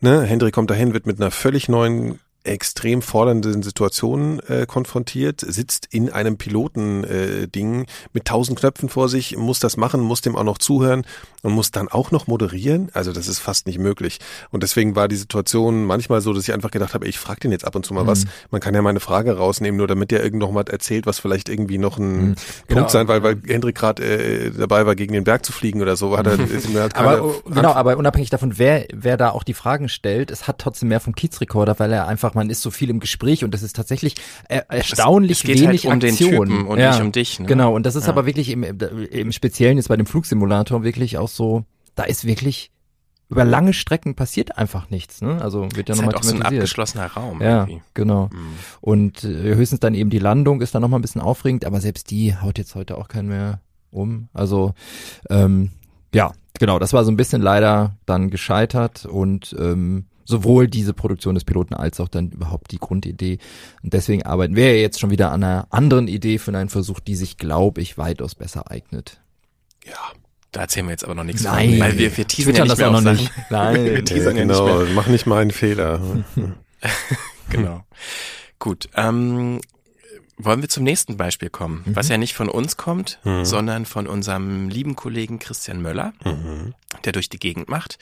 ne, 0.00 0.22
Hendrik 0.22 0.54
kommt 0.54 0.70
dahin, 0.70 0.92
wird 0.92 1.06
mit 1.06 1.20
einer 1.20 1.30
völlig 1.30 1.68
neuen 1.68 2.20
extrem 2.44 3.02
fordernden 3.02 3.62
Situation 3.62 4.40
äh, 4.48 4.66
konfrontiert, 4.66 5.40
sitzt 5.40 5.86
in 5.90 6.10
einem 6.10 6.36
Piloten-Ding 6.36 7.82
äh, 7.82 7.86
mit 8.12 8.24
tausend 8.24 8.58
Knöpfen 8.58 8.88
vor 8.88 9.08
sich, 9.08 9.36
muss 9.36 9.58
das 9.60 9.76
machen, 9.76 10.00
muss 10.00 10.20
dem 10.20 10.36
auch 10.36 10.44
noch 10.44 10.58
zuhören 10.58 11.04
und 11.42 11.52
muss 11.52 11.70
dann 11.70 11.88
auch 11.88 12.10
noch 12.10 12.26
moderieren. 12.26 12.90
Also 12.92 13.12
das 13.12 13.28
ist 13.28 13.38
fast 13.38 13.66
nicht 13.66 13.78
möglich. 13.78 14.18
Und 14.50 14.62
deswegen 14.62 14.94
war 14.96 15.08
die 15.08 15.16
Situation 15.16 15.84
manchmal 15.84 16.20
so, 16.20 16.32
dass 16.32 16.44
ich 16.44 16.52
einfach 16.54 16.70
gedacht 16.70 16.94
habe, 16.94 17.06
ich 17.06 17.18
frage 17.18 17.40
den 17.40 17.52
jetzt 17.52 17.64
ab 17.66 17.76
und 17.76 17.84
zu 17.84 17.94
mal 17.94 18.06
was. 18.06 18.24
Mhm. 18.24 18.30
Man 18.50 18.60
kann 18.60 18.74
ja 18.74 18.82
mal 18.82 18.90
eine 18.90 19.00
Frage 19.00 19.36
rausnehmen, 19.36 19.76
nur 19.76 19.86
damit 19.86 20.10
der 20.10 20.22
irgend 20.22 20.40
noch 20.40 20.52
mal 20.52 20.64
erzählt, 20.68 21.06
was 21.06 21.18
vielleicht 21.18 21.48
irgendwie 21.48 21.78
noch 21.78 21.98
ein 21.98 22.20
Mhm. 22.20 22.34
Genau. 22.66 22.80
Punkt 22.80 22.90
sein, 22.90 23.08
weil, 23.08 23.22
weil 23.22 23.36
Hendrik 23.46 23.76
gerade 23.76 24.02
äh, 24.02 24.50
dabei 24.50 24.86
war, 24.86 24.94
gegen 24.94 25.12
den 25.12 25.24
Berg 25.24 25.44
zu 25.44 25.52
fliegen 25.52 25.80
oder 25.82 25.96
so. 25.96 26.16
Hat 26.16 26.26
er, 26.26 26.38
halt 26.38 26.96
Aber 26.96 27.34
genau, 27.46 27.72
aber 27.72 27.96
unabhängig 27.96 28.30
davon, 28.30 28.58
wer, 28.58 28.86
wer 28.92 29.16
da 29.16 29.30
auch 29.30 29.42
die 29.42 29.54
Fragen 29.54 29.88
stellt, 29.88 30.30
es 30.30 30.46
hat 30.46 30.58
trotzdem 30.58 30.88
mehr 30.88 31.00
vom 31.00 31.14
Kiezrekorder, 31.14 31.78
weil 31.78 31.92
er 31.92 32.06
einfach, 32.06 32.29
man 32.34 32.50
ist 32.50 32.62
so 32.62 32.70
viel 32.70 32.90
im 32.90 33.00
Gespräch 33.00 33.44
und 33.44 33.52
das 33.52 33.62
ist 33.62 33.76
tatsächlich 33.76 34.14
er, 34.48 34.70
erstaunlich 34.70 35.38
es 35.38 35.42
geht 35.44 35.58
halt 35.58 35.68
wenig 35.68 35.86
um 35.86 36.00
den 36.00 36.10
Aktion. 36.10 36.66
Und 36.66 36.78
ja, 36.78 36.90
nicht 36.92 37.00
um 37.02 37.12
dich, 37.12 37.38
ne? 37.40 37.46
Genau, 37.46 37.74
und 37.74 37.84
das 37.86 37.94
ist 37.96 38.04
Ja. 38.04 38.10
aber 38.10 38.26
wirklich 38.26 38.50
im, 38.50 38.62
im 38.62 39.32
Speziellen 39.32 39.76
jetzt 39.76 39.88
bei 39.88 39.96
dem 39.96 40.06
Flugsimulator 40.06 40.82
wirklich 40.82 41.18
auch 41.18 41.28
so, 41.28 41.64
da 41.94 42.04
ist 42.04 42.24
wirklich 42.24 42.70
über 43.28 43.44
lange 43.44 43.72
Strecken 43.72 44.16
passiert 44.16 44.58
einfach 44.58 44.90
nichts, 44.90 45.22
ne? 45.22 45.40
Also 45.40 45.68
wird 45.74 45.88
ja 45.88 45.94
nochmal 45.94 46.14
halt 46.14 46.16
auch 46.16 46.22
so 46.24 46.34
ein 46.34 46.42
abgeschlossener 46.42 47.06
Raum 47.06 47.40
Ja, 47.40 47.60
irgendwie. 47.60 47.80
genau. 47.94 48.28
Mhm. 48.32 48.38
Und 48.80 49.22
äh, 49.24 49.54
höchstens 49.54 49.78
dann 49.78 49.94
eben 49.94 50.10
die 50.10 50.18
Landung 50.18 50.60
ist 50.62 50.74
dann 50.74 50.82
nochmal 50.82 50.98
ein 50.98 51.02
bisschen 51.02 51.20
aufregend, 51.20 51.64
aber 51.64 51.80
selbst 51.80 52.10
die 52.10 52.34
haut 52.36 52.58
jetzt 52.58 52.74
heute 52.74 52.98
auch 52.98 53.06
keinen 53.06 53.28
mehr 53.28 53.60
um. 53.92 54.28
Also 54.32 54.74
ähm, 55.28 55.70
ja, 56.12 56.32
genau, 56.58 56.80
das 56.80 56.92
war 56.92 57.04
so 57.04 57.12
ein 57.12 57.16
bisschen 57.16 57.40
leider 57.40 57.94
dann 58.04 58.30
gescheitert 58.30 59.06
und 59.06 59.54
ähm, 59.60 60.06
sowohl 60.30 60.68
diese 60.68 60.94
Produktion 60.94 61.34
des 61.34 61.44
Piloten 61.44 61.74
als 61.74 62.00
auch 62.00 62.08
dann 62.08 62.30
überhaupt 62.30 62.70
die 62.70 62.78
Grundidee. 62.78 63.38
Und 63.82 63.92
deswegen 63.92 64.22
arbeiten 64.24 64.56
wir 64.56 64.72
ja 64.74 64.80
jetzt 64.80 64.98
schon 65.00 65.10
wieder 65.10 65.30
an 65.32 65.44
einer 65.44 65.66
anderen 65.70 66.08
Idee 66.08 66.38
für 66.38 66.56
einen 66.56 66.70
Versuch, 66.70 67.00
die 67.00 67.16
sich, 67.16 67.36
glaube 67.36 67.82
ich, 67.82 67.98
weitaus 67.98 68.34
besser 68.34 68.70
eignet. 68.70 69.20
ja, 69.84 69.92
Da 70.52 70.62
erzählen 70.62 70.86
wir 70.86 70.92
jetzt 70.92 71.04
aber 71.04 71.14
noch 71.14 71.24
nichts 71.24 71.42
Nein. 71.42 71.70
von, 71.72 71.80
weil 71.80 71.98
wir, 71.98 72.16
wir 72.16 72.26
teasern 72.26 72.54
ja 72.54 72.62
nicht 72.62 72.72
das 72.72 72.78
mehr 72.78 72.88
auch 72.88 72.92
noch 72.92 73.02
Sachen. 73.02 73.16
nicht. 73.18 73.32
Nein. 73.50 73.74
wir 73.84 73.94
ja, 73.96 74.02
teasern 74.02 74.36
ja 74.36 74.44
nicht 74.46 74.58
genau, 74.58 74.78
mehr. 74.78 74.88
mach 74.94 75.06
nicht 75.08 75.26
mal 75.26 75.42
einen 75.42 75.50
Fehler. 75.50 76.00
Genau. 77.50 77.84
Gut. 78.58 78.88
Ähm, 78.94 79.60
wollen 80.38 80.62
wir 80.62 80.68
zum 80.68 80.84
nächsten 80.84 81.16
Beispiel 81.16 81.50
kommen, 81.50 81.82
was 81.86 82.08
ja 82.08 82.16
nicht 82.16 82.34
von 82.34 82.48
uns 82.48 82.76
kommt, 82.76 83.18
Mhm. 83.24 83.44
sondern 83.44 83.84
von 83.86 84.06
unserem 84.06 84.68
lieben 84.68 84.96
Kollegen 84.96 85.38
Christian 85.38 85.82
Möller, 85.82 86.12
Mhm. 86.24 86.74
der 87.04 87.12
durch 87.12 87.28
die 87.28 87.38
Gegend 87.38 87.68
macht. 87.68 87.98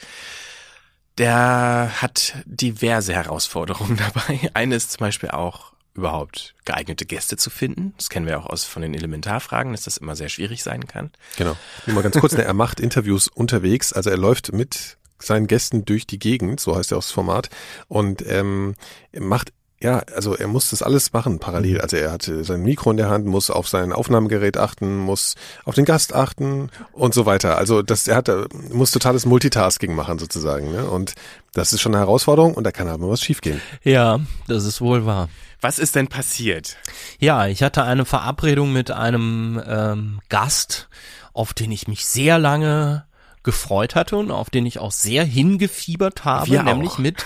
Der 1.19 1.91
hat 2.01 2.33
diverse 2.45 3.13
Herausforderungen 3.13 3.97
dabei. 4.15 4.49
Eine 4.53 4.75
ist 4.75 4.91
zum 4.91 5.01
Beispiel 5.01 5.29
auch 5.29 5.73
überhaupt 5.93 6.55
geeignete 6.65 7.05
Gäste 7.05 7.35
zu 7.35 7.49
finden. 7.49 7.93
Das 7.97 8.09
kennen 8.09 8.25
wir 8.25 8.39
auch 8.39 8.45
aus 8.45 8.63
von 8.63 8.81
den 8.81 8.93
Elementarfragen, 8.93 9.73
dass 9.73 9.83
das 9.83 9.97
immer 9.97 10.15
sehr 10.15 10.29
schwierig 10.29 10.63
sein 10.63 10.87
kann. 10.87 11.11
Genau. 11.37 11.57
Nur 11.85 11.95
mal 11.95 12.01
ganz 12.01 12.17
kurz, 12.17 12.33
ne, 12.33 12.43
er 12.43 12.53
macht 12.53 12.79
Interviews 12.79 13.27
unterwegs, 13.27 13.91
also 13.91 14.09
er 14.09 14.17
läuft 14.17 14.53
mit 14.53 14.97
seinen 15.21 15.47
Gästen 15.47 15.83
durch 15.83 16.07
die 16.07 16.19
Gegend, 16.19 16.61
so 16.61 16.75
heißt 16.77 16.91
ja 16.91 16.97
auch 16.97 17.01
das 17.01 17.11
Format, 17.11 17.49
und 17.89 18.23
ähm, 18.25 18.75
er 19.11 19.21
macht 19.21 19.51
ja, 19.81 19.99
also 20.13 20.35
er 20.35 20.47
muss 20.47 20.71
das 20.71 20.81
alles 20.83 21.13
machen 21.13 21.39
parallel. 21.39 21.79
Also 21.79 21.95
er 21.95 22.11
hat 22.11 22.27
äh, 22.27 22.43
sein 22.43 22.61
Mikro 22.63 22.91
in 22.91 22.97
der 22.97 23.09
Hand, 23.09 23.25
muss 23.25 23.49
auf 23.49 23.69
sein 23.69 23.93
Aufnahmegerät 23.93 24.57
achten, 24.57 24.97
muss 24.97 25.35
auf 25.63 25.75
den 25.75 25.85
Gast 25.85 26.13
achten 26.13 26.69
und 26.91 27.13
so 27.13 27.25
weiter. 27.25 27.57
Also 27.57 27.81
das, 27.81 28.07
er 28.07 28.17
hat, 28.17 28.27
äh, 28.27 28.45
muss 28.71 28.91
totales 28.91 29.25
Multitasking 29.25 29.95
machen 29.95 30.19
sozusagen. 30.19 30.71
Ne? 30.71 30.89
Und 30.89 31.15
das 31.53 31.71
ist 31.71 31.79
schon 31.79 31.95
eine 31.95 32.03
Herausforderung 32.03 32.55
und 32.55 32.65
da 32.65 32.71
kann 32.71 32.87
mal 32.87 33.09
was 33.09 33.21
schiefgehen. 33.21 33.61
Ja, 33.83 34.19
das 34.47 34.65
ist 34.65 34.81
wohl 34.81 35.05
wahr. 35.05 35.29
Was 35.61 35.79
ist 35.79 35.95
denn 35.95 36.07
passiert? 36.07 36.77
Ja, 37.19 37.47
ich 37.47 37.63
hatte 37.63 37.83
eine 37.83 38.05
Verabredung 38.05 38.73
mit 38.73 38.91
einem 38.91 39.61
ähm, 39.65 40.19
Gast, 40.27 40.89
auf 41.33 41.53
den 41.53 41.71
ich 41.71 41.87
mich 41.87 42.05
sehr 42.05 42.37
lange 42.37 43.05
gefreut 43.43 43.95
hatte 43.95 44.17
und 44.17 44.31
auf 44.31 44.49
den 44.49 44.65
ich 44.65 44.79
auch 44.79 44.91
sehr 44.91 45.23
hingefiebert 45.23 46.25
habe, 46.25 46.51
Wir 46.51 46.63
nämlich 46.63 46.91
auch. 46.91 46.97
mit 46.97 47.25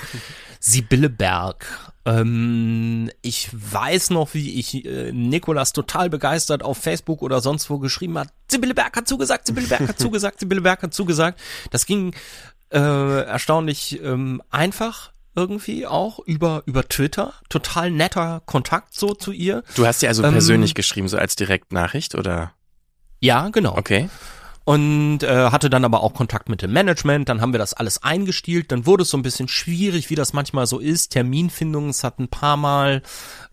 Sibylle 0.60 1.10
Berg. 1.10 1.93
Ähm, 2.06 3.10
ich 3.22 3.50
weiß 3.54 4.10
noch, 4.10 4.34
wie 4.34 4.60
ich 4.60 4.86
äh, 4.86 5.12
Nikolas 5.14 5.72
total 5.72 6.10
begeistert 6.10 6.62
auf 6.64 6.78
Facebook 6.78 7.22
oder 7.22 7.40
sonst 7.40 7.70
wo 7.70 7.80
geschrieben 7.80 8.18
hat, 8.18 8.28
Sibylle 8.50 8.74
Berg 8.74 8.98
hat 8.98 9.08
zugesagt, 9.08 9.48
Sibylle 9.48 9.68
Berg 9.68 9.88
hat 9.88 10.00
zugesagt, 10.00 10.40
Sibylle 10.40 10.62
Berg 10.62 10.84
hat 10.84 10.94
zugesagt. 10.94 11.40
Das 11.72 11.86
ging 11.86 12.14
äh, 12.72 12.80
erstaunlich 13.24 14.02
ähm, 14.04 14.42
einfach 14.50 15.14
irgendwie 15.36 15.88
auch 15.88 16.20
über 16.20 16.64
über 16.66 16.88
Twitter. 16.88 17.34
Total 17.50 17.90
netter 17.90 18.42
Kontakt 18.46 18.94
so 18.94 19.14
zu 19.14 19.32
ihr. 19.32 19.64
Du 19.76 19.86
hast 19.86 20.02
sie 20.02 20.08
also 20.08 20.24
Ähm, 20.24 20.34
persönlich 20.34 20.76
geschrieben, 20.76 21.08
so 21.08 21.18
als 21.18 21.36
Direktnachricht, 21.36 22.16
oder? 22.16 22.52
Ja, 23.20 23.50
genau. 23.50 23.78
Okay. 23.78 24.10
Und 24.66 25.24
äh, 25.24 25.50
hatte 25.50 25.70
dann 25.70 25.84
aber 25.84 26.04
auch 26.04 26.14
Kontakt 26.14 26.48
mit 26.48 26.62
dem 26.62 26.72
Management. 26.72 27.28
Dann 27.28 27.42
haben 27.42 27.54
wir 27.54 27.60
das 27.60 27.74
alles 27.74 28.02
eingestielt. 28.02 28.72
Dann 28.72 28.86
wurde 28.86 29.04
es 29.04 29.10
so 29.10 29.18
ein 29.18 29.24
bisschen 29.24 29.50
schwierig, 29.50 30.10
wie 30.10 30.16
das 30.16 30.32
manchmal 30.32 30.68
so 30.68 30.80
ist. 30.80 31.10
Terminfindung, 31.12 31.90
es 31.90 32.04
hat 32.04 32.20
ein 32.20 32.30
paar 32.30 32.56
Mal 32.56 33.02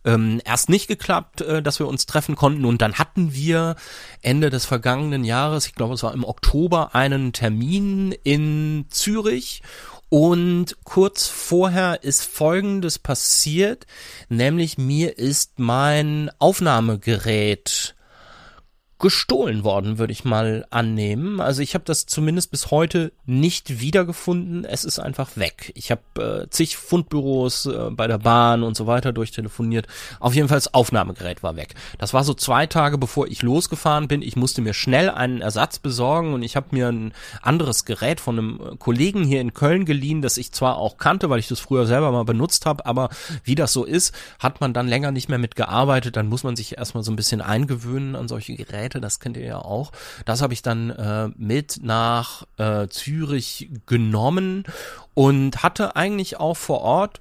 ähm, 0.05 0.41
erst 0.45 0.69
nicht 0.69 0.87
geklappt, 0.87 1.41
äh, 1.41 1.63
dass 1.63 1.81
wir 1.81 1.89
uns 1.89 2.07
treffen 2.07 2.37
konnten. 2.37 2.65
Und 2.65 2.81
dann 2.81 2.95
hatten 2.95 3.35
wir 3.35 3.75
Ende 4.23 4.51
des 4.51 4.67
vergangenen 4.67 5.25
Jahres, 5.25 5.67
ich 5.67 5.75
glaube 5.75 5.95
es 5.95 6.03
war 6.05 6.15
im 6.15 6.25
Oktober, 6.25 6.95
einen 6.95 7.33
Termin 7.33 8.13
in 8.23 8.87
Zürich. 8.91 9.63
Und 10.11 10.77
kurz 10.85 11.29
vorher 11.29 12.03
ist 12.03 12.25
Folgendes 12.25 12.99
passiert, 12.99 13.87
nämlich 14.29 14.77
mir 14.77 15.19
ist 15.19 15.59
mein 15.59 16.31
Aufnahmegerät 16.41 17.95
gestohlen 19.01 19.65
worden, 19.65 19.99
würde 19.99 20.13
ich 20.13 20.25
mal 20.25 20.67
annehmen. 20.71 21.41
Also 21.41 21.63
ich 21.63 21.75
habe 21.75 21.85
das 21.85 22.07
zumindest 22.07 22.51
bis 22.51 22.71
heute 22.71 23.13
nicht 23.25 23.81
wiedergefunden. 23.81 24.65
Es 24.65 24.85
ist 24.85 24.99
einfach 24.99 25.37
weg. 25.37 25.73
Ich 25.75 25.91
habe 25.91 26.45
äh, 26.45 26.51
zig 26.51 26.77
Fundbüros 26.77 27.67
äh, 27.67 27.91
bei 27.91 28.07
der 28.07 28.19
Bahn 28.19 28.63
und 28.63 28.77
so 28.77 28.87
weiter 28.87 29.13
durchtelefoniert. 29.13 29.87
Auf 30.21 30.35
jeden 30.35 30.49
Fall 30.49 30.59
das 30.59 30.75
Aufnahmegerät 30.75 31.43
war 31.43 31.57
weg. 31.57 31.75
Das 31.99 32.13
war 32.13 32.25
so 32.25 32.35
zwei 32.35 32.67
Tage 32.67 32.99
bevor 32.99 33.27
ich 33.27 33.43
losgefahren 33.43 34.07
bin. 34.07 34.21
Ich 34.21 34.37
musste 34.37 34.61
mir 34.61 34.75
schnell 34.75 35.09
einen 35.09 35.41
Ersatz 35.41 35.79
besorgen 35.79 36.35
und 36.35 36.43
ich 36.43 36.55
habe 36.55 36.69
mir 36.73 36.89
ein 36.89 37.15
anderes 37.41 37.87
Gerät 37.87 38.21
von 38.21 38.39
einem 38.39 38.61
äh, 38.61 38.77
Kollegen 38.77 39.25
hier 39.25 39.41
in 39.41 39.55
Köln 39.55 39.87
geliehen, 39.87 40.21
das 40.21 40.37
ich 40.37 40.53
zwar 40.53 40.77
auch 40.77 40.99
kannte, 40.99 41.31
weil 41.31 41.39
ich 41.39 41.49
das 41.49 41.61
früher 41.61 41.87
selber 41.87 42.13
mal 42.13 42.25
benutzt 42.25 42.67
habe, 42.67 42.85
aber 42.85 43.09
wie 43.45 43.55
das 43.55 43.73
so 43.73 43.85
ist, 43.85 44.15
hat 44.39 44.61
man 44.61 44.75
dann 44.75 44.89
länger 44.89 45.11
nicht 45.11 45.31
mehr 45.31 45.39
mitgearbeitet. 45.39 46.17
Dann 46.17 46.29
muss 46.29 46.45
man 46.45 46.55
sich 46.55 46.77
erstmal 46.77 47.03
so 47.03 47.11
ein 47.11 47.17
bisschen 47.17 47.41
eingewöhnen 47.41 48.15
an 48.15 48.29
solche 48.29 48.55
Geräte. 48.55 48.90
Das 48.99 49.21
kennt 49.21 49.37
ihr 49.37 49.45
ja 49.45 49.59
auch. 49.59 49.93
Das 50.25 50.41
habe 50.41 50.55
ich 50.55 50.63
dann 50.63 50.91
äh, 50.91 51.29
mit 51.37 51.81
nach 51.83 52.47
äh, 52.57 52.89
Zürich 52.89 53.69
genommen 53.87 54.65
und 55.15 55.63
hatte 55.63 55.95
eigentlich 55.97 56.39
auch 56.41 56.57
vor 56.57 56.81
Ort 56.81 57.21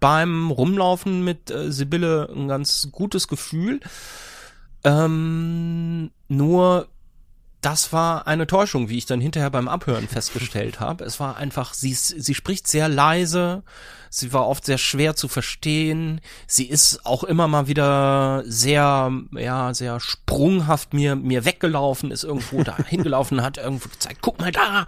beim 0.00 0.50
Rumlaufen 0.50 1.24
mit 1.24 1.50
äh, 1.50 1.70
Sibylle 1.70 2.28
ein 2.34 2.48
ganz 2.48 2.88
gutes 2.90 3.28
Gefühl. 3.28 3.80
Ähm, 4.84 6.10
nur 6.28 6.88
das 7.60 7.92
war 7.92 8.26
eine 8.28 8.46
Täuschung, 8.46 8.88
wie 8.88 8.98
ich 8.98 9.06
dann 9.06 9.20
hinterher 9.20 9.50
beim 9.50 9.68
Abhören 9.68 10.06
festgestellt 10.08 10.78
habe. 10.80 11.04
Es 11.04 11.18
war 11.18 11.36
einfach, 11.36 11.74
sie, 11.74 11.94
sie 11.94 12.34
spricht 12.34 12.68
sehr 12.68 12.88
leise, 12.88 13.62
sie 14.16 14.32
war 14.32 14.48
oft 14.48 14.64
sehr 14.64 14.78
schwer 14.78 15.14
zu 15.14 15.28
verstehen, 15.28 16.22
sie 16.46 16.64
ist 16.64 17.04
auch 17.04 17.22
immer 17.22 17.48
mal 17.48 17.68
wieder 17.68 18.42
sehr, 18.46 19.12
ja, 19.32 19.74
sehr 19.74 20.00
sprunghaft 20.00 20.94
mir, 20.94 21.16
mir 21.16 21.44
weggelaufen, 21.44 22.10
ist 22.10 22.24
irgendwo 22.24 22.62
da 22.62 22.76
hingelaufen, 22.86 23.42
hat 23.42 23.58
irgendwo 23.58 23.90
gezeigt, 23.90 24.20
guck 24.22 24.40
mal 24.40 24.52
da, 24.52 24.86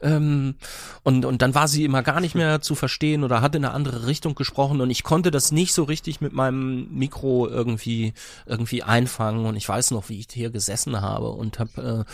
ähm, 0.00 0.54
und, 1.02 1.24
und 1.24 1.42
dann 1.42 1.56
war 1.56 1.66
sie 1.66 1.84
immer 1.84 2.02
gar 2.02 2.20
nicht 2.20 2.36
mehr 2.36 2.60
zu 2.60 2.76
verstehen 2.76 3.24
oder 3.24 3.40
hat 3.40 3.56
in 3.56 3.64
eine 3.64 3.74
andere 3.74 4.06
Richtung 4.06 4.36
gesprochen 4.36 4.80
und 4.80 4.90
ich 4.90 5.02
konnte 5.02 5.32
das 5.32 5.50
nicht 5.50 5.74
so 5.74 5.82
richtig 5.82 6.20
mit 6.20 6.32
meinem 6.32 6.88
Mikro 6.90 7.48
irgendwie, 7.48 8.12
irgendwie 8.46 8.84
einfangen 8.84 9.44
und 9.46 9.56
ich 9.56 9.68
weiß 9.68 9.90
noch, 9.90 10.08
wie 10.08 10.20
ich 10.20 10.28
hier 10.30 10.50
gesessen 10.50 11.00
habe 11.00 11.30
und 11.30 11.58
habe 11.58 12.06
äh, 12.06 12.12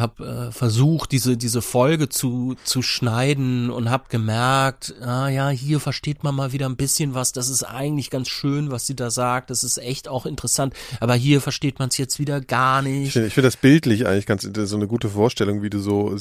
hab 0.00 0.20
äh, 0.20 0.50
versucht, 0.50 1.12
diese 1.12 1.36
diese 1.36 1.62
Folge 1.62 2.08
zu 2.08 2.56
zu 2.64 2.82
schneiden 2.82 3.70
und 3.70 3.90
hab 3.90 4.08
gemerkt, 4.08 4.94
ah 5.02 5.28
ja, 5.28 5.48
hier 5.50 5.80
versteht 5.80 6.24
man 6.24 6.34
mal 6.34 6.52
wieder 6.52 6.68
ein 6.68 6.76
bisschen 6.76 7.14
was. 7.14 7.32
Das 7.32 7.48
ist 7.48 7.62
eigentlich 7.62 8.10
ganz 8.10 8.28
schön, 8.28 8.70
was 8.70 8.86
sie 8.86 8.96
da 8.96 9.10
sagt. 9.10 9.50
Das 9.50 9.64
ist 9.64 9.78
echt 9.78 10.08
auch 10.08 10.26
interessant. 10.26 10.74
Aber 11.00 11.14
hier 11.14 11.40
versteht 11.40 11.78
man 11.78 11.88
es 11.88 11.98
jetzt 11.98 12.18
wieder 12.18 12.40
gar 12.40 12.80
Ich 12.80 12.88
nicht. 12.88 13.12
finde 13.12 13.28
ich 13.28 13.34
finde 13.34 13.48
das 13.48 13.56
bildlich 13.56 14.06
eigentlich 14.06 14.26
ganz 14.26 14.42
so 14.42 14.76
eine 14.76 14.86
gute 14.86 15.08
Vorstellung, 15.08 15.62
wie 15.62 15.70
du 15.70 15.78
so 15.78 16.16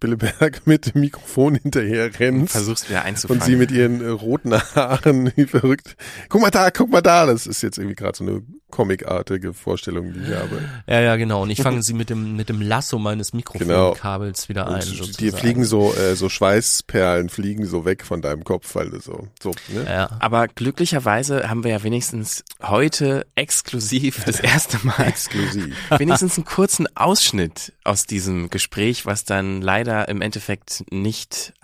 Billeberg 0.00 0.66
mit 0.66 0.94
dem 0.94 1.00
Mikrofon 1.00 1.54
hinterher 1.54 2.18
rennst. 2.18 2.52
Versuchst 2.52 2.88
wieder 2.88 3.02
einzufangen. 3.02 3.42
Und 3.42 3.46
sie 3.46 3.56
mit 3.56 3.70
ihren 3.70 4.00
äh, 4.00 4.08
roten 4.08 4.54
Haaren 4.54 5.32
wie 5.36 5.46
verrückt. 5.46 5.96
Guck 6.28 6.42
mal 6.42 6.50
da, 6.50 6.70
guck 6.70 6.90
mal 6.90 7.02
da. 7.02 7.26
Das 7.26 7.46
ist 7.46 7.62
jetzt 7.62 7.78
irgendwie 7.78 7.96
gerade 7.96 8.16
so 8.16 8.24
eine 8.24 8.42
comicartige 8.74 9.54
Vorstellung, 9.54 10.12
die 10.12 10.20
ich 10.20 10.34
habe. 10.34 10.60
Ja, 10.88 11.00
ja, 11.00 11.16
genau. 11.16 11.42
Und 11.42 11.50
ich 11.50 11.62
fange 11.62 11.80
sie 11.82 11.94
mit 11.94 12.10
dem 12.10 12.34
mit 12.34 12.48
dem 12.48 12.60
Lasso 12.60 12.98
meines 12.98 13.32
Mikrofonkabels 13.32 14.48
wieder 14.48 14.66
ein. 14.66 14.82
Und 15.00 15.20
dir 15.20 15.32
fliegen 15.32 15.64
so, 15.64 15.94
äh, 15.94 16.16
so 16.16 16.28
Schweißperlen 16.28 17.28
fliegen 17.28 17.66
so 17.66 17.84
weg 17.84 18.04
von 18.04 18.20
deinem 18.20 18.42
Kopf, 18.42 18.74
weil 18.74 18.90
du 18.90 19.00
so, 19.00 19.28
so, 19.40 19.52
ne? 19.68 19.84
Ja. 19.86 20.10
Aber 20.18 20.48
glücklicherweise 20.48 21.48
haben 21.48 21.62
wir 21.62 21.70
ja 21.70 21.82
wenigstens 21.84 22.44
heute 22.62 23.26
exklusiv 23.36 24.24
das 24.24 24.40
erste 24.40 24.84
Mal 24.84 25.06
Exklusiv. 25.06 25.76
wenigstens 25.98 26.36
einen 26.36 26.44
kurzen 26.44 26.88
Ausschnitt 26.96 27.72
aus 27.84 28.06
diesem 28.06 28.50
Gespräch, 28.50 29.06
was 29.06 29.24
dann 29.24 29.62
leider 29.62 30.08
im 30.08 30.20
Endeffekt 30.20 30.84
nicht 30.90 31.54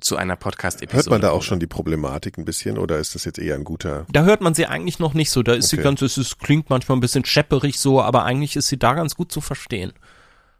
zu 0.00 0.16
einer 0.16 0.36
Podcast-Episode 0.36 0.96
Hört 0.96 1.10
man 1.10 1.20
da 1.20 1.30
auch 1.30 1.42
schon 1.42 1.60
die 1.60 1.66
Problematik 1.66 2.38
ein 2.38 2.44
bisschen 2.44 2.78
oder 2.78 2.98
ist 2.98 3.14
das 3.14 3.24
jetzt 3.24 3.38
eher 3.38 3.54
ein 3.54 3.64
guter? 3.64 4.06
Da 4.10 4.22
hört 4.24 4.40
man 4.40 4.54
sie 4.54 4.66
eigentlich 4.66 4.98
noch 4.98 5.14
nicht 5.14 5.30
so. 5.30 5.42
Da 5.42 5.52
ist 5.54 5.68
sie 5.68 5.76
Okay. 5.76 5.84
ganz, 5.84 6.02
es 6.02 6.18
ist, 6.18 6.38
klingt 6.40 6.70
manchmal 6.70 6.96
ein 6.98 7.00
bisschen 7.00 7.24
schepperig 7.24 7.78
so, 7.78 8.00
aber 8.02 8.24
eigentlich 8.24 8.56
ist 8.56 8.68
sie 8.68 8.78
da 8.78 8.94
ganz 8.94 9.14
gut 9.16 9.30
zu 9.32 9.40
verstehen. 9.40 9.92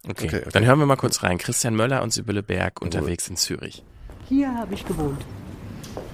Okay. 0.08 0.26
Okay, 0.26 0.36
okay. 0.40 0.48
dann 0.52 0.64
hören 0.64 0.78
wir 0.78 0.86
mal 0.86 0.96
kurz 0.96 1.22
rein. 1.22 1.36
Christian 1.38 1.74
Möller 1.74 2.02
und 2.02 2.12
Sibylle 2.12 2.42
Berg 2.42 2.80
unterwegs 2.80 3.28
in 3.28 3.36
Zürich. 3.36 3.84
Hier 4.28 4.54
habe 4.54 4.72
ich 4.74 4.86
gewohnt. 4.86 5.20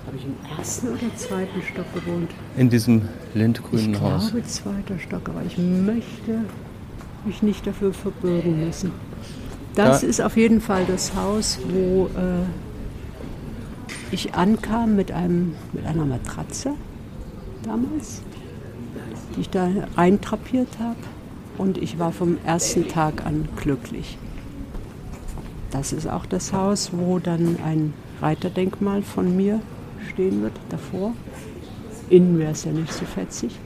Habe 0.07 0.17
ich 0.17 0.25
im 0.25 0.37
ersten 0.59 0.89
oder 0.89 1.17
zweiten 1.17 1.63
Stock 1.63 1.93
gewohnt? 1.95 2.31
In 2.57 2.71
diesem 2.71 3.09
Ich 3.31 3.35
lindgrünen 3.35 4.01
Haus. 4.01 4.31
glaube 4.31 4.47
zweiter 4.47 4.99
Stock, 4.99 5.29
aber 5.29 5.43
ich 5.45 5.59
möchte 5.59 6.41
mich 7.25 7.43
nicht 7.43 7.67
dafür 7.67 7.93
verbürgen 7.93 8.65
müssen. 8.65 8.93
Das 9.75 10.01
Da- 10.01 10.07
ist 10.07 10.21
auf 10.21 10.37
jeden 10.37 10.61
Fall 10.61 10.85
das 10.87 11.15
Haus, 11.15 11.59
wo 11.69 12.07
äh, 12.07 12.45
ich 14.11 14.35
ankam 14.35 14.97
mit, 14.97 15.13
einem, 15.13 15.55
mit 15.73 15.85
einer 15.87 16.05
Matratze 16.05 16.75
damals, 17.63 18.23
die 19.35 19.43
ich 19.43 19.51
da 19.51 19.69
reintrapiert 19.97 20.79
habe. 20.79 20.97
Und 21.59 21.79
ich 21.79 21.99
war 21.99 22.13
vom 22.13 22.39
ersten 22.45 22.87
Tag 22.89 23.25
an 23.25 23.49
glücklich. 23.57 24.19
Das 25.71 25.93
ist 25.93 26.07
auch 26.07 26.27
das 26.27 26.53
Haus, 26.53 26.91
wo 26.93 27.19
dann 27.19 27.57
ein 27.65 27.95
Reiterdenkmal 28.21 29.03
von 29.03 29.37
mir 29.37 29.61
stehen 30.11 30.43
wird, 30.43 30.53
davor. 30.69 31.13
Innen 32.09 32.39
wäre 32.39 32.53
es 32.53 32.65
ja 32.65 32.73
nicht 32.73 32.93
so 32.93 33.05
fetzig. 33.05 33.59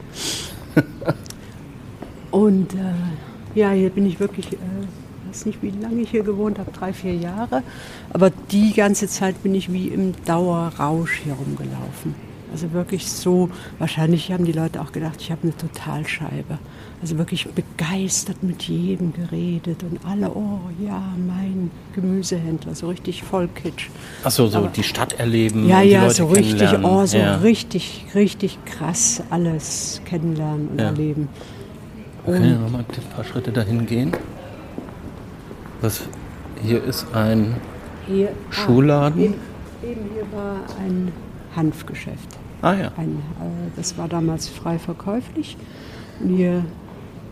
Und 2.30 2.74
äh, 2.74 3.58
ja, 3.58 3.70
hier 3.70 3.90
bin 3.90 4.06
ich 4.06 4.20
wirklich, 4.20 4.52
äh, 4.52 4.56
weiß 5.30 5.46
nicht, 5.46 5.62
wie 5.62 5.70
lange 5.70 6.02
ich 6.02 6.10
hier 6.10 6.22
gewohnt 6.24 6.58
habe, 6.58 6.70
drei, 6.72 6.92
vier 6.92 7.14
Jahre. 7.14 7.62
Aber 8.12 8.30
die 8.50 8.72
ganze 8.74 9.06
Zeit 9.08 9.42
bin 9.42 9.54
ich 9.54 9.72
wie 9.72 9.88
im 9.88 10.12
Dauerrausch 10.24 11.20
hier 11.24 11.34
rumgelaufen. 11.34 12.14
Also 12.52 12.72
wirklich 12.72 13.08
so, 13.08 13.48
wahrscheinlich 13.78 14.32
haben 14.32 14.44
die 14.44 14.50
Leute 14.50 14.80
auch 14.80 14.90
gedacht, 14.90 15.18
ich 15.20 15.30
habe 15.30 15.42
eine 15.44 15.56
Totalscheibe. 15.56 16.58
Also 17.00 17.16
wirklich 17.16 17.46
begeistert 17.48 18.42
mit 18.42 18.64
jedem 18.64 19.12
geredet 19.12 19.84
und 19.84 20.04
alle, 20.04 20.30
oh 20.34 20.58
ja, 20.84 21.00
mein 21.28 21.70
Gemüsehändler, 21.94 22.74
so 22.74 22.88
richtig 22.88 23.22
voll 23.22 23.48
Kitsch. 23.54 23.88
Achso, 24.24 24.48
so 24.48 24.58
Aber- 24.58 24.68
die 24.68 24.82
Stadt 24.82 25.18
erleben. 25.20 25.68
Ja, 25.68 25.78
und 25.80 25.88
ja, 25.88 26.02
Leute 26.02 26.14
so 26.14 26.26
richtig, 26.26 26.68
oh, 26.82 27.06
so 27.06 27.18
ja. 27.18 27.36
richtig, 27.36 28.06
richtig 28.16 28.58
krass 28.64 29.22
alles 29.30 30.02
kennenlernen 30.04 30.68
und 30.70 30.78
Ja. 30.80 30.86
erleben. 30.86 31.28
Können 32.26 32.50
ja 32.50 32.58
nochmal 32.58 32.80
ein 32.86 33.14
paar 33.14 33.24
Schritte 33.24 33.52
dahin 33.52 33.86
gehen. 33.86 34.12
Was 35.80 36.02
hier 36.62 36.84
ist 36.84 37.06
ein 37.14 37.56
Hier, 38.06 38.32
Schuhladen? 38.50 39.18
Ah, 39.18 39.24
eben, 39.24 39.34
eben 39.82 40.10
hier 40.12 40.26
war 40.32 40.56
ein 40.78 41.10
Hanfgeschäft. 41.56 42.28
Ah 42.60 42.74
ja. 42.74 42.92
Ein, 42.96 43.22
äh, 43.40 43.70
das 43.76 43.96
war 43.96 44.06
damals 44.06 44.48
frei 44.48 44.78
verkäuflich. 44.78 45.56
Und 46.20 46.36
hier 46.36 46.64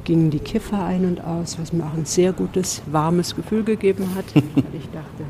gingen 0.04 0.30
die 0.30 0.38
Kiffer 0.38 0.82
ein 0.82 1.04
und 1.04 1.22
aus, 1.22 1.58
was 1.60 1.74
mir 1.74 1.84
auch 1.84 1.94
ein 1.94 2.06
sehr 2.06 2.32
gutes, 2.32 2.80
warmes 2.86 3.36
Gefühl 3.36 3.64
gegeben 3.64 4.14
hat. 4.14 4.24
weil 4.34 4.74
ich 4.78 4.88
dachte, 4.90 5.24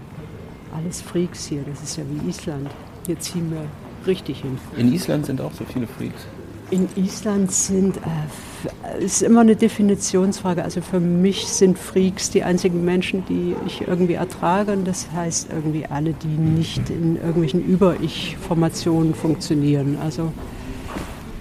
alles 0.77 1.01
Freaks 1.01 1.47
hier, 1.47 1.63
das 1.69 1.83
ist 1.83 1.97
ja 1.97 2.05
wie 2.09 2.29
Island. 2.29 2.71
Hier 3.07 3.19
ziehen 3.19 3.51
wir 3.51 3.63
richtig 4.07 4.43
hin. 4.43 4.59
In 4.77 4.93
Island 4.93 5.27
sind 5.27 5.41
auch 5.41 5.53
so 5.53 5.65
viele 5.65 5.89
Freaks. 5.89 6.25
In 6.71 6.89
Island 6.97 7.51
sind, 7.51 7.97
äh, 7.97 9.05
ist 9.05 9.23
immer 9.23 9.41
eine 9.41 9.57
Definitionsfrage. 9.57 10.63
Also 10.63 10.81
für 10.81 11.01
mich 11.01 11.47
sind 11.47 11.79
Freaks 11.79 12.31
die 12.31 12.43
einzigen 12.43 12.85
Menschen, 12.85 13.25
die 13.27 13.55
ich 13.67 13.87
irgendwie 13.87 14.15
ertrage. 14.15 14.73
Und 14.73 14.87
das 14.87 15.09
heißt 15.15 15.49
irgendwie 15.55 15.87
alle, 15.87 16.13
die 16.13 16.27
nicht 16.27 16.91
in 16.91 17.17
irgendwelchen 17.17 17.65
Über-Ich-Formationen 17.65 19.15
funktionieren. 19.15 19.97
Also 20.03 20.33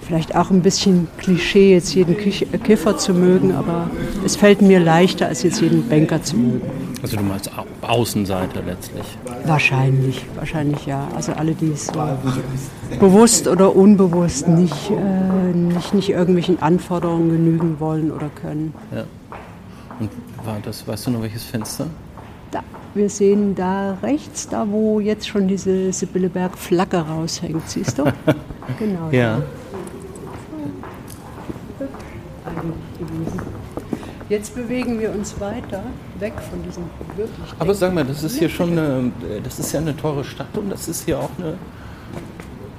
vielleicht 0.08 0.34
auch 0.34 0.50
ein 0.50 0.62
bisschen 0.62 1.06
Klischee, 1.18 1.74
jetzt 1.74 1.94
jeden 1.94 2.16
Kiffer 2.16 2.96
zu 2.96 3.12
mögen, 3.12 3.52
aber 3.52 3.90
es 4.24 4.36
fällt 4.36 4.62
mir 4.62 4.80
leichter, 4.80 5.26
als 5.26 5.42
jetzt 5.42 5.60
jeden 5.60 5.86
Banker 5.86 6.22
zu 6.22 6.36
mögen. 6.36 6.87
Also 7.02 7.16
du 7.16 7.22
meinst 7.22 7.50
Au 7.56 7.64
Außenseiter 7.86 8.62
letztlich. 8.62 9.04
Wahrscheinlich, 9.44 10.24
wahrscheinlich 10.34 10.86
ja. 10.86 11.06
Also 11.14 11.32
alle, 11.32 11.54
die 11.54 11.72
es 11.72 11.86
so 11.86 11.92
bewusst 12.98 13.46
oder 13.46 13.74
unbewusst 13.74 14.48
nicht, 14.48 14.90
äh, 14.90 15.54
nicht, 15.54 15.94
nicht 15.94 16.10
irgendwelchen 16.10 16.60
Anforderungen 16.60 17.30
genügen 17.30 17.80
wollen 17.80 18.10
oder 18.10 18.28
können. 18.28 18.74
Ja. 18.94 19.04
Und 20.00 20.10
war 20.44 20.58
das, 20.62 20.86
weißt 20.86 21.06
du 21.06 21.10
noch 21.12 21.22
welches 21.22 21.44
Fenster? 21.44 21.86
Da, 22.50 22.60
wir 22.94 23.08
sehen 23.10 23.54
da 23.54 23.96
rechts, 24.02 24.48
da 24.48 24.66
wo 24.68 25.00
jetzt 25.00 25.28
schon 25.28 25.48
diese 25.48 25.92
Sibylleberg-Flagge 25.92 26.98
raushängt, 26.98 27.68
siehst 27.68 27.98
du? 27.98 28.04
genau. 28.78 29.10
Ja. 29.10 29.42
eigentlich 32.58 32.98
gewesen. 32.98 33.40
Jetzt 34.28 34.54
bewegen 34.54 35.00
wir 35.00 35.10
uns 35.10 35.40
weiter 35.40 35.82
weg 36.18 36.34
von 36.50 36.62
diesem 36.62 36.84
wirklich. 37.16 37.54
Aber 37.58 37.74
sag 37.74 37.94
mal, 37.94 38.04
das 38.04 38.22
ist 38.22 38.38
hier 38.38 38.50
schon 38.50 38.72
eine, 38.72 39.10
das 39.42 39.58
ist 39.58 39.72
ja 39.72 39.80
eine 39.80 39.96
teure 39.96 40.22
Stadt 40.22 40.56
und 40.56 40.68
das 40.68 40.86
ist 40.86 41.06
hier 41.06 41.18
auch 41.18 41.30
eine, 41.38 41.54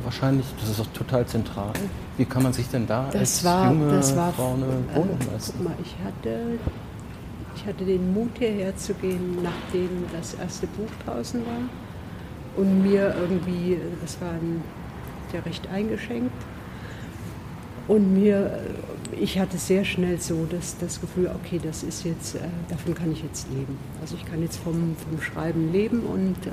wahrscheinlich, 0.04 0.46
das 0.60 0.70
ist 0.70 0.80
auch 0.80 0.94
total 0.94 1.26
zentral. 1.26 1.72
Wie 2.18 2.26
kann 2.26 2.44
man 2.44 2.54
sich 2.54 2.70
denn 2.70 2.86
da 2.86 3.06
Das 3.12 3.16
als 3.16 3.44
war, 3.46 3.72
junge 3.72 3.92
das 3.94 4.16
war, 4.16 4.32
Frau 4.32 4.54
eine 4.54 4.66
äh, 4.66 4.96
Wohnung 4.96 5.18
guck 5.20 5.32
leisten? 5.32 5.64
mal, 5.64 5.74
ich 5.84 5.96
hatte, 6.06 6.40
ich 7.56 7.66
hatte 7.66 7.84
den 7.84 8.14
Mut 8.14 8.32
hierher 8.38 8.76
zu 8.78 8.94
gehen, 8.94 9.40
nachdem 9.42 9.90
das 10.16 10.36
erste 10.36 10.68
Buch 10.68 10.92
draußen 11.04 11.42
war 11.46 12.58
und 12.58 12.84
mir 12.84 13.16
irgendwie, 13.20 13.80
das 14.04 14.22
war 14.22 14.30
ein, 14.30 14.62
ja 15.34 15.40
recht 15.42 15.68
eingeschenkt 15.72 16.32
und 17.90 18.14
mir, 18.14 18.60
ich 19.20 19.40
hatte 19.40 19.58
sehr 19.58 19.84
schnell 19.84 20.22
so 20.22 20.48
das, 20.50 20.78
das 20.78 21.02
Gefühl, 21.02 21.30
okay, 21.44 21.60
das 21.62 21.82
ist 21.82 22.06
jetzt, 22.06 22.36
äh, 22.36 22.40
davon 22.70 22.94
kann 22.94 23.12
ich 23.12 23.24
jetzt 23.24 23.50
leben. 23.50 23.78
Also 24.00 24.16
ich 24.16 24.26
kann 24.26 24.42
jetzt 24.44 24.58
vom, 24.58 24.96
vom 24.96 25.20
Schreiben 25.20 25.72
leben 25.72 26.02
und 26.04 26.38
äh, 26.46 26.52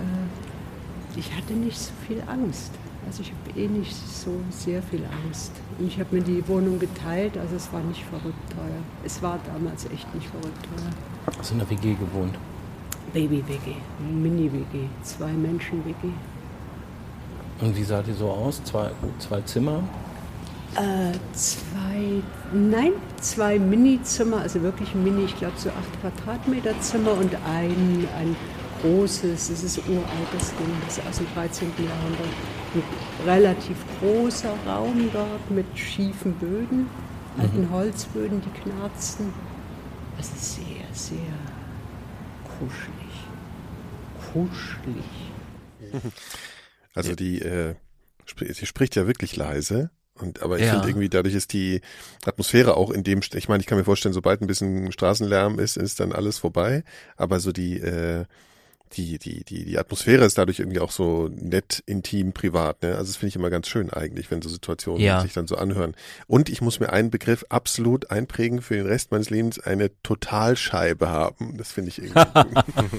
ich 1.14 1.36
hatte 1.36 1.52
nicht 1.52 1.78
so 1.78 1.92
viel 2.08 2.22
Angst. 2.26 2.72
Also 3.06 3.22
ich 3.22 3.32
habe 3.32 3.60
eh 3.60 3.68
nicht 3.68 3.94
so 3.94 4.30
sehr 4.50 4.82
viel 4.82 5.02
Angst. 5.24 5.52
Und 5.78 5.86
ich 5.86 6.00
habe 6.00 6.16
mir 6.16 6.22
die 6.22 6.42
Wohnung 6.48 6.78
geteilt, 6.78 7.36
also 7.36 7.54
es 7.54 7.70
war 7.70 7.80
nicht 7.82 8.02
verrückt 8.04 8.50
teuer. 8.50 8.80
Es 9.04 9.22
war 9.22 9.38
damals 9.46 9.84
echt 9.84 10.12
nicht 10.14 10.28
verrückt 10.28 10.64
teuer. 10.64 11.36
Hast 11.38 11.50
du 11.50 11.54
in 11.54 11.60
der 11.60 11.70
WG 11.70 11.94
gewohnt? 11.94 12.34
Baby-WG, 13.12 13.76
Mini-WG, 14.10 14.88
zwei 15.02 15.32
Menschen-WG. 15.32 16.08
Und 17.60 17.76
wie 17.76 17.84
sah 17.84 18.02
die 18.02 18.12
so 18.12 18.30
aus? 18.30 18.64
Zwei, 18.64 18.90
zwei 19.18 19.40
Zimmer? 19.42 19.82
Äh, 20.74 21.12
zwei, 21.32 22.22
nein, 22.52 22.92
zwei 23.20 23.58
Mini-Zimmer, 23.58 24.38
also 24.42 24.60
wirklich 24.62 24.94
mini, 24.94 25.24
ich 25.24 25.36
glaube 25.38 25.54
so 25.56 25.70
acht 25.70 26.00
Quadratmeter 26.02 26.78
Zimmer 26.80 27.12
und 27.12 27.34
ein, 27.46 28.06
ein 28.18 28.36
großes, 28.82 29.48
das 29.48 29.62
ist 29.62 29.78
ein 29.78 29.84
uraltes 29.96 30.50
Ding, 30.58 30.68
das 30.84 30.98
ist 30.98 31.06
aus 31.06 31.16
dem 31.16 31.26
13. 31.34 31.68
Jahrhundert. 31.78 32.28
Ein 32.74 32.82
relativ 33.26 33.76
großer 34.00 34.54
Raum 34.66 35.08
dort 35.14 35.50
mit 35.50 35.64
schiefen 35.78 36.34
Böden, 36.34 36.88
alten 37.38 37.70
Holzböden, 37.70 38.42
die 38.42 38.60
knarzten. 38.70 39.32
Also 40.18 40.32
sehr, 40.36 40.84
sehr 40.92 41.18
kuschelig. 42.58 43.26
Kuschelig. 44.32 46.02
Also 46.94 47.14
die, 47.14 47.42
äh, 47.42 47.74
sp- 48.24 48.48
sie 48.54 48.64
spricht 48.64 48.96
ja 48.96 49.06
wirklich 49.06 49.36
leise. 49.36 49.90
Und, 50.20 50.42
aber 50.42 50.58
ich 50.58 50.64
Ja. 50.66 50.72
finde 50.72 50.88
irgendwie, 50.88 51.08
dadurch 51.08 51.34
ist 51.34 51.52
die 51.52 51.80
Atmosphäre 52.24 52.76
auch 52.76 52.90
in 52.90 53.04
dem, 53.04 53.20
ich 53.34 53.48
meine, 53.48 53.60
ich 53.60 53.66
kann 53.66 53.78
mir 53.78 53.84
vorstellen, 53.84 54.14
sobald 54.14 54.40
ein 54.40 54.46
bisschen 54.46 54.90
Straßenlärm 54.92 55.58
ist, 55.58 55.76
ist 55.76 56.00
dann 56.00 56.12
alles 56.12 56.38
vorbei. 56.38 56.84
Aber 57.16 57.38
so 57.40 57.52
die, 57.52 57.78
äh, 57.80 58.24
die, 58.92 59.18
die, 59.18 59.42
die, 59.44 59.64
die 59.64 59.78
Atmosphäre 59.78 60.24
ist 60.24 60.38
dadurch 60.38 60.60
irgendwie 60.60 60.78
auch 60.78 60.92
so 60.92 61.28
nett, 61.28 61.82
intim, 61.86 62.32
privat. 62.32 62.82
Ne? 62.82 62.90
Also 62.96 63.06
das 63.10 63.16
finde 63.16 63.30
ich 63.30 63.36
immer 63.36 63.50
ganz 63.50 63.66
schön 63.68 63.90
eigentlich, 63.90 64.30
wenn 64.30 64.40
so 64.42 64.48
Situationen 64.48 65.02
Ja. 65.02 65.20
sich 65.22 65.32
dann 65.32 65.48
so 65.48 65.56
anhören. 65.56 65.94
Und 66.28 66.48
ich 66.48 66.60
muss 66.62 66.78
mir 66.78 66.92
einen 66.92 67.10
Begriff 67.10 67.44
absolut 67.48 68.10
einprägen 68.12 68.62
für 68.62 68.76
den 68.76 68.86
Rest 68.86 69.10
meines 69.10 69.28
Lebens, 69.28 69.58
eine 69.58 69.90
Totalscheibe 70.02 71.08
haben. 71.08 71.56
Das 71.58 71.72
finde 71.72 71.90
ich 71.90 71.98
irgendwie. 72.00 72.20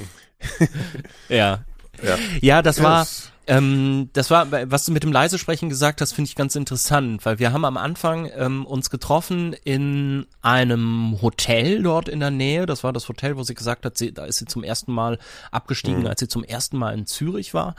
Ja. 1.29 1.63
Ja. 2.03 2.17
Ja, 2.41 2.61
das 2.61 2.83
war, 2.83 2.99
das- 3.01 3.31
ähm, 3.47 4.09
das 4.13 4.29
war, 4.29 4.47
was 4.51 4.85
du 4.85 4.91
mit 4.91 5.03
dem 5.03 5.11
leise 5.11 5.37
Sprechen 5.37 5.69
gesagt 5.69 6.01
hast, 6.01 6.13
finde 6.13 6.29
ich 6.29 6.35
ganz 6.35 6.55
interessant, 6.55 7.25
weil 7.25 7.39
wir 7.39 7.53
haben 7.53 7.65
am 7.65 7.77
Anfang 7.77 8.29
ähm, 8.35 8.65
uns 8.65 8.89
getroffen 8.89 9.53
in 9.63 10.25
einem 10.41 11.17
Hotel 11.21 11.81
dort 11.81 12.09
in 12.09 12.19
der 12.19 12.31
Nähe. 12.31 12.65
Das 12.65 12.83
war 12.83 12.93
das 12.93 13.07
Hotel, 13.09 13.37
wo 13.37 13.43
sie 13.43 13.53
gesagt 13.55 13.85
hat, 13.85 13.97
sie, 13.97 14.13
da 14.13 14.25
ist 14.25 14.37
sie 14.37 14.45
zum 14.45 14.63
ersten 14.63 14.91
Mal 14.91 15.17
abgestiegen, 15.51 16.01
Mhm. 16.01 16.07
als 16.07 16.19
sie 16.19 16.27
zum 16.27 16.43
ersten 16.43 16.77
Mal 16.77 16.93
in 16.93 17.05
Zürich 17.05 17.53
war. 17.53 17.75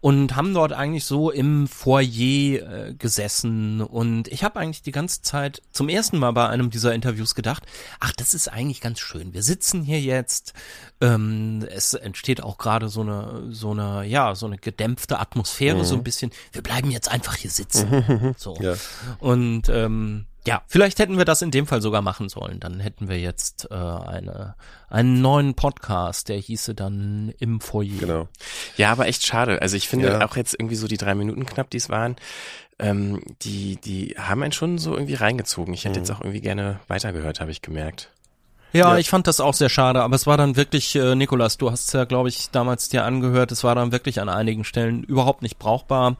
Und 0.00 0.34
haben 0.34 0.54
dort 0.54 0.72
eigentlich 0.72 1.04
so 1.04 1.30
im 1.30 1.68
Foyer 1.68 2.88
äh, 2.88 2.94
gesessen. 2.94 3.82
Und 3.82 4.28
ich 4.28 4.44
habe 4.44 4.58
eigentlich 4.58 4.82
die 4.82 4.92
ganze 4.92 5.20
Zeit 5.20 5.60
zum 5.72 5.90
ersten 5.90 6.18
Mal 6.18 6.30
bei 6.30 6.48
einem 6.48 6.70
dieser 6.70 6.94
Interviews 6.94 7.34
gedacht, 7.34 7.64
ach, 7.98 8.12
das 8.12 8.32
ist 8.32 8.48
eigentlich 8.48 8.80
ganz 8.80 8.98
schön. 8.98 9.34
Wir 9.34 9.42
sitzen 9.42 9.82
hier 9.82 10.00
jetzt. 10.00 10.54
Ähm, 11.02 11.66
es 11.70 11.92
entsteht 11.92 12.42
auch 12.42 12.56
gerade 12.56 12.88
so 12.88 13.02
eine, 13.02 13.48
so 13.50 13.72
eine, 13.72 14.04
ja, 14.06 14.34
so 14.34 14.46
eine 14.46 14.56
gedämpfte 14.56 15.18
Atmosphäre, 15.18 15.84
so 15.84 15.96
ein 15.96 16.02
bisschen. 16.02 16.30
Wir 16.52 16.62
bleiben 16.62 16.90
jetzt 16.90 17.10
einfach 17.10 17.36
hier 17.36 17.50
sitzen. 17.50 18.34
So. 18.36 18.56
Ja. 18.60 18.74
Und 19.18 19.68
ähm, 19.68 20.26
ja, 20.46 20.62
vielleicht 20.66 20.98
hätten 20.98 21.18
wir 21.18 21.24
das 21.24 21.42
in 21.42 21.50
dem 21.50 21.66
Fall 21.66 21.82
sogar 21.82 22.02
machen 22.02 22.28
sollen. 22.28 22.60
Dann 22.60 22.80
hätten 22.80 23.08
wir 23.08 23.18
jetzt 23.20 23.68
äh, 23.70 23.74
eine, 23.74 24.54
einen 24.88 25.20
neuen 25.20 25.54
Podcast, 25.54 26.28
der 26.28 26.38
hieße 26.38 26.74
dann 26.74 27.32
im 27.38 27.60
Foyer. 27.60 27.98
Genau. 28.00 28.28
Ja, 28.76 28.90
aber 28.92 29.06
echt 29.06 29.26
schade. 29.26 29.60
Also 29.60 29.76
ich 29.76 29.88
finde 29.88 30.08
Ja. 30.08 30.24
auch 30.26 30.36
jetzt 30.36 30.54
irgendwie 30.54 30.76
so 30.76 30.86
die 30.88 30.96
drei 30.96 31.14
Minuten 31.14 31.44
knapp, 31.46 31.68
die 31.70 31.76
es 31.76 31.88
waren, 31.90 32.16
ähm, 32.78 33.20
die, 33.42 33.76
die 33.76 34.14
haben 34.18 34.42
einen 34.42 34.52
schon 34.52 34.78
so 34.78 34.94
irgendwie 34.94 35.14
reingezogen. 35.14 35.74
Ich 35.74 35.84
hätte 35.84 35.98
Mhm. 35.98 36.04
jetzt 36.04 36.10
auch 36.10 36.20
irgendwie 36.20 36.40
gerne 36.40 36.80
weitergehört, 36.88 37.40
habe 37.40 37.50
ich 37.50 37.60
gemerkt. 37.60 38.10
Ja, 38.72 38.92
Ja. 38.92 38.98
ich 38.98 39.08
fand 39.10 39.26
das 39.26 39.40
auch 39.40 39.54
sehr 39.54 39.68
schade, 39.68 40.02
aber 40.02 40.14
es 40.14 40.26
war 40.26 40.36
dann 40.36 40.56
wirklich, 40.56 40.94
äh, 40.96 41.14
Nikolas, 41.14 41.58
du 41.58 41.70
hast 41.70 41.88
es 41.88 41.92
ja, 41.92 42.04
glaube 42.04 42.28
ich, 42.28 42.50
damals 42.50 42.88
dir 42.88 43.04
angehört, 43.04 43.50
es 43.52 43.64
war 43.64 43.74
dann 43.74 43.92
wirklich 43.92 44.20
an 44.20 44.28
einigen 44.28 44.64
Stellen 44.64 45.02
überhaupt 45.04 45.42
nicht 45.42 45.58
brauchbar. 45.58 46.16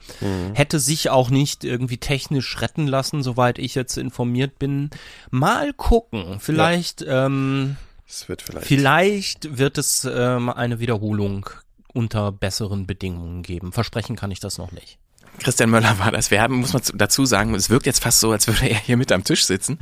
Hätte 0.54 0.80
sich 0.80 1.10
auch 1.10 1.30
nicht 1.30 1.64
irgendwie 1.64 1.98
technisch 1.98 2.60
retten 2.60 2.86
lassen, 2.86 3.22
soweit 3.22 3.58
ich 3.58 3.74
jetzt 3.74 3.96
informiert 3.98 4.58
bin. 4.58 4.90
Mal 5.30 5.72
gucken, 5.72 6.38
vielleicht, 6.40 7.04
ähm, 7.06 7.76
Es 8.06 8.28
wird 8.28 8.42
vielleicht. 8.42 8.66
vielleicht 8.66 9.58
wird 9.58 9.78
es 9.78 10.04
ähm, 10.10 10.48
eine 10.50 10.80
Wiederholung 10.80 11.48
unter 11.92 12.30
besseren 12.30 12.86
Bedingungen 12.86 13.42
geben. 13.42 13.72
Versprechen 13.72 14.14
kann 14.16 14.30
ich 14.30 14.38
das 14.40 14.58
noch 14.58 14.70
nicht. 14.72 14.98
Christian 15.38 15.70
Möller 15.70 15.98
war 15.98 16.10
das. 16.12 16.30
Wir 16.30 16.42
haben, 16.42 16.56
muss 16.56 16.72
man 16.74 16.82
zu- 16.82 16.94
dazu 16.96 17.24
sagen, 17.24 17.54
es 17.54 17.70
wirkt 17.70 17.86
jetzt 17.86 18.02
fast 18.02 18.20
so, 18.20 18.30
als 18.32 18.46
würde 18.46 18.68
er 18.68 18.76
hier 18.78 18.96
mit 18.98 19.10
am 19.12 19.24
Tisch 19.24 19.44
sitzen. 19.46 19.78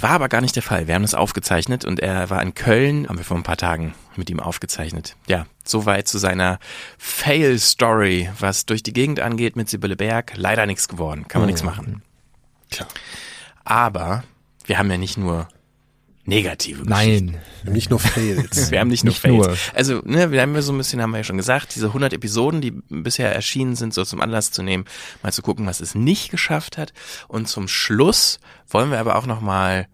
War 0.00 0.10
aber 0.10 0.28
gar 0.30 0.40
nicht 0.40 0.56
der 0.56 0.62
Fall. 0.62 0.86
Wir 0.86 0.94
haben 0.94 1.02
das 1.02 1.14
aufgezeichnet 1.14 1.84
und 1.84 2.00
er 2.00 2.30
war 2.30 2.40
in 2.42 2.54
Köln, 2.54 3.08
haben 3.08 3.18
wir 3.18 3.24
vor 3.24 3.36
ein 3.36 3.42
paar 3.42 3.58
Tagen 3.58 3.94
mit 4.16 4.30
ihm 4.30 4.40
aufgezeichnet. 4.40 5.16
Ja, 5.26 5.46
soweit 5.64 6.08
zu 6.08 6.18
seiner 6.18 6.58
Fail-Story, 6.98 8.30
was 8.38 8.66
durch 8.66 8.82
die 8.82 8.92
Gegend 8.92 9.20
angeht 9.20 9.56
mit 9.56 9.68
Sibylle 9.68 9.96
Berg. 9.96 10.32
Leider 10.36 10.66
nichts 10.66 10.88
geworden, 10.88 11.26
kann 11.28 11.40
man 11.40 11.46
nichts 11.46 11.62
machen. 11.62 12.02
Tja. 12.70 12.86
Aber 13.64 14.24
wir 14.64 14.78
haben 14.78 14.90
ja 14.90 14.96
nicht 14.98 15.18
nur 15.18 15.48
negative 16.24 16.84
Geschichten. 16.84 17.40
Nein. 17.64 17.72
Nicht 17.74 17.90
nur 17.90 17.98
Fails. 17.98 18.70
Wir 18.70 18.80
haben 18.80 18.88
nicht 18.88 19.04
nur 19.04 19.10
Nicht 19.12 19.20
Fails. 19.20 19.46
nur. 19.46 19.56
Also, 19.74 20.02
ne, 20.04 20.30
wir 20.30 20.40
haben 20.40 20.54
ja 20.54 20.62
so 20.62 20.72
ein 20.72 20.78
bisschen, 20.78 21.02
haben 21.02 21.10
wir 21.10 21.18
ja 21.18 21.24
schon 21.24 21.36
gesagt, 21.36 21.74
diese 21.74 21.88
100 21.88 22.12
Episoden, 22.12 22.60
die 22.60 22.70
bisher 22.88 23.34
erschienen 23.34 23.74
sind, 23.76 23.92
so 23.94 24.04
zum 24.04 24.20
Anlass 24.20 24.50
zu 24.52 24.62
nehmen, 24.62 24.84
mal 25.22 25.32
zu 25.32 25.42
gucken, 25.42 25.66
was 25.66 25.80
es 25.80 25.94
nicht 25.94 26.30
geschafft 26.30 26.78
hat. 26.78 26.92
Und 27.28 27.48
zum 27.48 27.68
Schluss 27.68 28.38
wollen 28.68 28.90
wir 28.90 29.00
aber 29.00 29.16
auch 29.16 29.26
noch 29.26 29.40
mal 29.40 29.88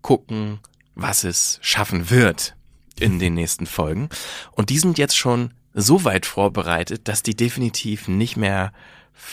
gucken, 0.00 0.60
was 0.94 1.24
es 1.24 1.58
schaffen 1.62 2.10
wird 2.10 2.54
in 2.98 3.18
den 3.18 3.34
nächsten 3.34 3.66
Folgen. 3.66 4.08
Und 4.52 4.70
die 4.70 4.78
sind 4.78 4.98
jetzt 4.98 5.16
schon 5.16 5.52
so 5.74 6.04
weit 6.04 6.24
vorbereitet, 6.24 7.08
dass 7.08 7.22
die 7.22 7.34
definitiv 7.34 8.06
nicht 8.08 8.36
mehr 8.36 8.72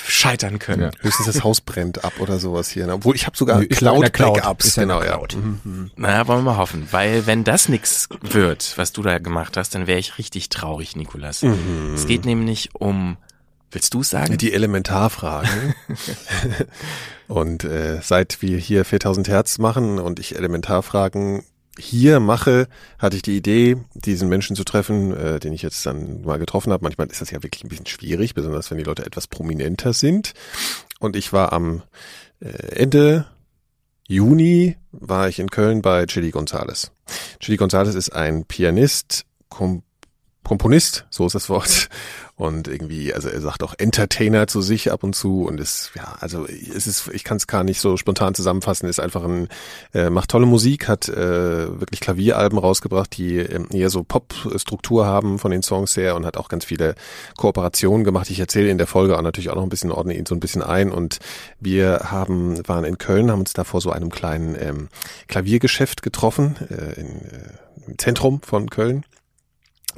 scheitern 0.07 0.59
können. 0.59 0.83
Ja. 0.83 0.91
Höchstens 1.01 1.25
das 1.27 1.43
Haus 1.43 1.61
brennt 1.61 2.03
ab 2.03 2.13
oder 2.19 2.39
sowas 2.39 2.69
hier. 2.69 2.87
ne? 2.87 2.93
Obwohl 2.93 3.15
ich 3.15 3.25
habe 3.25 3.37
sogar 3.37 3.59
Nö, 3.59 3.65
ist 3.65 3.81
ja 3.81 3.93
in 3.93 4.01
der 4.01 4.09
Cloud. 4.09 4.37
Ja 4.37 4.53
Genau, 4.75 5.01
ja. 5.03 5.17
Cloud. 5.17 5.37
Naja, 5.95 6.27
wollen 6.27 6.39
wir 6.39 6.51
mal 6.51 6.57
hoffen. 6.57 6.87
Weil 6.91 7.25
wenn 7.25 7.43
das 7.43 7.69
nix 7.69 8.07
wird, 8.21 8.73
was 8.77 8.91
du 8.91 9.01
da 9.01 9.17
gemacht 9.19 9.57
hast, 9.57 9.75
dann 9.75 9.87
wäre 9.87 9.99
ich 9.99 10.17
richtig 10.17 10.49
traurig, 10.49 10.95
Nikolas. 10.95 11.43
Es 11.95 12.07
geht 12.07 12.25
nämlich 12.25 12.69
um, 12.73 13.17
willst 13.71 13.93
du 13.93 14.03
sagen? 14.03 14.37
Die 14.37 14.53
Elementarfragen. 14.53 15.75
und 17.27 17.63
äh, 17.63 17.99
seit 18.01 18.41
wir 18.41 18.57
hier 18.57 18.85
4000 18.85 19.27
Hertz 19.27 19.57
machen 19.57 19.99
und 19.99 20.19
ich 20.19 20.35
Elementarfragen 20.35 21.43
hier 21.79 22.19
mache, 22.19 22.67
hatte 22.99 23.15
ich 23.15 23.21
die 23.21 23.37
Idee, 23.37 23.77
diesen 23.93 24.29
Menschen 24.29 24.55
zu 24.55 24.63
treffen, 24.63 25.15
äh, 25.15 25.39
den 25.39 25.53
ich 25.53 25.61
jetzt 25.61 25.85
dann 25.85 26.21
mal 26.21 26.39
getroffen 26.39 26.71
habe. 26.73 26.83
Manchmal 26.83 27.07
ist 27.07 27.21
das 27.21 27.31
ja 27.31 27.41
wirklich 27.43 27.63
ein 27.63 27.69
bisschen 27.69 27.85
schwierig, 27.85 28.33
besonders 28.33 28.69
wenn 28.69 28.77
die 28.77 28.83
Leute 28.83 29.05
etwas 29.05 29.27
prominenter 29.27 29.93
sind. 29.93 30.33
Und 30.99 31.15
ich 31.15 31.31
war 31.33 31.53
am 31.53 31.83
äh, 32.39 32.49
Ende 32.75 33.25
Juni 34.07 34.75
war 34.91 35.29
ich 35.29 35.39
in 35.39 35.49
Köln 35.49 35.81
bei 35.81 36.05
Chili 36.05 36.31
Gonzales. 36.31 36.91
Chili 37.39 37.57
Gonzales 37.57 37.95
ist 37.95 38.09
ein 38.09 38.45
Pianist, 38.45 39.25
Kom 39.47 39.83
Komponist, 40.43 41.05
so 41.09 41.25
ist 41.25 41.35
das 41.35 41.49
Wort. 41.49 41.89
Und 42.35 42.67
irgendwie, 42.67 43.13
also 43.13 43.29
er 43.29 43.39
sagt 43.39 43.61
auch 43.61 43.75
Entertainer 43.77 44.47
zu 44.47 44.63
sich 44.63 44.91
ab 44.91 45.03
und 45.03 45.13
zu 45.13 45.43
und 45.45 45.59
ist, 45.59 45.91
ja, 45.95 46.15
also 46.21 46.47
es 46.47 46.87
ist, 46.87 47.07
ich 47.13 47.23
kann 47.23 47.37
es 47.37 47.45
gar 47.45 47.63
nicht 47.63 47.79
so 47.79 47.97
spontan 47.97 48.33
zusammenfassen, 48.33 48.89
ist 48.89 48.99
einfach 48.99 49.23
ein, 49.23 49.47
äh, 49.93 50.09
macht 50.09 50.31
tolle 50.31 50.47
Musik, 50.47 50.87
hat 50.87 51.07
äh, 51.07 51.79
wirklich 51.79 51.99
Klavieralben 51.99 52.57
rausgebracht, 52.57 53.15
die 53.15 53.37
äh, 53.37 53.63
eher 53.71 53.91
so 53.91 54.03
Pop-Struktur 54.03 55.05
haben 55.05 55.37
von 55.37 55.51
den 55.51 55.61
Songs 55.61 55.95
her 55.95 56.15
und 56.15 56.25
hat 56.25 56.35
auch 56.35 56.49
ganz 56.49 56.65
viele 56.65 56.95
Kooperationen 57.37 58.03
gemacht. 58.03 58.31
Ich 58.31 58.39
erzähle 58.39 58.69
in 58.69 58.79
der 58.79 58.87
Folge 58.87 59.15
auch 59.15 59.21
natürlich 59.21 59.51
auch 59.51 59.55
noch 59.55 59.63
ein 59.63 59.69
bisschen, 59.69 59.91
ordne 59.91 60.17
ihn 60.17 60.25
so 60.25 60.33
ein 60.33 60.39
bisschen 60.39 60.63
ein 60.63 60.91
und 60.91 61.19
wir 61.59 62.07
haben, 62.09 62.67
waren 62.67 62.85
in 62.85 62.97
Köln, 62.97 63.29
haben 63.29 63.41
uns 63.41 63.53
da 63.53 63.63
vor 63.63 63.81
so 63.81 63.91
einem 63.91 64.09
kleinen 64.09 64.55
ähm, 64.59 64.89
Klaviergeschäft 65.27 66.01
getroffen, 66.01 66.55
äh, 66.71 66.99
in, 66.99 67.21
äh, 67.21 67.85
im 67.85 67.99
Zentrum 67.99 68.41
von 68.41 68.67
Köln 68.71 69.05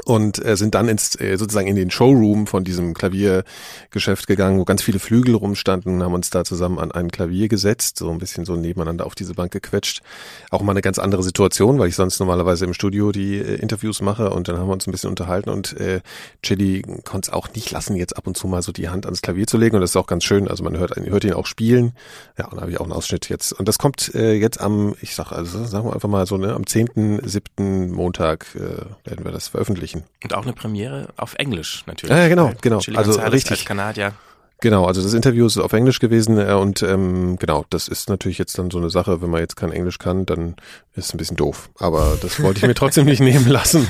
und 0.05 0.43
äh, 0.43 0.55
sind 0.57 0.75
dann 0.75 0.87
ins 0.87 1.19
äh, 1.19 1.37
sozusagen 1.37 1.67
in 1.67 1.75
den 1.75 1.91
Showroom 1.91 2.47
von 2.47 2.63
diesem 2.63 2.93
Klaviergeschäft 2.93 4.27
gegangen, 4.27 4.59
wo 4.59 4.65
ganz 4.65 4.81
viele 4.81 4.99
Flügel 4.99 5.35
rumstanden, 5.35 6.03
haben 6.03 6.13
uns 6.13 6.29
da 6.29 6.43
zusammen 6.43 6.79
an 6.79 6.91
ein 6.91 7.11
Klavier 7.11 7.47
gesetzt, 7.47 7.97
so 7.97 8.09
ein 8.09 8.17
bisschen 8.17 8.45
so 8.45 8.55
nebeneinander 8.55 9.05
auf 9.05 9.15
diese 9.15 9.33
Bank 9.33 9.51
gequetscht. 9.51 10.01
Auch 10.49 10.61
mal 10.61 10.71
eine 10.71 10.81
ganz 10.81 10.99
andere 10.99 11.23
Situation, 11.23 11.79
weil 11.79 11.89
ich 11.89 11.95
sonst 11.95 12.19
normalerweise 12.19 12.65
im 12.65 12.73
Studio 12.73 13.11
die 13.11 13.37
äh, 13.37 13.55
Interviews 13.55 14.01
mache 14.01 14.31
und 14.31 14.47
dann 14.47 14.57
haben 14.57 14.67
wir 14.67 14.73
uns 14.73 14.87
ein 14.87 14.91
bisschen 14.91 15.09
unterhalten 15.09 15.49
und 15.49 15.79
äh, 15.79 16.01
Chili 16.41 16.81
konnte 17.05 17.29
es 17.29 17.33
auch 17.33 17.53
nicht 17.53 17.71
lassen, 17.71 17.95
jetzt 17.95 18.17
ab 18.17 18.27
und 18.27 18.35
zu 18.35 18.47
mal 18.47 18.61
so 18.61 18.71
die 18.71 18.89
Hand 18.89 19.05
ans 19.05 19.21
Klavier 19.21 19.47
zu 19.47 19.57
legen 19.57 19.75
und 19.75 19.81
das 19.81 19.91
ist 19.91 19.97
auch 19.97 20.07
ganz 20.07 20.23
schön, 20.23 20.47
also 20.47 20.63
man 20.63 20.77
hört, 20.77 20.95
hört 20.95 21.23
ihn 21.23 21.33
auch 21.33 21.45
spielen. 21.45 21.93
Ja, 22.37 22.47
und 22.47 22.57
da 22.57 22.61
habe 22.61 22.71
ich 22.71 22.79
auch 22.79 22.85
einen 22.85 22.93
Ausschnitt 22.93 23.29
jetzt 23.29 23.53
und 23.53 23.67
das 23.67 23.77
kommt 23.77 24.13
äh, 24.15 24.33
jetzt 24.33 24.59
am, 24.59 24.95
ich 25.01 25.15
sag 25.15 25.31
also 25.31 25.63
sagen 25.65 25.87
wir 25.87 25.93
einfach 25.93 26.09
mal 26.09 26.25
so, 26.25 26.37
ne, 26.37 26.53
am 26.53 26.63
10.7. 26.63 27.91
Montag 27.91 28.47
äh, 28.55 29.09
werden 29.09 29.25
wir 29.25 29.31
das 29.31 29.49
veröffentlichen. 29.49 29.82
Und 30.23 30.33
auch 30.33 30.43
eine 30.43 30.53
Premiere 30.53 31.09
auf 31.17 31.35
Englisch 31.35 31.83
natürlich. 31.85 32.15
Ja, 32.15 32.27
genau, 32.27 32.51
genau. 32.61 32.79
Chili 32.79 32.97
Also 32.97 33.11
Gonzalez 33.11 33.33
richtig. 33.33 33.51
Als 33.51 33.65
Kanadier. 33.65 34.13
Genau, 34.61 34.85
also 34.85 35.01
das 35.03 35.13
Interview 35.13 35.45
ist 35.45 35.57
auf 35.57 35.73
Englisch 35.73 35.99
gewesen 35.99 36.37
äh, 36.39 36.53
und 36.53 36.81
ähm, 36.83 37.35
genau, 37.37 37.65
das 37.69 37.89
ist 37.89 38.07
natürlich 38.07 38.37
jetzt 38.37 38.57
dann 38.57 38.71
so 38.71 38.77
eine 38.77 38.89
Sache, 38.89 39.21
wenn 39.21 39.29
man 39.29 39.41
jetzt 39.41 39.57
kein 39.57 39.73
Englisch 39.73 39.97
kann, 39.99 40.25
dann 40.25 40.55
ist 40.95 41.07
es 41.07 41.13
ein 41.13 41.17
bisschen 41.17 41.35
doof. 41.35 41.69
Aber 41.79 42.17
das 42.21 42.41
wollte 42.41 42.59
ich 42.59 42.67
mir 42.67 42.73
trotzdem 42.73 43.03
nicht 43.03 43.19
nehmen 43.31 43.49
lassen. 43.49 43.85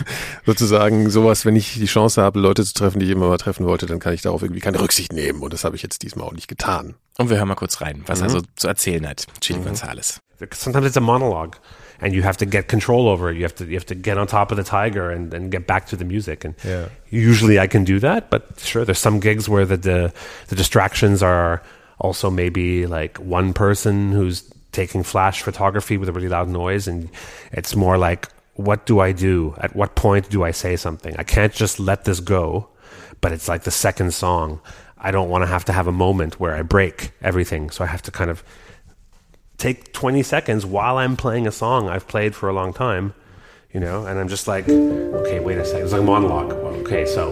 Sozusagen 0.48 1.12
sowas, 1.12 1.46
wenn 1.46 1.56
ich 1.56 1.74
die 1.76 1.86
Chance 1.86 2.24
habe, 2.24 2.40
Leute 2.40 2.64
zu 2.66 2.74
treffen, 2.74 3.00
die 3.00 3.06
ich 3.06 3.12
immer 3.12 3.28
mal 3.28 3.38
treffen 3.38 3.68
wollte, 3.68 3.86
dann 3.86 4.00
kann 4.00 4.14
ich 4.16 4.24
darauf 4.24 4.42
irgendwie 4.42 4.62
keine 4.62 4.80
Rücksicht 4.80 5.14
nehmen 5.14 5.42
und 5.42 5.54
das 5.54 5.64
habe 5.64 5.76
ich 5.76 5.84
jetzt 5.84 6.02
diesmal 6.02 6.26
auch 6.28 6.34
nicht 6.34 6.48
getan. 6.48 6.96
Und 7.20 7.30
wir 7.30 7.38
hören 7.38 7.50
mal 7.50 7.56
kurz 7.56 7.80
rein, 7.82 8.02
was 8.08 8.20
Mhm. 8.20 8.26
er 8.26 8.30
so 8.32 8.42
zu 8.56 8.68
erzählen 8.68 9.08
hat. 9.08 9.28
Chili 9.42 9.60
Gonzalez. 9.60 10.22
sometimes 10.54 10.88
it's 10.88 10.98
a 10.98 11.02
monologue 11.02 11.58
and 12.04 12.14
you 12.14 12.22
have 12.22 12.38
to 12.38 12.46
get 12.46 12.68
control 12.68 13.08
over 13.08 13.30
it. 13.32 13.38
You 13.38 13.44
have 13.44 13.56
to 13.56 13.66
you 13.66 13.76
have 13.76 13.86
to 13.88 13.96
get 13.96 14.18
on 14.18 14.28
top 14.28 14.52
of 14.52 14.58
the 14.58 14.64
tiger 14.64 15.10
and, 15.10 15.34
and 15.34 15.52
get 15.52 15.66
back 15.66 15.86
to 15.88 15.96
the 15.96 16.06
music. 16.06 16.46
And 16.46 16.54
Yeah. 16.64 16.88
usually 17.10 17.58
i 17.60 17.68
can 17.68 17.84
do 17.84 18.00
that 18.00 18.30
but 18.30 18.42
sure 18.60 18.84
there's 18.86 19.00
some 19.08 19.20
gigs 19.20 19.48
where 19.48 19.66
the, 19.66 19.78
the 19.78 20.14
the 20.50 20.56
distractions 20.56 21.22
are 21.24 21.62
also 22.00 22.30
maybe 22.32 22.86
like 22.88 23.18
one 23.20 23.54
person 23.54 24.12
who's 24.12 24.42
taking 24.72 25.04
flash 25.04 25.44
photography 25.44 25.96
with 25.98 26.10
a 26.10 26.12
really 26.12 26.30
loud 26.38 26.50
noise 26.50 26.88
and 26.92 27.10
it's 27.52 27.76
more 27.76 27.98
like 27.98 28.28
what 28.56 28.86
do 28.86 29.00
i 29.08 29.12
do? 29.14 29.54
At 29.66 29.76
what 29.76 29.96
point 29.96 30.30
do 30.30 30.44
i 30.44 30.52
say 30.52 30.76
something? 30.76 31.14
I 31.20 31.24
can't 31.24 31.54
just 31.54 31.80
let 31.80 32.04
this 32.06 32.20
go 32.20 32.68
but 33.22 33.32
it's 33.32 33.48
like 33.48 33.64
the 33.64 33.72
second 33.72 34.14
song. 34.14 34.60
I 34.98 35.12
don't 35.12 35.30
want 35.30 35.44
to 35.44 35.48
have 35.56 35.66
to 35.66 35.74
have 35.74 35.88
a 35.88 35.92
moment 36.06 36.40
where 36.42 36.56
i 36.60 36.64
break 36.64 37.12
everything 37.22 37.70
so 37.72 37.84
i 37.84 37.88
have 37.88 38.02
to 38.08 38.12
kind 38.12 38.30
of 38.32 38.44
take 39.58 39.94
20 39.94 40.24
seconds 40.24 40.66
while 40.66 40.98
I'm 40.98 41.16
playing 41.16 41.48
a 41.48 41.52
song 41.52 41.90
I've 41.90 42.08
played 42.08 42.36
for 42.36 42.50
a 42.50 42.54
long 42.54 42.74
time, 42.74 43.14
you 43.72 43.80
know, 43.80 44.06
and 44.06 44.20
I'm 44.20 44.28
just 44.28 44.48
like, 44.48 44.68
okay, 44.68 45.40
wait 45.40 45.58
a 45.58 45.66
second. 45.66 45.84
It's 45.84 45.94
like 45.94 46.02
a 46.02 46.06
monologue. 46.06 46.52
Okay, 46.84 47.06
so 47.06 47.32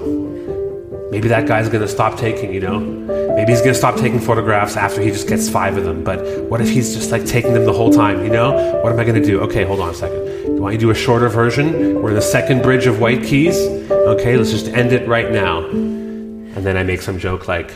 maybe 1.11 1.27
that 1.27 1.47
guy's 1.47 1.69
gonna 1.69 1.87
stop 1.87 2.17
taking, 2.17 2.53
you 2.53 2.61
know, 2.61 2.79
maybe 2.79 3.51
he's 3.51 3.61
gonna 3.61 3.73
stop 3.73 3.97
taking 3.97 4.19
photographs 4.19 4.77
after 4.77 5.01
he 5.01 5.09
just 5.09 5.27
gets 5.27 5.49
five 5.49 5.77
of 5.77 5.83
them. 5.83 6.03
But 6.03 6.43
what 6.45 6.61
if 6.61 6.69
he's 6.69 6.95
just 6.95 7.11
like 7.11 7.25
taking 7.25 7.53
them 7.53 7.65
the 7.65 7.73
whole 7.73 7.91
time, 7.91 8.23
you 8.23 8.29
know? 8.29 8.81
What 8.81 8.93
am 8.93 8.99
I 8.99 9.03
gonna 9.03 9.23
do? 9.23 9.41
Okay, 9.41 9.65
hold 9.65 9.79
on 9.79 9.89
a 9.89 9.93
second. 9.93 10.21
You 10.45 10.61
want 10.61 10.73
to 10.73 10.79
do 10.79 10.91
a 10.91 10.95
shorter 10.95 11.27
version? 11.27 12.01
We're 12.01 12.09
in 12.09 12.15
the 12.15 12.21
second 12.21 12.61
bridge 12.61 12.85
of 12.85 12.99
White 12.99 13.23
Keys. 13.23 13.57
Okay, 13.91 14.37
let's 14.37 14.51
just 14.51 14.67
end 14.67 14.93
it 14.93 15.07
right 15.07 15.31
now. 15.31 15.65
And 15.65 16.65
then 16.65 16.77
I 16.77 16.83
make 16.83 17.01
some 17.01 17.17
joke 17.17 17.47
like, 17.47 17.71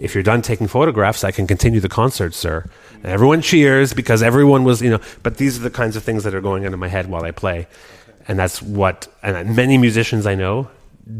if 0.00 0.14
you're 0.14 0.24
done 0.24 0.42
taking 0.42 0.66
photographs, 0.66 1.22
I 1.22 1.30
can 1.30 1.46
continue 1.46 1.78
the 1.78 1.88
concert, 1.88 2.34
sir. 2.34 2.64
And 3.02 3.12
everyone 3.12 3.42
cheers 3.42 3.92
because 3.92 4.22
everyone 4.22 4.64
was, 4.64 4.82
you 4.82 4.90
know, 4.90 5.00
but 5.22 5.36
these 5.36 5.58
are 5.58 5.62
the 5.62 5.70
kinds 5.70 5.94
of 5.94 6.02
things 6.02 6.24
that 6.24 6.34
are 6.34 6.40
going 6.40 6.64
into 6.64 6.76
my 6.76 6.88
head 6.88 7.06
while 7.06 7.24
I 7.24 7.30
play. 7.30 7.66
And 8.26 8.38
that's 8.38 8.62
what, 8.62 9.08
and 9.22 9.54
many 9.54 9.78
musicians 9.78 10.26
I 10.26 10.34
know 10.34 10.68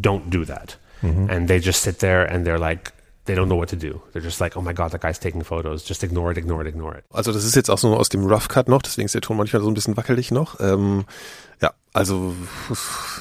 don't 0.01 0.31
do 0.31 0.45
that. 0.47 0.77
Mm-hmm. 1.03 1.31
And 1.31 1.49
they 1.49 1.61
just 1.61 1.83
sit 1.83 1.99
there 2.01 2.25
and 2.25 2.47
they're 2.47 2.59
like, 2.59 2.93
they 3.27 3.35
don't 3.35 3.49
know 3.49 3.57
what 3.57 3.69
to 3.69 3.77
do. 3.77 4.01
They're 4.13 4.23
just 4.23 4.41
like, 4.41 4.57
oh 4.57 4.63
my 4.63 4.73
God, 4.73 4.93
that 4.93 5.03
guy's 5.03 5.19
taking 5.19 5.43
photos. 5.43 5.85
Just 5.85 6.03
ignore 6.03 6.33
it, 6.33 6.39
ignore 6.39 6.63
it, 6.63 6.67
ignore 6.67 6.95
it. 6.95 7.05
Also 7.11 7.33
das 7.33 7.45
ist 7.45 7.55
jetzt 7.55 7.71
auch 7.71 7.79
so 7.79 7.95
aus 7.95 8.09
dem 8.09 8.27
Rough 8.27 8.49
Cut 8.49 8.69
noch, 8.69 8.83
deswegen 8.83 9.07
ist 9.07 9.15
der 9.15 9.21
Ton 9.21 9.37
manchmal 9.37 9.63
so 9.63 9.69
ein 9.69 9.75
bisschen 9.75 9.97
wackelig 9.97 10.31
noch. 10.31 10.59
Ähm, 10.61 11.05
ja, 11.05 11.05
also 11.93 12.35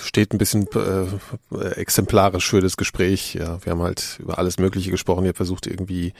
steht 0.04 0.34
ein 0.34 0.38
bisschen 0.38 0.68
äh, 0.76 1.66
exemplarisch 1.76 2.50
für 2.50 2.62
das 2.62 2.78
Gespräch. 2.78 3.34
Ja, 3.34 3.64
wir 3.64 3.72
haben 3.72 3.82
halt 3.82 4.18
über 4.20 4.38
alles 4.38 4.60
Mögliche 4.60 4.92
gesprochen. 4.92 5.24
Ich 5.24 5.30
habe 5.30 5.38
versucht 5.38 5.66
irgendwie 5.66 6.14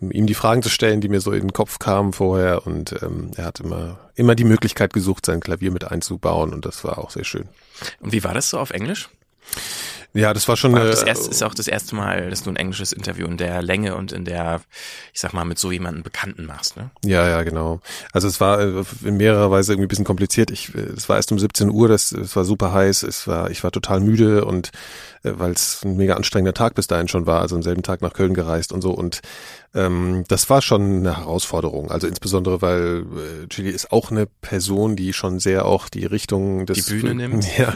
ihm 0.00 0.26
die 0.26 0.34
Fragen 0.34 0.62
zu 0.62 0.68
stellen, 0.68 1.00
die 1.00 1.08
mir 1.08 1.20
so 1.20 1.32
in 1.32 1.42
den 1.42 1.52
Kopf 1.52 1.78
kamen 1.78 2.12
vorher 2.12 2.66
und 2.66 3.00
ähm, 3.02 3.30
er 3.36 3.44
hat 3.44 3.60
immer 3.60 3.98
immer 4.16 4.34
die 4.34 4.44
Möglichkeit 4.44 4.92
gesucht, 4.92 5.26
sein 5.26 5.40
Klavier 5.40 5.70
mit 5.70 5.84
einzubauen 5.84 6.52
und 6.52 6.64
das 6.64 6.82
war 6.82 6.98
auch 6.98 7.10
sehr 7.10 7.24
schön. 7.24 7.48
Und 8.00 8.12
wie 8.12 8.24
war 8.24 8.34
das 8.34 8.50
so 8.50 8.58
auf 8.58 8.70
Englisch? 8.70 9.08
Ja, 10.16 10.32
das 10.32 10.48
war 10.48 10.56
schon 10.56 10.72
War 10.72 10.84
das 10.84 11.02
erste, 11.02 11.30
ist 11.30 11.42
auch 11.42 11.54
das 11.54 11.68
erste 11.68 11.94
Mal, 11.94 12.30
dass 12.30 12.42
du 12.42 12.50
ein 12.50 12.56
englisches 12.56 12.92
Interview 12.92 13.26
in 13.26 13.36
der 13.36 13.62
Länge 13.62 13.94
und 13.96 14.12
in 14.12 14.24
der, 14.24 14.62
ich 15.12 15.20
sag 15.20 15.32
mal, 15.32 15.44
mit 15.44 15.58
so 15.58 15.70
jemandem 15.70 16.02
Bekannten 16.02 16.46
machst, 16.46 16.76
ne? 16.76 16.90
Ja, 17.04 17.28
ja, 17.28 17.42
genau. 17.42 17.80
Also 18.12 18.26
es 18.26 18.40
war 18.40 18.60
äh, 18.60 18.84
in 19.04 19.18
mehrerer 19.18 19.50
Weise 19.50 19.72
irgendwie 19.72 19.86
ein 19.86 19.88
bisschen 19.88 20.04
kompliziert. 20.04 20.50
Ich, 20.50 20.74
äh, 20.74 20.78
es 20.96 21.08
war 21.08 21.16
erst 21.16 21.32
um 21.32 21.38
17 21.38 21.70
Uhr, 21.70 21.88
das, 21.88 22.12
es 22.12 22.34
war 22.34 22.44
super 22.44 22.72
heiß, 22.72 23.02
es 23.02 23.28
war, 23.28 23.50
ich 23.50 23.62
war 23.62 23.70
total 23.72 24.00
müde 24.00 24.44
und 24.44 24.70
äh, 25.22 25.32
weil 25.36 25.52
es 25.52 25.84
ein 25.84 25.96
mega 25.96 26.14
anstrengender 26.14 26.54
Tag 26.54 26.74
bis 26.74 26.86
dahin 26.86 27.08
schon 27.08 27.26
war, 27.26 27.40
also 27.40 27.56
am 27.56 27.62
selben 27.62 27.82
Tag 27.82 28.00
nach 28.00 28.12
Köln 28.12 28.34
gereist 28.34 28.72
und 28.72 28.80
so 28.80 28.92
und 28.92 29.20
ähm, 29.76 30.24
das 30.28 30.48
war 30.48 30.62
schon 30.62 30.98
eine 31.00 31.18
Herausforderung. 31.18 31.90
Also 31.90 32.06
insbesondere, 32.06 32.62
weil 32.62 33.04
äh, 33.44 33.46
Chili 33.48 33.70
ist 33.70 33.92
auch 33.92 34.10
eine 34.10 34.26
Person, 34.26 34.96
die 34.96 35.12
schon 35.12 35.38
sehr 35.38 35.66
auch 35.66 35.88
die 35.88 36.06
Richtung 36.06 36.64
des 36.64 36.86
Die 36.86 36.94
Bühne 36.94 37.14
nimmt. 37.14 37.58
ja, 37.58 37.74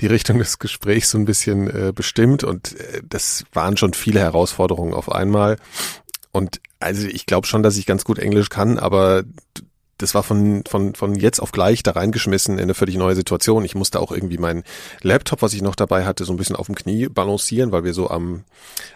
die 0.00 0.06
Richtung 0.06 0.38
des 0.38 0.60
Gesprächs 0.60 1.10
so 1.10 1.18
ein 1.18 1.24
bisschen 1.24 1.68
äh, 1.68 1.79
bestimmt 1.94 2.44
und 2.44 2.78
äh, 2.78 3.02
das 3.08 3.44
waren 3.52 3.76
schon 3.76 3.94
viele 3.94 4.20
Herausforderungen 4.20 4.94
auf 4.94 5.10
einmal. 5.10 5.56
Und 6.32 6.60
also 6.78 7.06
ich 7.06 7.26
glaube 7.26 7.46
schon, 7.46 7.62
dass 7.62 7.76
ich 7.76 7.86
ganz 7.86 8.04
gut 8.04 8.18
Englisch 8.18 8.48
kann, 8.48 8.78
aber 8.78 9.24
das 10.00 10.14
war 10.14 10.22
von, 10.22 10.62
von, 10.68 10.94
von 10.94 11.14
jetzt 11.14 11.40
auf 11.40 11.52
gleich 11.52 11.82
da 11.82 11.92
reingeschmissen 11.92 12.54
in 12.54 12.64
eine 12.64 12.74
völlig 12.74 12.96
neue 12.96 13.14
Situation. 13.14 13.64
Ich 13.64 13.74
musste 13.74 14.00
auch 14.00 14.12
irgendwie 14.12 14.38
meinen 14.38 14.64
Laptop, 15.02 15.42
was 15.42 15.52
ich 15.52 15.62
noch 15.62 15.74
dabei 15.74 16.04
hatte, 16.04 16.24
so 16.24 16.32
ein 16.32 16.36
bisschen 16.36 16.56
auf 16.56 16.66
dem 16.66 16.74
Knie 16.74 17.08
balancieren, 17.08 17.72
weil 17.72 17.84
wir 17.84 17.92
so 17.92 18.10
am, 18.10 18.44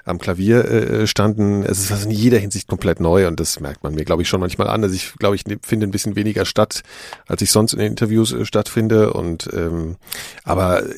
am 0.04 0.18
Klavier 0.18 0.64
äh, 0.64 1.06
standen. 1.06 1.62
Es 1.62 1.78
ist 1.80 1.92
also 1.92 2.08
in 2.08 2.14
jeder 2.14 2.38
Hinsicht 2.38 2.68
komplett 2.68 3.00
neu 3.00 3.26
und 3.26 3.38
das 3.38 3.60
merkt 3.60 3.82
man 3.82 3.94
mir, 3.94 4.04
glaube 4.04 4.22
ich, 4.22 4.28
schon 4.28 4.40
manchmal 4.40 4.68
an. 4.68 4.82
Also 4.82 4.94
ich 4.94 5.14
glaube, 5.18 5.36
ich 5.36 5.44
finde 5.62 5.86
ein 5.86 5.90
bisschen 5.90 6.16
weniger 6.16 6.44
statt, 6.44 6.82
als 7.26 7.42
ich 7.42 7.50
sonst 7.50 7.74
in 7.74 7.80
den 7.80 7.88
Interviews 7.88 8.32
äh, 8.32 8.44
stattfinde. 8.44 9.12
Und 9.12 9.50
ähm, 9.52 9.96
aber 10.44 10.82
äh, 10.84 10.88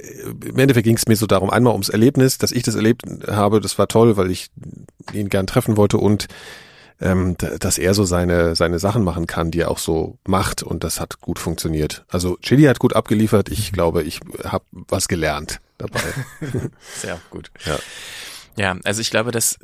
im 0.47 0.59
Endeffekt 0.59 0.85
ging 0.85 0.97
es 0.97 1.07
mir 1.07 1.17
so 1.17 1.27
darum, 1.27 1.51
einmal 1.51 1.73
ums 1.73 1.89
Erlebnis, 1.89 2.39
dass 2.39 2.53
ich 2.53 2.63
das 2.63 2.75
erlebt 2.75 3.03
habe, 3.29 3.61
das 3.61 3.79
war 3.79 3.89
toll, 3.89 4.17
weil 4.17 4.31
ich 4.31 4.51
ihn 5.13 5.29
gern 5.29 5.47
treffen 5.47 5.77
wollte 5.77 5.99
und 5.99 6.29
ähm, 7.01 7.37
dass 7.37 7.79
er 7.79 7.95
so 7.95 8.05
seine 8.05 8.57
seine 8.57 8.79
Sachen 8.79 9.05
machen 9.05 9.27
kann, 9.27 9.51
die 9.51 9.61
er 9.61 9.71
auch 9.71 9.79
so 9.79 10.19
macht 10.27 10.63
und 10.63 10.85
das 10.85 11.01
hat 11.01 11.21
gut 11.21 11.39
funktioniert. 11.39 12.05
Also 12.09 12.37
Chili 12.41 12.65
hat 12.65 12.79
gut 12.79 12.95
abgeliefert. 12.95 13.49
Ich 13.51 13.73
glaube, 13.73 14.03
ich 14.03 14.21
habe 14.45 14.65
was 14.71 15.09
gelernt 15.09 15.61
dabei. 15.79 16.01
Sehr 16.97 17.19
gut. 17.31 17.51
Ja. 17.65 17.79
Ja, 18.59 18.77
also 18.85 19.03
ich 19.03 19.11
glaube, 19.11 19.33
dass 19.33 19.59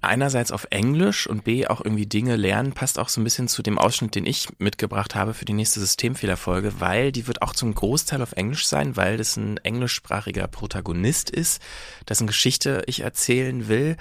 einerseits 0.00 0.52
auf 0.52 0.66
Englisch 0.70 1.26
und 1.26 1.44
B 1.44 1.66
auch 1.66 1.84
irgendwie 1.84 2.06
Dinge 2.06 2.36
lernen, 2.36 2.72
passt 2.72 2.98
auch 2.98 3.08
so 3.08 3.20
ein 3.20 3.24
bisschen 3.24 3.48
zu 3.48 3.62
dem 3.62 3.78
Ausschnitt, 3.78 4.14
den 4.14 4.26
ich 4.26 4.48
mitgebracht 4.58 5.14
habe 5.14 5.34
für 5.34 5.44
die 5.44 5.52
nächste 5.52 5.80
Systemfehlerfolge, 5.80 6.80
weil 6.80 7.10
die 7.10 7.26
wird 7.26 7.42
auch 7.42 7.52
zum 7.52 7.74
Großteil 7.74 8.22
auf 8.22 8.32
Englisch 8.32 8.66
sein, 8.66 8.96
weil 8.96 9.16
das 9.16 9.36
ein 9.36 9.56
englischsprachiger 9.58 10.46
Protagonist 10.46 11.30
ist, 11.30 11.60
dessen 12.08 12.26
Geschichte 12.26 12.82
ich 12.86 13.00
erzählen 13.00 13.66
will 13.68 13.96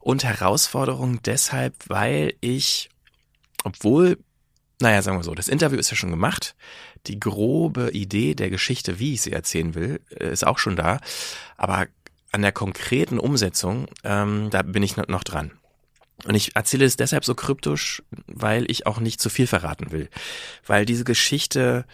und 0.00 0.24
Herausforderung 0.24 1.22
deshalb, 1.22 1.74
weil 1.88 2.34
ich, 2.40 2.90
obwohl 3.64 4.18
naja, 4.80 5.02
sagen 5.02 5.18
wir 5.18 5.24
so, 5.24 5.34
das 5.34 5.48
Interview 5.48 5.78
ist 5.78 5.90
ja 5.90 5.96
schon 5.96 6.10
gemacht. 6.10 6.54
Die 7.06 7.18
grobe 7.18 7.90
Idee 7.90 8.34
der 8.34 8.50
Geschichte, 8.50 8.98
wie 8.98 9.14
ich 9.14 9.22
sie 9.22 9.32
erzählen 9.32 9.74
will, 9.74 10.00
äh, 10.10 10.30
ist 10.30 10.46
auch 10.46 10.58
schon 10.58 10.76
da. 10.76 11.00
Aber 11.56 11.86
an 12.32 12.42
der 12.42 12.52
konkreten 12.52 13.18
Umsetzung, 13.18 13.88
ähm, 14.04 14.50
da 14.50 14.62
bin 14.62 14.82
ich 14.82 14.96
noch 14.96 15.24
dran. 15.24 15.52
Und 16.24 16.34
ich 16.34 16.56
erzähle 16.56 16.84
es 16.84 16.96
deshalb 16.96 17.24
so 17.24 17.34
kryptisch, 17.34 18.02
weil 18.26 18.68
ich 18.70 18.86
auch 18.86 18.98
nicht 18.98 19.20
zu 19.20 19.30
viel 19.30 19.46
verraten 19.46 19.92
will. 19.92 20.08
Weil 20.66 20.84
diese 20.84 21.04
Geschichte, 21.04 21.84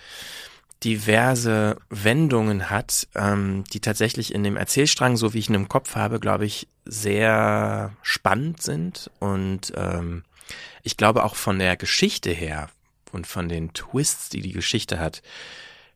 diverse 0.83 1.77
Wendungen 1.91 2.71
hat, 2.71 3.07
ähm, 3.15 3.65
die 3.73 3.81
tatsächlich 3.81 4.35
in 4.35 4.43
dem 4.43 4.57
Erzählstrang, 4.57 5.17
so 5.17 5.35
wie 5.35 5.39
ich 5.39 5.49
ihn 5.49 5.55
im 5.55 5.69
Kopf 5.69 5.95
habe, 5.95 6.21
glaube 6.21 6.47
ich, 6.47 6.69
sehr 6.85 7.95
spannend 8.03 8.63
sind. 8.63 9.11
Und 9.19 9.73
ähm, 9.77 10.25
ich 10.83 10.97
glaube 10.97 11.25
auch 11.25 11.37
von 11.37 11.59
der 11.59 11.77
Geschichte 11.77 12.31
her 12.31 12.71
und 13.13 13.27
von 13.27 13.49
den 13.49 13.73
Twists, 13.73 14.31
die 14.31 14.41
die 14.41 14.53
Geschichte 14.53 14.99
hat, 14.99 15.23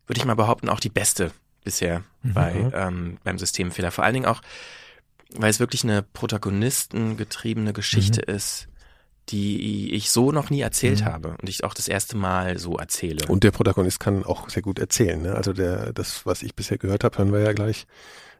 würde 0.06 0.20
ich 0.20 0.24
mal 0.24 0.34
behaupten, 0.34 0.68
auch 0.68 0.80
die 0.80 0.88
beste 0.88 1.32
bisher 1.64 2.02
Mhm. 2.22 2.32
bei 2.34 2.70
ähm, 2.74 3.18
beim 3.24 3.38
Systemfehler. 3.38 3.90
Vor 3.90 4.04
allen 4.04 4.14
Dingen 4.14 4.26
auch, 4.26 4.42
weil 5.36 5.50
es 5.50 5.60
wirklich 5.60 5.84
eine 5.84 6.02
protagonistengetriebene 6.02 7.72
Geschichte 7.72 8.20
ist, 8.20 8.68
die 9.28 9.92
ich 9.92 10.10
so 10.10 10.32
noch 10.32 10.48
nie 10.50 10.60
erzählt 10.62 11.00
Mhm. 11.00 11.04
habe 11.04 11.28
und 11.40 11.48
ich 11.48 11.62
auch 11.64 11.74
das 11.74 11.86
erste 11.88 12.16
Mal 12.16 12.58
so 12.58 12.76
erzähle. 12.78 13.26
Und 13.28 13.44
der 13.44 13.50
Protagonist 13.50 14.00
kann 14.00 14.24
auch 14.24 14.48
sehr 14.48 14.62
gut 14.62 14.78
erzählen. 14.78 15.20
Ne? 15.20 15.34
Also 15.34 15.52
der, 15.52 15.92
das, 15.92 16.24
was 16.24 16.42
ich 16.42 16.54
bisher 16.54 16.78
gehört 16.78 17.04
habe, 17.04 17.18
hören 17.18 17.32
wir 17.32 17.40
ja 17.40 17.52
gleich, 17.52 17.86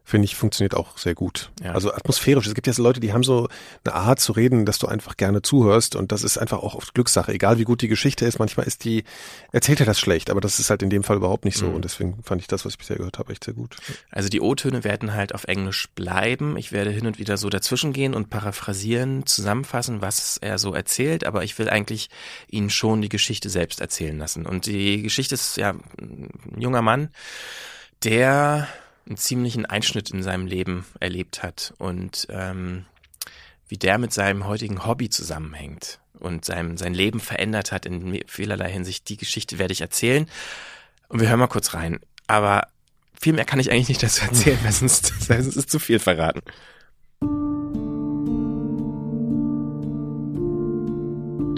finde 0.09 0.25
ich, 0.25 0.37
funktioniert 0.37 0.75
auch 0.75 0.97
sehr 0.97 1.15
gut. 1.15 1.51
Ja. 1.63 1.73
Also 1.73 1.93
atmosphärisch. 1.93 2.47
Es 2.47 2.55
gibt 2.55 2.67
ja 2.67 2.73
so 2.73 2.83
Leute, 2.83 2.99
die 2.99 3.13
haben 3.13 3.23
so 3.23 3.47
eine 3.85 3.95
Art 3.95 4.21
zu 4.21 4.33
reden, 4.33 4.65
dass 4.65 4.79
du 4.79 4.87
einfach 4.87 5.19
gerne 5.19 5.43
zuhörst 5.43 5.97
und 5.97 6.13
das 6.13 6.25
ist 6.25 6.39
einfach 6.39 6.61
auch 6.61 6.75
oft 6.75 6.95
Glückssache. 6.95 7.31
Egal 7.31 7.59
wie 7.59 7.65
gut 7.65 7.83
die 7.83 7.89
Geschichte 7.89 8.25
ist, 8.25 8.39
manchmal 8.39 8.67
ist 8.67 8.85
die, 8.85 9.05
erzählt 9.53 9.81
er 9.81 9.87
das 9.87 10.01
schlecht, 10.01 10.31
aber 10.31 10.41
das 10.41 10.59
ist 10.61 10.71
halt 10.71 10.83
in 10.83 10.89
dem 10.89 11.05
Fall 11.05 11.19
überhaupt 11.19 11.45
nicht 11.45 11.59
so 11.59 11.67
Mhm. 11.67 11.75
und 11.75 11.85
deswegen 11.85 12.23
fand 12.23 12.41
ich 12.41 12.47
das, 12.49 12.65
was 12.65 12.73
ich 12.73 12.79
bisher 12.79 12.97
gehört 12.97 13.19
habe, 13.19 13.33
echt 13.33 13.45
sehr 13.45 13.53
gut. 13.53 13.77
Also 14.11 14.31
die 14.31 14.41
O-Töne 14.41 14.83
werden 14.83 15.13
halt 15.13 15.35
auf 15.35 15.45
Englisch 15.45 15.89
bleiben. 15.95 16.57
Ich 16.57 16.73
werde 16.73 16.91
hin 16.91 17.07
und 17.07 17.19
wieder 17.19 17.37
so 17.37 17.51
dazwischen 17.51 17.93
gehen 17.93 18.15
und 18.15 18.31
paraphrasieren, 18.31 19.27
zusammenfassen, 19.27 20.01
was 20.01 20.39
er 20.39 20.57
so 20.57 20.73
erzählt, 20.73 21.25
aber 21.25 21.45
ich 21.45 21.59
will 21.59 21.69
eigentlich 21.69 22.09
ihn 22.49 22.71
schon 22.71 23.03
die 23.03 23.11
Geschichte 23.11 23.51
selbst 23.51 23.83
erzählen 23.83 24.17
lassen. 24.17 24.47
Und 24.47 24.65
die 24.65 25.03
Geschichte 25.03 25.35
ist 25.35 25.59
ja 25.59 25.75
ein 26.01 26.31
junger 26.57 26.81
Mann, 26.81 27.11
der 28.05 28.69
einen 29.09 29.17
ziemlichen 29.17 29.67
Einschnitt 29.67 30.11
in 30.11 30.23
seinem 30.23 30.47
Leben 30.47 30.85
erlebt 31.01 31.43
hat 31.43 31.75
und 31.79 32.27
ähm, 32.31 32.85
wie 33.69 33.79
der 33.79 33.99
mit 33.99 34.13
seinem 34.13 34.47
heutigen 34.47 34.87
Hobby 34.87 35.11
zusammenhängt 35.11 35.99
und 36.19 36.45
sein, 36.45 36.77
sein 36.77 36.95
Leben 36.95 37.21
verändert 37.21 37.73
hat 37.73 37.87
in 37.87 38.21
vielerlei 38.27 38.71
Hinsicht. 38.71 39.09
Die 39.09 39.17
Geschichte 39.17 39.59
werde 39.59 39.73
ich 39.73 39.81
erzählen. 39.81 40.27
Und 41.09 41.21
wir 41.21 41.29
hören 41.29 41.39
mal 41.39 41.49
kurz 41.49 41.75
rein. 41.75 42.01
Aber 42.27 42.69
viel 43.21 43.33
mehr 43.33 43.45
kann 43.45 43.61
ich 43.61 43.71
eigentlich 43.71 43.89
nicht 43.89 44.03
dazu 44.03 44.25
erzählen, 44.25 44.59
weil 44.63 44.73
sonst, 44.73 45.07
sonst 45.21 45.57
ist 45.57 45.71
zu 45.71 45.79
viel 45.79 45.99
verraten. 45.99 46.43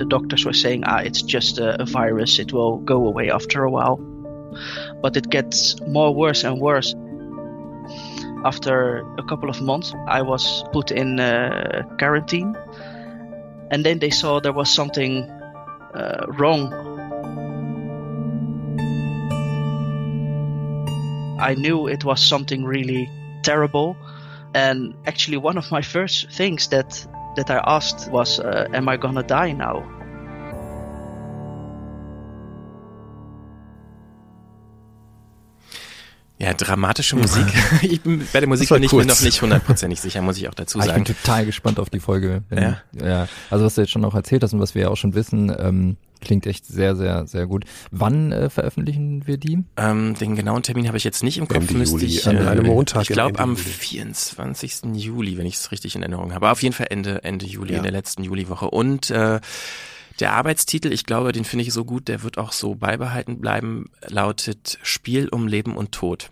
the 0.00 0.06
doctors 0.06 0.46
were 0.46 0.54
saying, 0.54 0.82
ah, 0.84 1.00
it's 1.04 1.20
just 1.20 1.58
a 1.58 1.84
virus, 1.84 2.38
it 2.38 2.54
will 2.54 2.78
go 2.78 3.06
away 3.06 3.28
after 3.28 3.64
a 3.64 3.70
while. 3.70 3.98
But 5.02 5.14
it 5.14 5.28
gets 5.28 5.78
more 5.86 6.10
worse 6.14 6.42
and 6.42 6.58
worse. 6.58 6.94
After 8.44 9.04
a 9.18 9.22
couple 9.22 9.50
of 9.50 9.60
months, 9.60 9.92
I 10.08 10.22
was 10.22 10.64
put 10.72 10.90
in 10.90 11.20
uh, 11.20 11.82
quarantine, 11.98 12.56
and 13.70 13.84
then 13.84 13.98
they 13.98 14.10
saw 14.10 14.40
there 14.40 14.52
was 14.52 14.72
something 14.72 15.28
uh, 15.94 16.26
wrong. 16.28 16.72
I 21.38 21.54
knew 21.54 21.86
it 21.86 22.04
was 22.04 22.20
something 22.22 22.64
really 22.64 23.10
terrible, 23.42 23.96
and 24.54 24.94
actually, 25.06 25.36
one 25.36 25.58
of 25.58 25.70
my 25.70 25.82
first 25.82 26.32
things 26.32 26.68
that 26.68 27.06
that 27.36 27.50
I 27.50 27.60
asked 27.66 28.10
was, 28.10 28.40
uh, 28.40 28.68
"Am 28.72 28.88
I 28.88 28.96
gonna 28.96 29.22
die 29.22 29.52
now?" 29.52 29.99
Ja, 36.40 36.54
dramatische 36.54 37.16
Musik. 37.16 37.44
Ich 37.82 38.00
bin 38.00 38.26
bei 38.32 38.40
der 38.40 38.48
Musik 38.48 38.68
bin 38.70 38.82
ich 38.82 38.92
mir 38.92 39.04
noch 39.04 39.20
nicht 39.20 39.42
hundertprozentig 39.42 40.00
sicher, 40.00 40.22
muss 40.22 40.38
ich 40.38 40.48
auch 40.48 40.54
dazu 40.54 40.78
Ah, 40.78 40.82
ich 40.86 40.92
bin 40.94 41.04
sagen. 41.04 41.16
total 41.22 41.44
gespannt 41.46 41.78
auf 41.78 41.90
die 41.90 42.00
Folge. 42.00 42.42
Wenn- 42.48 42.62
Ja? 42.62 42.82
ja. 43.00 43.28
Also 43.50 43.64
was 43.66 43.74
du 43.74 43.82
jetzt 43.82 43.90
schon 43.90 44.04
auch 44.04 44.14
erzählt 44.14 44.42
hast 44.42 44.52
und 44.54 44.60
was 44.60 44.74
wir 44.74 44.82
ja 44.82 44.88
auch 44.88 44.96
schon 44.96 45.14
wissen, 45.14 45.54
ähm, 45.58 45.96
klingt 46.22 46.46
echt 46.46 46.66
sehr, 46.66 46.96
sehr, 46.96 47.26
sehr 47.26 47.46
gut. 47.46 47.64
Wann 47.90 48.32
äh, 48.32 48.48
veröffentlichen 48.50 49.26
wir 49.26 49.36
die? 49.38 49.64
Ähm, 49.76 50.14
den 50.20 50.36
genauen 50.36 50.62
Termin 50.62 50.86
habe 50.86 50.96
ich 50.98 51.04
jetzt 51.04 51.22
nicht 51.22 51.38
im 51.38 51.46
Kopf. 51.48 51.58
Ende 51.60 51.74
müsste 51.74 51.96
Juli, 51.98 52.06
ich, 52.16 52.26
an 52.28 52.36
äh, 52.36 52.40
einem 52.48 52.66
Montag 52.66 53.02
Ich 53.02 53.10
im 53.10 53.14
glaube 53.14 53.38
am 53.38 53.50
Juli. 53.56 53.62
24. 53.62 54.82
Juli, 54.94 55.38
wenn 55.38 55.46
ich 55.46 55.54
es 55.56 55.72
richtig 55.72 55.94
in 55.96 56.02
Erinnerung 56.02 56.32
habe. 56.34 56.50
Auf 56.50 56.62
jeden 56.62 56.74
Fall 56.74 56.86
Ende 56.90 57.22
Ende 57.24 57.46
Juli, 57.46 57.72
Ja. 57.72 57.78
in 57.78 57.82
der 57.82 57.92
letzten 57.92 58.22
Juliwoche. 58.24 58.68
Und 58.70 59.10
äh, 59.10 59.40
der 60.20 60.32
Arbeitstitel, 60.32 60.92
ich 60.92 61.04
glaube, 61.06 61.32
den 61.32 61.44
finde 61.44 61.64
ich 61.64 61.72
so 61.72 61.84
gut, 61.84 62.08
der 62.08 62.22
wird 62.22 62.38
auch 62.38 62.52
so 62.52 62.74
beibehalten 62.74 63.40
bleiben, 63.40 63.90
lautet 64.06 64.78
Spiel 64.82 65.28
um 65.28 65.46
Leben 65.48 65.76
und 65.76 65.92
Tod. 65.92 66.30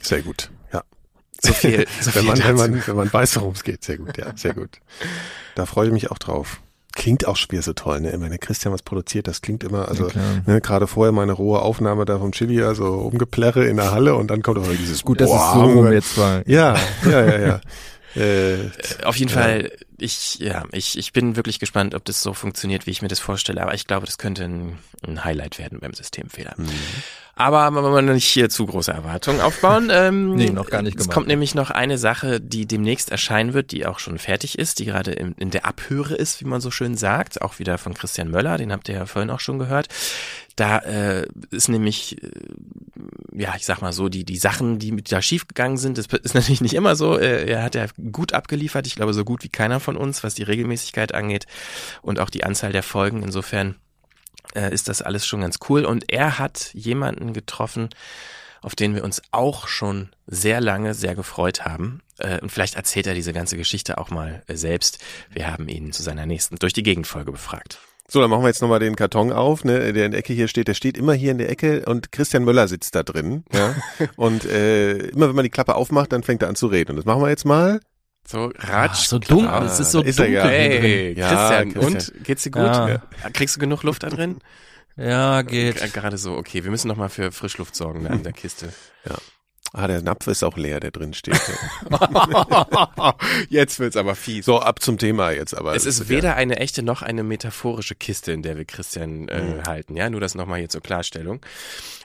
Sehr 0.00 0.22
gut, 0.22 0.50
ja. 0.72 0.82
So 1.40 1.52
viel, 1.52 1.86
so 2.00 2.14
wenn, 2.14 2.22
viel 2.22 2.30
man, 2.30 2.38
wenn, 2.44 2.56
man, 2.56 2.86
wenn 2.86 2.96
man 2.96 3.12
weiß, 3.12 3.36
worum 3.36 3.52
es 3.52 3.62
geht, 3.62 3.84
sehr 3.84 3.98
gut, 3.98 4.16
ja, 4.18 4.36
sehr 4.36 4.54
gut. 4.54 4.80
Da 5.54 5.66
freue 5.66 5.86
ich 5.88 5.92
mich 5.92 6.10
auch 6.10 6.18
drauf. 6.18 6.60
Klingt 6.94 7.28
auch 7.28 7.36
Spiel 7.36 7.62
so 7.62 7.74
toll, 7.74 8.00
ne? 8.00 8.12
Wenn 8.12 8.30
der 8.30 8.38
Christian 8.38 8.74
was 8.74 8.82
produziert, 8.82 9.28
das 9.28 9.40
klingt 9.40 9.62
immer, 9.62 9.88
also 9.88 10.08
Ja, 10.08 10.20
ne, 10.46 10.60
gerade 10.60 10.88
vorher 10.88 11.12
meine 11.12 11.32
rohe 11.32 11.60
Aufnahme 11.62 12.04
da 12.04 12.18
vom 12.18 12.32
Chili, 12.32 12.62
also 12.62 12.86
umgeplärre 12.86 13.66
in 13.66 13.76
der 13.76 13.92
Halle 13.92 14.16
und 14.16 14.28
dann 14.32 14.42
kommt 14.42 14.58
auch 14.58 14.68
dieses 14.68 15.04
Gut, 15.04 15.20
dass 15.20 15.30
es 15.30 15.36
Boah, 15.36 15.54
so 15.54 15.60
rum 15.60 15.92
jetzt 15.92 16.18
war. 16.18 16.42
Ja, 16.48 16.76
ja, 17.04 17.24
ja, 17.24 17.38
ja. 17.38 17.60
äh, 18.20 18.70
Auf 19.04 19.14
jeden 19.14 19.30
Ja. 19.30 19.38
Fall, 19.40 19.70
ich, 19.98 20.38
ja, 20.38 20.64
ich, 20.72 20.96
ich 20.96 21.12
bin 21.12 21.36
wirklich 21.36 21.58
gespannt, 21.58 21.94
ob 21.94 22.04
das 22.04 22.22
so 22.22 22.32
funktioniert, 22.32 22.86
wie 22.86 22.90
ich 22.90 23.02
mir 23.02 23.08
das 23.08 23.20
vorstelle. 23.20 23.62
Aber 23.62 23.74
ich 23.74 23.86
glaube, 23.86 24.06
das 24.06 24.18
könnte 24.18 24.44
ein, 24.44 24.78
ein 25.06 25.24
Highlight 25.24 25.58
werden 25.58 25.80
beim 25.80 25.92
Systemfehler. 25.92 26.54
Mhm. 26.56 26.70
Aber 27.38 27.70
man 27.70 27.84
man 27.84 28.04
nicht 28.06 28.26
hier 28.26 28.50
zu 28.50 28.66
große 28.66 28.90
Erwartungen 28.92 29.40
aufbauen. 29.40 29.90
Ähm, 29.98 30.34
Nee, 30.34 30.50
noch 30.50 30.70
gar 30.70 30.82
nicht 30.82 30.96
Es 30.96 31.04
gemacht. 31.04 31.14
kommt 31.14 31.28
nämlich 31.28 31.54
noch 31.54 31.70
eine 31.70 31.98
Sache, 31.98 32.40
die 32.40 32.66
demnächst 32.66 33.10
erscheinen 33.10 33.54
wird, 33.54 33.70
die 33.72 33.86
auch 33.86 34.00
schon 34.00 34.18
fertig 34.18 34.58
ist, 34.58 34.80
die 34.80 34.84
gerade 34.84 35.12
in, 35.12 35.32
in 35.38 35.50
der 35.50 35.64
Abhöre 35.64 36.14
ist, 36.14 36.40
wie 36.40 36.44
man 36.46 36.60
so 36.60 36.70
schön 36.70 36.96
sagt. 36.96 37.40
Auch 37.40 37.58
wieder 37.58 37.78
von 37.78 37.94
Christian 37.94 38.30
Möller, 38.30 38.58
den 38.58 38.72
habt 38.72 38.88
ihr 38.88 38.96
ja 38.96 39.06
vorhin 39.06 39.30
auch 39.30 39.40
schon 39.40 39.58
gehört. 39.58 39.88
Da 40.56 40.78
äh, 40.80 41.26
ist 41.50 41.68
nämlich, 41.68 42.22
äh, 42.22 42.30
ja, 43.32 43.54
ich 43.56 43.64
sag 43.64 43.80
mal 43.80 43.92
so, 43.92 44.08
die, 44.08 44.24
die 44.24 44.36
Sachen, 44.36 44.78
die 44.80 44.90
mit 44.90 45.10
da 45.10 45.22
schiefgegangen 45.22 45.78
sind, 45.78 45.96
das 45.96 46.06
ist 46.06 46.34
natürlich 46.34 46.60
nicht 46.60 46.74
immer 46.74 46.96
so. 46.96 47.16
Äh, 47.18 47.48
er 47.48 47.62
hat 47.62 47.76
ja 47.76 47.86
gut 48.12 48.32
abgeliefert, 48.32 48.86
ich 48.88 48.96
glaube 48.96 49.14
so 49.14 49.24
gut 49.24 49.44
wie 49.44 49.48
keiner 49.48 49.78
von 49.78 49.96
uns, 49.96 50.24
was 50.24 50.34
die 50.34 50.42
Regelmäßigkeit 50.42 51.14
angeht 51.14 51.46
und 52.02 52.18
auch 52.18 52.30
die 52.30 52.42
Anzahl 52.44 52.72
der 52.72 52.82
Folgen. 52.82 53.22
Insofern 53.22 53.76
äh, 54.58 54.74
ist 54.74 54.88
das 54.88 55.02
alles 55.02 55.26
schon 55.26 55.40
ganz 55.40 55.58
cool. 55.68 55.84
Und 55.84 56.12
er 56.12 56.38
hat 56.38 56.70
jemanden 56.74 57.32
getroffen, 57.32 57.88
auf 58.60 58.74
den 58.74 58.94
wir 58.94 59.04
uns 59.04 59.22
auch 59.30 59.68
schon 59.68 60.08
sehr 60.26 60.60
lange 60.60 60.94
sehr 60.94 61.14
gefreut 61.14 61.64
haben. 61.64 62.02
Äh, 62.18 62.40
und 62.40 62.50
vielleicht 62.50 62.74
erzählt 62.74 63.06
er 63.06 63.14
diese 63.14 63.32
ganze 63.32 63.56
Geschichte 63.56 63.98
auch 63.98 64.10
mal 64.10 64.42
äh, 64.46 64.56
selbst. 64.56 64.98
Wir 65.30 65.50
haben 65.50 65.68
ihn 65.68 65.92
zu 65.92 66.02
seiner 66.02 66.26
nächsten 66.26 66.56
durch 66.56 66.72
die 66.72 66.82
Gegenfolge 66.82 67.32
befragt. 67.32 67.78
So, 68.10 68.22
dann 68.22 68.30
machen 68.30 68.42
wir 68.42 68.48
jetzt 68.48 68.62
nochmal 68.62 68.80
den 68.80 68.96
Karton 68.96 69.32
auf, 69.32 69.64
ne, 69.64 69.92
der 69.92 70.06
in 70.06 70.12
der 70.12 70.20
Ecke 70.20 70.32
hier 70.32 70.48
steht. 70.48 70.66
Der 70.66 70.72
steht 70.72 70.96
immer 70.96 71.12
hier 71.12 71.30
in 71.30 71.36
der 71.36 71.50
Ecke 71.50 71.84
und 71.84 72.10
Christian 72.10 72.42
Möller 72.42 72.66
sitzt 72.66 72.94
da 72.94 73.02
drin. 73.02 73.44
Ja? 73.52 73.74
und 74.16 74.46
äh, 74.46 74.96
immer 75.08 75.28
wenn 75.28 75.36
man 75.36 75.44
die 75.44 75.50
Klappe 75.50 75.74
aufmacht, 75.74 76.12
dann 76.12 76.22
fängt 76.22 76.42
er 76.42 76.48
an 76.48 76.56
zu 76.56 76.68
reden. 76.68 76.92
Und 76.92 76.96
das 76.96 77.04
machen 77.04 77.22
wir 77.22 77.28
jetzt 77.28 77.44
mal. 77.44 77.80
So 78.30 78.52
ratsch. 78.58 79.04
Ah, 79.04 79.08
so 79.08 79.18
dunkel, 79.18 79.62
es 79.64 79.80
ist 79.80 79.90
so 79.92 80.02
Ist 80.02 80.18
er 80.18 80.26
dunkel 80.26 80.34
ja. 80.34 80.48
hier 80.48 80.80
Hey. 80.80 81.12
Ja, 81.14 81.28
Christian, 81.28 81.72
Christian. 81.72 82.16
und? 82.18 82.24
Geht's 82.24 82.42
dir 82.42 82.50
gut? 82.50 82.62
Ja. 82.62 83.00
Kriegst 83.32 83.56
du 83.56 83.60
genug 83.60 83.82
Luft 83.84 84.02
da 84.02 84.10
drin? 84.10 84.38
Ja, 84.96 85.40
geht. 85.42 85.80
Äh, 85.80 85.88
Gerade 85.88 86.18
so, 86.18 86.36
okay, 86.36 86.62
wir 86.62 86.70
müssen 86.70 86.88
nochmal 86.88 87.08
für 87.08 87.32
Frischluft 87.32 87.74
sorgen 87.74 88.04
da 88.04 88.10
in 88.10 88.24
der 88.24 88.34
Kiste. 88.34 88.70
Ah, 89.74 89.86
der 89.86 90.00
Napf 90.02 90.26
ist 90.28 90.42
auch 90.42 90.56
leer, 90.56 90.80
der 90.80 90.90
drin 90.90 91.12
steht. 91.12 91.38
Jetzt 93.48 93.78
wird's 93.78 93.96
aber 93.96 94.14
fies. 94.14 94.44
so, 94.46 94.58
ab 94.60 94.80
zum 94.80 94.98
Thema 94.98 95.30
jetzt. 95.30 95.54
Aber 95.56 95.74
Es 95.74 95.84
ist 95.86 96.00
ja- 96.00 96.08
weder 96.08 96.34
eine 96.36 96.56
echte 96.58 96.82
noch 96.82 97.02
eine 97.02 97.22
metaphorische 97.22 97.94
Kiste, 97.94 98.32
in 98.32 98.42
der 98.42 98.56
wir 98.56 98.64
Christian 98.64 99.28
äh, 99.28 99.62
halten. 99.66 99.96
Ja, 99.96 100.08
nur 100.10 100.20
das 100.20 100.34
nochmal 100.34 100.58
hier 100.60 100.68
zur 100.68 100.80
Klarstellung. 100.80 101.40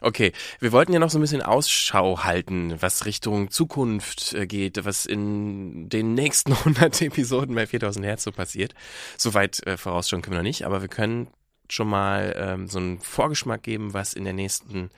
Okay, 0.02 0.34
wir 0.60 0.72
wollten 0.72 0.94
ja 0.94 1.00
noch 1.00 1.10
so 1.10 1.18
ein 1.18 1.22
bisschen 1.22 1.42
Ausschau 1.42 2.24
halten, 2.24 2.76
was 2.82 3.06
Richtung 3.06 3.50
Zukunft 3.50 4.34
äh, 4.34 4.46
geht, 4.46 4.84
was 4.86 5.06
in 5.06 5.88
den 5.90 6.14
nächsten 6.14 6.52
100 6.64 7.02
Episoden 7.02 7.56
bei 7.56 7.66
4000 7.68 8.06
Hertz 8.06 8.24
so 8.24 8.32
passiert. 8.32 8.74
Soweit 9.18 9.66
äh, 9.66 9.78
vorausschauen 9.78 10.22
können 10.22 10.34
wir 10.36 10.40
noch 10.40 10.44
nicht, 10.44 10.66
aber 10.66 10.82
wir 10.82 10.90
können 10.90 11.28
schon 11.70 11.88
mal 11.88 12.36
ähm, 12.38 12.68
so 12.68 12.78
einen 12.80 13.00
Vorgeschmack 13.00 13.64
geben, 13.64 13.94
was 13.94 14.14
in 14.14 14.26
der 14.26 14.34
nächsten 14.34 14.90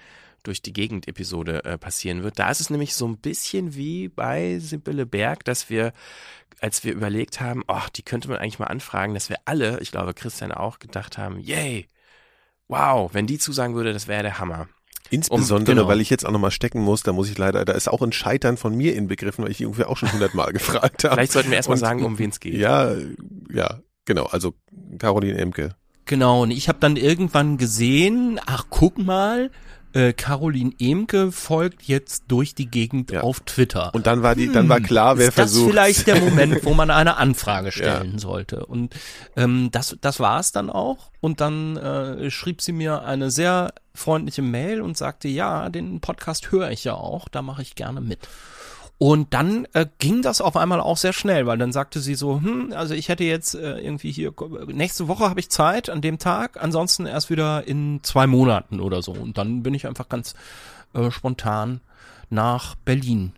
durch 0.48 0.62
die 0.62 0.74
Gegend-Episode 0.74 1.64
äh, 1.66 1.78
passieren 1.78 2.24
wird. 2.24 2.40
Da 2.40 2.50
ist 2.50 2.62
es 2.62 2.70
nämlich 2.70 2.94
so 2.94 3.08
ein 3.08 3.18
bisschen 3.18 3.76
wie 3.76 4.08
bei 4.08 4.60
Sibylle 4.60 5.06
Berg, 5.06 5.44
dass 5.46 5.70
wir, 5.70 5.94
als 6.60 6.84
wir 6.84 6.94
überlegt 6.94 7.42
haben, 7.42 7.64
ach, 7.68 7.90
die 7.90 8.04
könnte 8.04 8.30
man 8.30 8.38
eigentlich 8.38 8.60
mal 8.60 8.68
anfragen, 8.68 9.14
dass 9.14 9.30
wir 9.30 9.38
alle, 9.46 9.80
ich 9.82 9.92
glaube 9.92 10.14
Christian 10.14 10.52
auch, 10.52 10.80
gedacht 10.80 11.18
haben, 11.18 11.40
yay, 11.40 11.88
wow, 12.68 13.14
wenn 13.14 13.28
die 13.28 13.38
zusagen 13.38 13.76
würde, 13.76 13.94
das 13.94 14.08
wäre 14.08 14.24
der 14.24 14.40
Hammer. 14.40 14.68
Insbesondere, 15.12 15.74
Um- 15.74 15.78
genau. 15.78 15.88
weil 15.88 16.02
ich 16.02 16.10
jetzt 16.10 16.26
auch 16.26 16.32
nochmal 16.32 16.52
stecken 16.52 16.82
muss, 16.82 17.04
da 17.04 17.14
muss 17.14 17.30
ich 17.30 17.38
leider, 17.38 17.64
da 17.64 17.74
ist 17.74 17.88
auch 17.88 18.02
ein 18.02 18.12
Scheitern 18.12 18.58
von 18.58 18.76
mir 18.76 18.96
inbegriffen, 18.96 19.44
weil 19.44 19.52
ich 19.52 19.58
die 19.58 19.64
irgendwie 19.64 19.84
auch 19.84 19.98
schon 19.98 20.12
hundertmal 20.12 20.52
gefragt 20.54 21.04
habe. 21.04 21.16
Vielleicht 21.16 21.32
sollten 21.32 21.50
wir 21.52 21.58
erstmal 21.58 21.78
sagen, 21.78 22.04
um 22.04 22.18
wen 22.18 22.32
es 22.32 22.40
geht. 22.40 22.56
Ja, 22.56 22.96
ja, 23.52 23.82
genau, 24.06 24.26
also 24.26 24.56
Caroline 24.98 25.38
Emke. 25.38 25.76
Genau, 26.06 26.44
und 26.44 26.52
ich 26.52 26.70
habe 26.70 26.80
dann 26.80 26.98
irgendwann 26.98 27.58
gesehen, 27.58 28.40
ach 28.46 28.66
guck 28.70 28.98
mal, 28.98 29.52
äh, 29.96 30.14
Caroline 30.14 30.74
Emke 30.78 31.32
folgt 31.32 31.84
jetzt 31.84 32.26
durch 32.28 32.54
die 32.54 32.70
Gegend 32.70 33.16
auf 33.16 33.40
Twitter. 33.40 33.96
Und 33.96 34.08
dann 34.08 34.22
war 34.22 34.36
die, 34.36 34.52
dann 34.52 34.68
war 34.68 34.82
klar, 34.82 35.18
wer 35.18 35.30
ist 35.30 35.38
das 35.38 35.52
versucht. 35.52 35.72
vielleicht 35.72 36.08
der 36.08 36.20
Moment, 36.20 36.66
wo 36.66 36.74
man 36.74 36.92
eine 36.92 37.16
Anfrage 37.16 37.72
stellen 37.72 38.20
sollte. 38.20 38.66
Und 38.66 38.94
ähm, 39.38 39.70
das, 39.72 39.98
das 40.02 40.20
war 40.20 40.40
es 40.40 40.52
dann 40.52 40.70
auch. 40.70 41.12
Und 41.22 41.40
dann 41.40 41.78
äh, 41.78 42.30
schrieb 42.30 42.62
sie 42.62 42.74
mir 42.74 43.04
eine 43.04 43.32
sehr 43.32 43.74
freundliche 43.94 44.42
Mail 44.42 44.82
und 44.82 44.98
sagte, 44.98 45.30
ja, 45.30 45.70
den 45.70 46.02
Podcast 46.02 46.52
höre 46.52 46.70
ich 46.72 46.84
ja 46.84 46.94
auch, 46.94 47.30
da 47.30 47.42
mache 47.42 47.62
ich 47.62 47.76
gerne 47.76 48.02
mit. 48.02 48.28
Und 48.98 49.34
dann 49.34 49.68
äh, 49.74 49.86
ging 50.00 50.22
das 50.22 50.40
auf 50.40 50.56
einmal 50.56 50.80
auch 50.80 50.96
sehr 50.96 51.12
schnell, 51.12 51.46
weil 51.46 51.58
dann 51.58 51.74
sagte 51.74 52.00
sie 52.00 52.16
so, 52.16 52.40
hm, 52.40 52.74
also 52.74 52.94
ich 52.94 53.10
hätte 53.10 53.26
jetzt 53.26 53.54
äh, 53.54 53.80
irgendwie 53.80 54.12
hier, 54.12 54.34
nächste 54.68 55.10
Woche 55.10 55.30
habe 55.30 55.40
ich 55.40 55.50
Zeit 55.50 55.90
an 55.90 56.02
dem 56.02 56.18
Tag, 56.18 56.62
ansonsten 56.62 57.06
erst 57.06 57.30
wieder 57.30 57.68
in 57.68 58.00
zwei 58.04 58.26
Monaten 58.26 58.80
oder 58.80 59.02
so. 59.02 59.12
Und 59.12 59.38
dann 59.38 59.64
bin 59.64 59.74
ich 59.74 59.86
einfach 59.86 60.08
ganz 60.08 60.34
äh, 60.94 61.12
spontan 61.12 61.82
nach 62.30 62.76
Berlin 62.76 63.34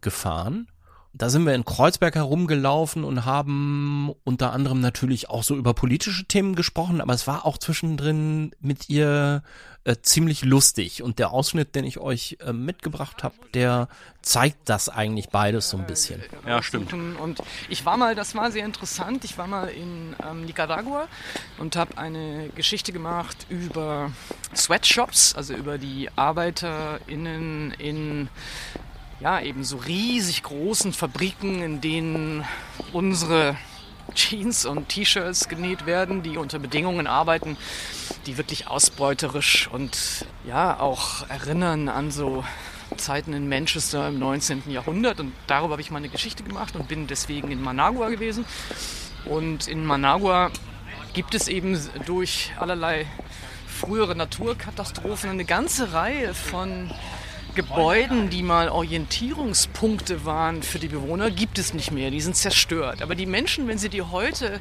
gefahren. 0.00 0.68
Da 1.16 1.30
sind 1.30 1.46
wir 1.46 1.54
in 1.54 1.64
Kreuzberg 1.64 2.16
herumgelaufen 2.16 3.04
und 3.04 3.24
haben 3.24 4.12
unter 4.24 4.52
anderem 4.52 4.80
natürlich 4.80 5.30
auch 5.30 5.44
so 5.44 5.54
über 5.54 5.72
politische 5.72 6.24
Themen 6.24 6.56
gesprochen, 6.56 7.00
aber 7.00 7.14
es 7.14 7.28
war 7.28 7.46
auch 7.46 7.56
zwischendrin 7.56 8.50
mit 8.60 8.90
ihr 8.90 9.44
äh, 9.84 9.96
ziemlich 10.02 10.42
lustig. 10.44 11.04
Und 11.04 11.20
der 11.20 11.30
Ausschnitt, 11.30 11.76
den 11.76 11.84
ich 11.84 11.98
euch 11.98 12.38
äh, 12.40 12.52
mitgebracht 12.52 13.22
habe, 13.22 13.36
der 13.54 13.88
zeigt 14.22 14.68
das 14.68 14.88
eigentlich 14.88 15.28
beides 15.28 15.70
so 15.70 15.76
ein 15.76 15.86
bisschen. 15.86 16.20
Ja, 16.46 16.62
stimmt. 16.62 16.92
Und 16.92 17.40
ich 17.68 17.86
war 17.86 17.96
mal, 17.96 18.16
das 18.16 18.34
war 18.34 18.50
sehr 18.50 18.64
interessant, 18.64 19.24
ich 19.24 19.38
war 19.38 19.46
mal 19.46 19.68
in 19.68 20.16
ähm, 20.28 20.44
Nicaragua 20.46 21.06
und 21.58 21.76
habe 21.76 21.96
eine 21.96 22.48
Geschichte 22.56 22.92
gemacht 22.92 23.46
über 23.48 24.10
Sweatshops, 24.56 25.34
also 25.34 25.54
über 25.54 25.78
die 25.78 26.08
ArbeiterInnen 26.16 27.72
in 27.72 28.28
ja, 29.20 29.40
eben 29.40 29.64
so 29.64 29.76
riesig 29.76 30.42
großen 30.42 30.92
Fabriken, 30.92 31.62
in 31.62 31.80
denen 31.80 32.44
unsere 32.92 33.56
Jeans 34.14 34.66
und 34.66 34.88
T-Shirts 34.88 35.48
genäht 35.48 35.86
werden, 35.86 36.22
die 36.22 36.36
unter 36.36 36.58
Bedingungen 36.58 37.06
arbeiten, 37.06 37.56
die 38.26 38.36
wirklich 38.36 38.68
ausbeuterisch 38.68 39.68
und 39.68 40.26
ja 40.46 40.78
auch 40.78 41.28
erinnern 41.28 41.88
an 41.88 42.10
so 42.10 42.44
Zeiten 42.96 43.32
in 43.32 43.48
Manchester 43.48 44.08
im 44.08 44.18
19. 44.18 44.70
Jahrhundert. 44.70 45.20
Und 45.20 45.32
darüber 45.46 45.72
habe 45.72 45.82
ich 45.82 45.90
mal 45.90 45.98
eine 45.98 46.08
Geschichte 46.08 46.42
gemacht 46.42 46.76
und 46.76 46.88
bin 46.88 47.06
deswegen 47.06 47.50
in 47.50 47.62
Managua 47.62 48.08
gewesen. 48.10 48.44
Und 49.24 49.68
in 49.68 49.84
Managua 49.84 50.50
gibt 51.14 51.34
es 51.34 51.48
eben 51.48 51.78
durch 52.06 52.52
allerlei 52.58 53.06
frühere 53.66 54.14
Naturkatastrophen 54.14 55.30
eine 55.30 55.44
ganze 55.44 55.92
Reihe 55.92 56.34
von 56.34 56.90
Gebäuden, 57.54 58.30
die 58.30 58.42
mal 58.42 58.68
Orientierungspunkte 58.68 60.24
waren 60.24 60.62
für 60.62 60.78
die 60.78 60.88
Bewohner, 60.88 61.30
gibt 61.30 61.58
es 61.58 61.74
nicht 61.74 61.90
mehr. 61.90 62.10
Die 62.10 62.20
sind 62.20 62.36
zerstört. 62.36 63.02
Aber 63.02 63.14
die 63.14 63.26
Menschen, 63.26 63.68
wenn 63.68 63.78
sie 63.78 63.88
dir 63.88 64.10
heute 64.10 64.60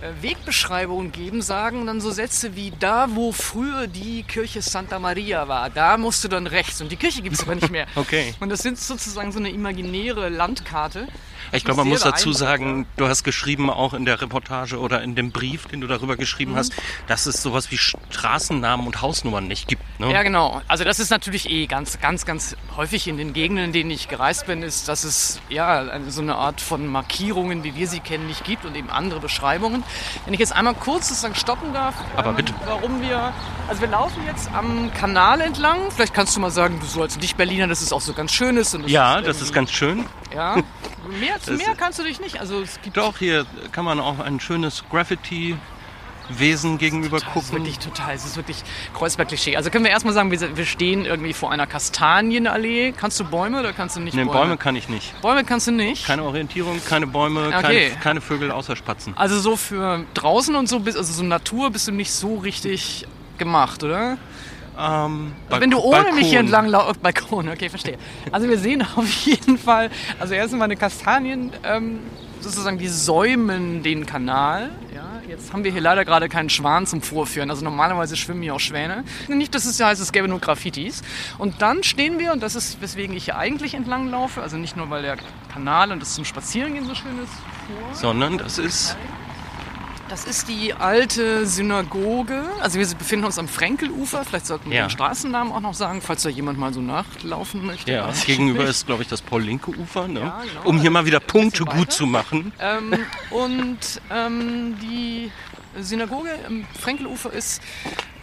äh, 0.00 0.22
Wegbeschreibungen 0.22 1.12
geben, 1.12 1.42
sagen 1.42 1.86
dann 1.86 2.00
so 2.00 2.10
Sätze 2.10 2.56
wie 2.56 2.72
da, 2.78 3.08
wo 3.10 3.32
früher 3.32 3.86
die 3.86 4.22
Kirche 4.22 4.62
Santa 4.62 4.98
Maria 4.98 5.48
war, 5.48 5.70
da 5.70 5.96
musst 5.96 6.24
du 6.24 6.28
dann 6.28 6.46
rechts. 6.46 6.80
Und 6.80 6.90
die 6.90 6.96
Kirche 6.96 7.22
gibt 7.22 7.36
es 7.36 7.42
aber 7.42 7.54
nicht 7.54 7.70
mehr. 7.70 7.86
Okay. 7.96 8.34
Und 8.40 8.50
das 8.50 8.60
sind 8.60 8.78
sozusagen 8.78 9.30
so 9.32 9.38
eine 9.38 9.50
imaginäre 9.50 10.28
Landkarte. 10.28 11.06
Ich 11.52 11.64
glaube, 11.64 11.80
man 11.80 11.88
muss 11.88 12.00
dazu 12.02 12.32
sagen, 12.32 12.86
du 12.96 13.08
hast 13.08 13.24
geschrieben, 13.24 13.70
auch 13.70 13.94
in 13.94 14.04
der 14.04 14.20
Reportage 14.20 14.78
oder 14.78 15.02
in 15.02 15.14
dem 15.14 15.30
Brief, 15.32 15.66
den 15.66 15.80
du 15.80 15.86
darüber 15.86 16.16
geschrieben 16.16 16.52
Mhm. 16.52 16.56
hast, 16.56 16.72
dass 17.06 17.26
es 17.26 17.42
sowas 17.42 17.70
wie 17.70 17.78
Straßennamen 17.78 18.86
und 18.86 19.02
Hausnummern 19.02 19.46
nicht 19.46 19.68
gibt. 19.68 19.82
Ne? 20.00 20.10
Ja, 20.12 20.22
genau. 20.22 20.60
Also 20.68 20.84
das 20.84 20.98
ist 20.98 21.10
natürlich 21.10 21.48
eh 21.50 21.66
ganz, 21.66 22.00
ganz, 22.00 22.24
ganz 22.24 22.56
häufig 22.76 23.08
in 23.08 23.16
den 23.16 23.32
Gegenden, 23.32 23.66
in 23.66 23.72
denen 23.72 23.90
ich 23.90 24.08
gereist 24.08 24.46
bin, 24.46 24.62
ist, 24.62 24.88
dass 24.88 25.04
es 25.04 25.40
ja 25.48 25.84
so 26.08 26.20
eine 26.22 26.36
Art 26.36 26.60
von 26.60 26.86
Markierungen, 26.86 27.64
wie 27.64 27.74
wir 27.74 27.88
sie 27.88 28.00
kennen, 28.00 28.26
nicht 28.26 28.44
gibt 28.44 28.64
und 28.64 28.76
eben 28.76 28.90
andere 28.90 29.20
Beschreibungen. 29.20 29.82
Wenn 30.24 30.34
ich 30.34 30.40
jetzt 30.40 30.52
einmal 30.54 30.74
kurz 30.74 31.08
sozusagen 31.08 31.34
stoppen 31.34 31.72
darf, 31.72 31.94
Aber 32.16 32.30
ähm, 32.30 32.36
bitte. 32.36 32.54
warum 32.64 33.00
wir, 33.00 33.32
also 33.68 33.80
wir 33.80 33.88
laufen 33.88 34.22
jetzt 34.26 34.50
am 34.52 34.90
Kanal 34.94 35.40
entlang. 35.40 35.90
Vielleicht 35.90 36.14
kannst 36.14 36.36
du 36.36 36.40
mal 36.40 36.50
sagen, 36.50 36.78
du 36.80 36.86
so 36.86 37.02
als 37.02 37.16
Nicht-Berliner, 37.18 37.66
dass 37.68 37.80
es 37.80 37.92
auch 37.92 38.00
so 38.00 38.12
ganz 38.12 38.32
schön 38.32 38.56
ist. 38.56 38.76
Ja, 38.86 39.18
ist 39.18 39.26
das 39.28 39.40
ist 39.42 39.52
ganz 39.52 39.70
schön. 39.72 40.04
Ja, 40.34 40.56
mehr, 41.20 41.36
Das- 41.44 41.56
mehr 41.56 41.74
kannst 41.76 41.98
du 41.98 42.02
dich 42.02 42.20
nicht. 42.20 42.40
Also 42.40 42.60
es 42.60 42.80
gibt 42.82 42.96
Doch, 42.96 43.18
hier 43.18 43.46
kann 43.72 43.84
man 43.84 44.00
auch 44.00 44.18
ein 44.18 44.40
schönes 44.40 44.82
Graffiti-Wesen 44.90 46.78
gegenüber 46.78 47.18
Das 47.18 47.26
ist 47.28 47.32
gucken. 47.32 47.52
wirklich 47.52 47.78
total, 47.78 48.14
es 48.14 48.24
ist 48.24 48.36
wirklich 48.36 48.62
Kreuzberg-Klischee. 48.94 49.56
Also 49.56 49.70
können 49.70 49.84
wir 49.84 49.90
erstmal 49.92 50.14
sagen, 50.14 50.30
wir, 50.30 50.56
wir 50.56 50.64
stehen 50.66 51.04
irgendwie 51.04 51.32
vor 51.32 51.52
einer 51.52 51.66
Kastanienallee. 51.66 52.92
Kannst 52.96 53.20
du 53.20 53.24
Bäume 53.24 53.60
oder 53.60 53.72
kannst 53.72 53.96
du 53.96 54.00
nicht 54.00 54.14
Nee, 54.14 54.24
Bäume? 54.24 54.38
Bäume 54.40 54.56
kann 54.56 54.76
ich 54.76 54.88
nicht. 54.88 55.20
Bäume 55.20 55.44
kannst 55.44 55.66
du 55.66 55.72
nicht. 55.72 56.06
Keine 56.06 56.22
Orientierung, 56.24 56.80
keine 56.88 57.06
Bäume, 57.06 57.48
Okay. 57.48 57.60
keine, 57.62 57.90
keine 58.02 58.20
Vögel 58.20 58.50
außer 58.50 58.76
Spatzen. 58.76 59.16
Also 59.16 59.38
so 59.38 59.56
für 59.56 60.04
draußen 60.14 60.54
und 60.54 60.68
so, 60.68 60.78
also 60.84 61.02
so 61.02 61.22
Natur 61.22 61.70
bist 61.70 61.86
du 61.88 61.92
nicht 61.92 62.12
so 62.12 62.36
richtig 62.38 63.06
gemacht, 63.38 63.82
oder? 63.82 64.16
Ähm, 64.78 65.32
Also 65.48 65.60
wenn 65.60 65.70
du 65.70 65.78
ohne 65.78 66.12
mich 66.12 66.28
hier 66.28 66.40
entlang 66.40 66.66
laufst, 66.66 67.02
Balkon, 67.02 67.48
okay, 67.48 67.68
verstehe. 67.68 67.96
Also 68.32 68.48
wir 68.48 68.58
sehen 68.58 68.84
auf 68.96 69.08
jeden 69.24 69.58
Fall, 69.58 69.90
also 70.18 70.34
erst 70.34 70.52
einmal 70.52 70.66
eine 70.66 70.76
Kastanien, 70.76 71.52
ähm, 71.64 72.00
sozusagen 72.40 72.78
die 72.78 72.88
säumen 72.88 73.82
den 73.82 74.04
Kanal. 74.04 74.70
Ja, 74.94 75.22
jetzt 75.28 75.52
haben 75.52 75.64
wir 75.64 75.72
hier 75.72 75.80
leider 75.80 76.04
gerade 76.04 76.28
keinen 76.28 76.50
Schwan 76.50 76.86
zum 76.86 77.00
Vorführen. 77.00 77.50
Also 77.50 77.64
normalerweise 77.64 78.16
schwimmen 78.16 78.42
hier 78.42 78.54
auch 78.54 78.60
Schwäne. 78.60 79.04
Nicht, 79.28 79.54
dass 79.54 79.64
es 79.64 79.78
ja 79.78 79.86
heißt, 79.86 80.00
es 80.00 80.12
gäbe 80.12 80.28
nur 80.28 80.40
Graffitis. 80.40 81.02
Und 81.38 81.62
dann 81.62 81.82
stehen 81.82 82.18
wir, 82.18 82.32
und 82.32 82.42
das 82.42 82.54
ist, 82.54 82.82
weswegen 82.82 83.16
ich 83.16 83.24
hier 83.24 83.38
eigentlich 83.38 83.74
entlang 83.74 84.10
laufe, 84.10 84.42
also 84.42 84.56
nicht 84.56 84.76
nur, 84.76 84.90
weil 84.90 85.02
der 85.02 85.16
Kanal 85.52 85.90
und 85.92 86.00
das 86.02 86.14
zum 86.14 86.24
Spazierengehen 86.24 86.84
so 86.86 86.94
schön 86.94 87.18
ist, 87.22 87.32
vor. 87.32 87.94
Sondern 87.94 88.36
das 88.38 88.58
ist 88.58 88.96
Das 90.08 90.26
ist 90.26 90.48
die 90.48 90.74
alte 90.74 91.46
Synagoge. 91.46 92.44
Also 92.60 92.78
wir 92.78 92.86
befinden 92.86 93.24
uns 93.24 93.38
am 93.38 93.48
Frenkelufer. 93.48 94.24
Vielleicht 94.24 94.46
sollten 94.46 94.70
wir 94.70 94.76
Ja. 94.76 94.84
den 94.86 94.90
Straßennamen 94.90 95.52
auch 95.52 95.60
noch 95.60 95.74
sagen, 95.74 96.02
falls 96.02 96.22
da 96.22 96.28
jemand 96.28 96.58
mal 96.58 96.72
so 96.74 96.80
nachlaufen 96.82 97.64
möchte. 97.64 97.90
Ja, 97.90 98.10
ich 98.12 98.26
gegenüber 98.26 98.64
ist, 98.64 98.86
glaube 98.86 99.02
ich, 99.02 99.08
das 99.08 99.22
Paul-Linke-Ufer, 99.22 100.06
ne? 100.08 100.20
Ja, 100.20 100.42
genau. 100.42 100.68
um 100.68 100.78
hier 100.78 100.90
mal 100.90 101.06
wieder 101.06 101.20
Punkte 101.20 101.64
gut 101.64 101.90
zu 101.90 102.06
machen. 102.06 102.52
Ähm, 102.60 102.94
und 103.30 103.78
ähm, 104.10 104.76
die 104.82 105.32
Synagoge 105.80 106.30
am 106.46 106.64
Frenkelufer 106.78 107.32
ist 107.32 107.62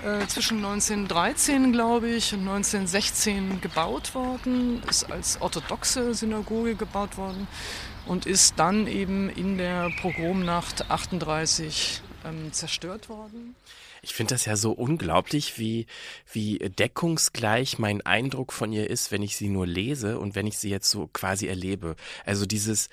äh, 0.06 0.26
zwischen 0.28 0.58
1913, 0.58 1.74
glaube 1.74 2.10
ich, 2.10 2.32
und 2.34 2.42
1916 2.42 3.60
gebaut 3.60 4.14
worden, 4.16 4.82
ist 4.90 5.12
als 5.12 5.42
orthodoxe 5.42 6.14
Synagoge 6.14 6.76
gebaut 6.76 7.18
worden 7.18 7.48
und 8.06 8.26
ist 8.26 8.56
dann 8.58 8.88
eben 8.88 9.30
in 9.30 9.58
der 9.58 9.90
Pogromnacht 10.02 10.90
38 10.90 12.02
ähm, 12.26 12.52
zerstört 12.54 13.10
worden. 13.10 13.56
Ich 14.04 14.14
finde 14.14 14.34
das 14.34 14.46
ja 14.46 14.56
so 14.56 14.72
unglaublich, 14.72 15.60
wie, 15.60 15.86
wie 16.32 16.58
deckungsgleich 16.58 17.78
mein 17.78 18.02
Eindruck 18.02 18.52
von 18.52 18.74
ihr 18.74 18.90
ist, 18.90 19.12
wenn 19.12 19.22
ich 19.22 19.38
sie 19.38 19.50
nur 19.50 19.68
lese 19.68 20.18
und 20.20 20.34
wenn 20.34 20.48
ich 20.48 20.58
sie 20.58 20.70
jetzt 20.70 20.90
so 20.90 21.08
quasi 21.08 21.48
erlebe. 21.48 21.96
Also 22.26 22.48
dieses 22.48 22.90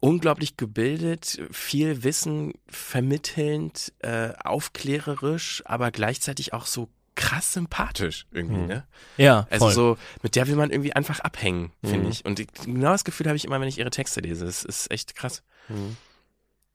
unglaublich 0.00 0.56
gebildet, 0.56 1.40
viel 1.52 2.02
Wissen 2.02 2.54
vermittelnd, 2.66 3.92
äh, 4.00 4.32
aufklärerisch, 4.42 5.62
aber 5.64 5.92
gleichzeitig 5.92 6.52
auch 6.52 6.66
so 6.66 6.88
krass 7.18 7.52
sympathisch 7.52 8.26
irgendwie, 8.32 8.60
Mhm. 8.60 8.66
ne? 8.66 8.86
Ja, 9.16 9.46
Also 9.50 9.66
voll. 9.66 9.74
so, 9.74 9.98
mit 10.22 10.36
der 10.36 10.46
will 10.46 10.56
man 10.56 10.70
irgendwie 10.70 10.92
einfach 10.94 11.20
abhängen, 11.20 11.72
finde 11.82 12.04
Mhm. 12.06 12.10
ich. 12.10 12.24
Und 12.24 12.42
genau 12.64 12.92
das 12.92 13.04
Gefühl 13.04 13.26
habe 13.26 13.36
ich 13.36 13.44
immer, 13.44 13.60
wenn 13.60 13.68
ich 13.68 13.78
ihre 13.78 13.90
Texte 13.90 14.20
lese. 14.20 14.46
Das 14.46 14.64
ist 14.64 14.90
echt 14.90 15.14
krass. 15.14 15.42
Mhm. 15.68 15.96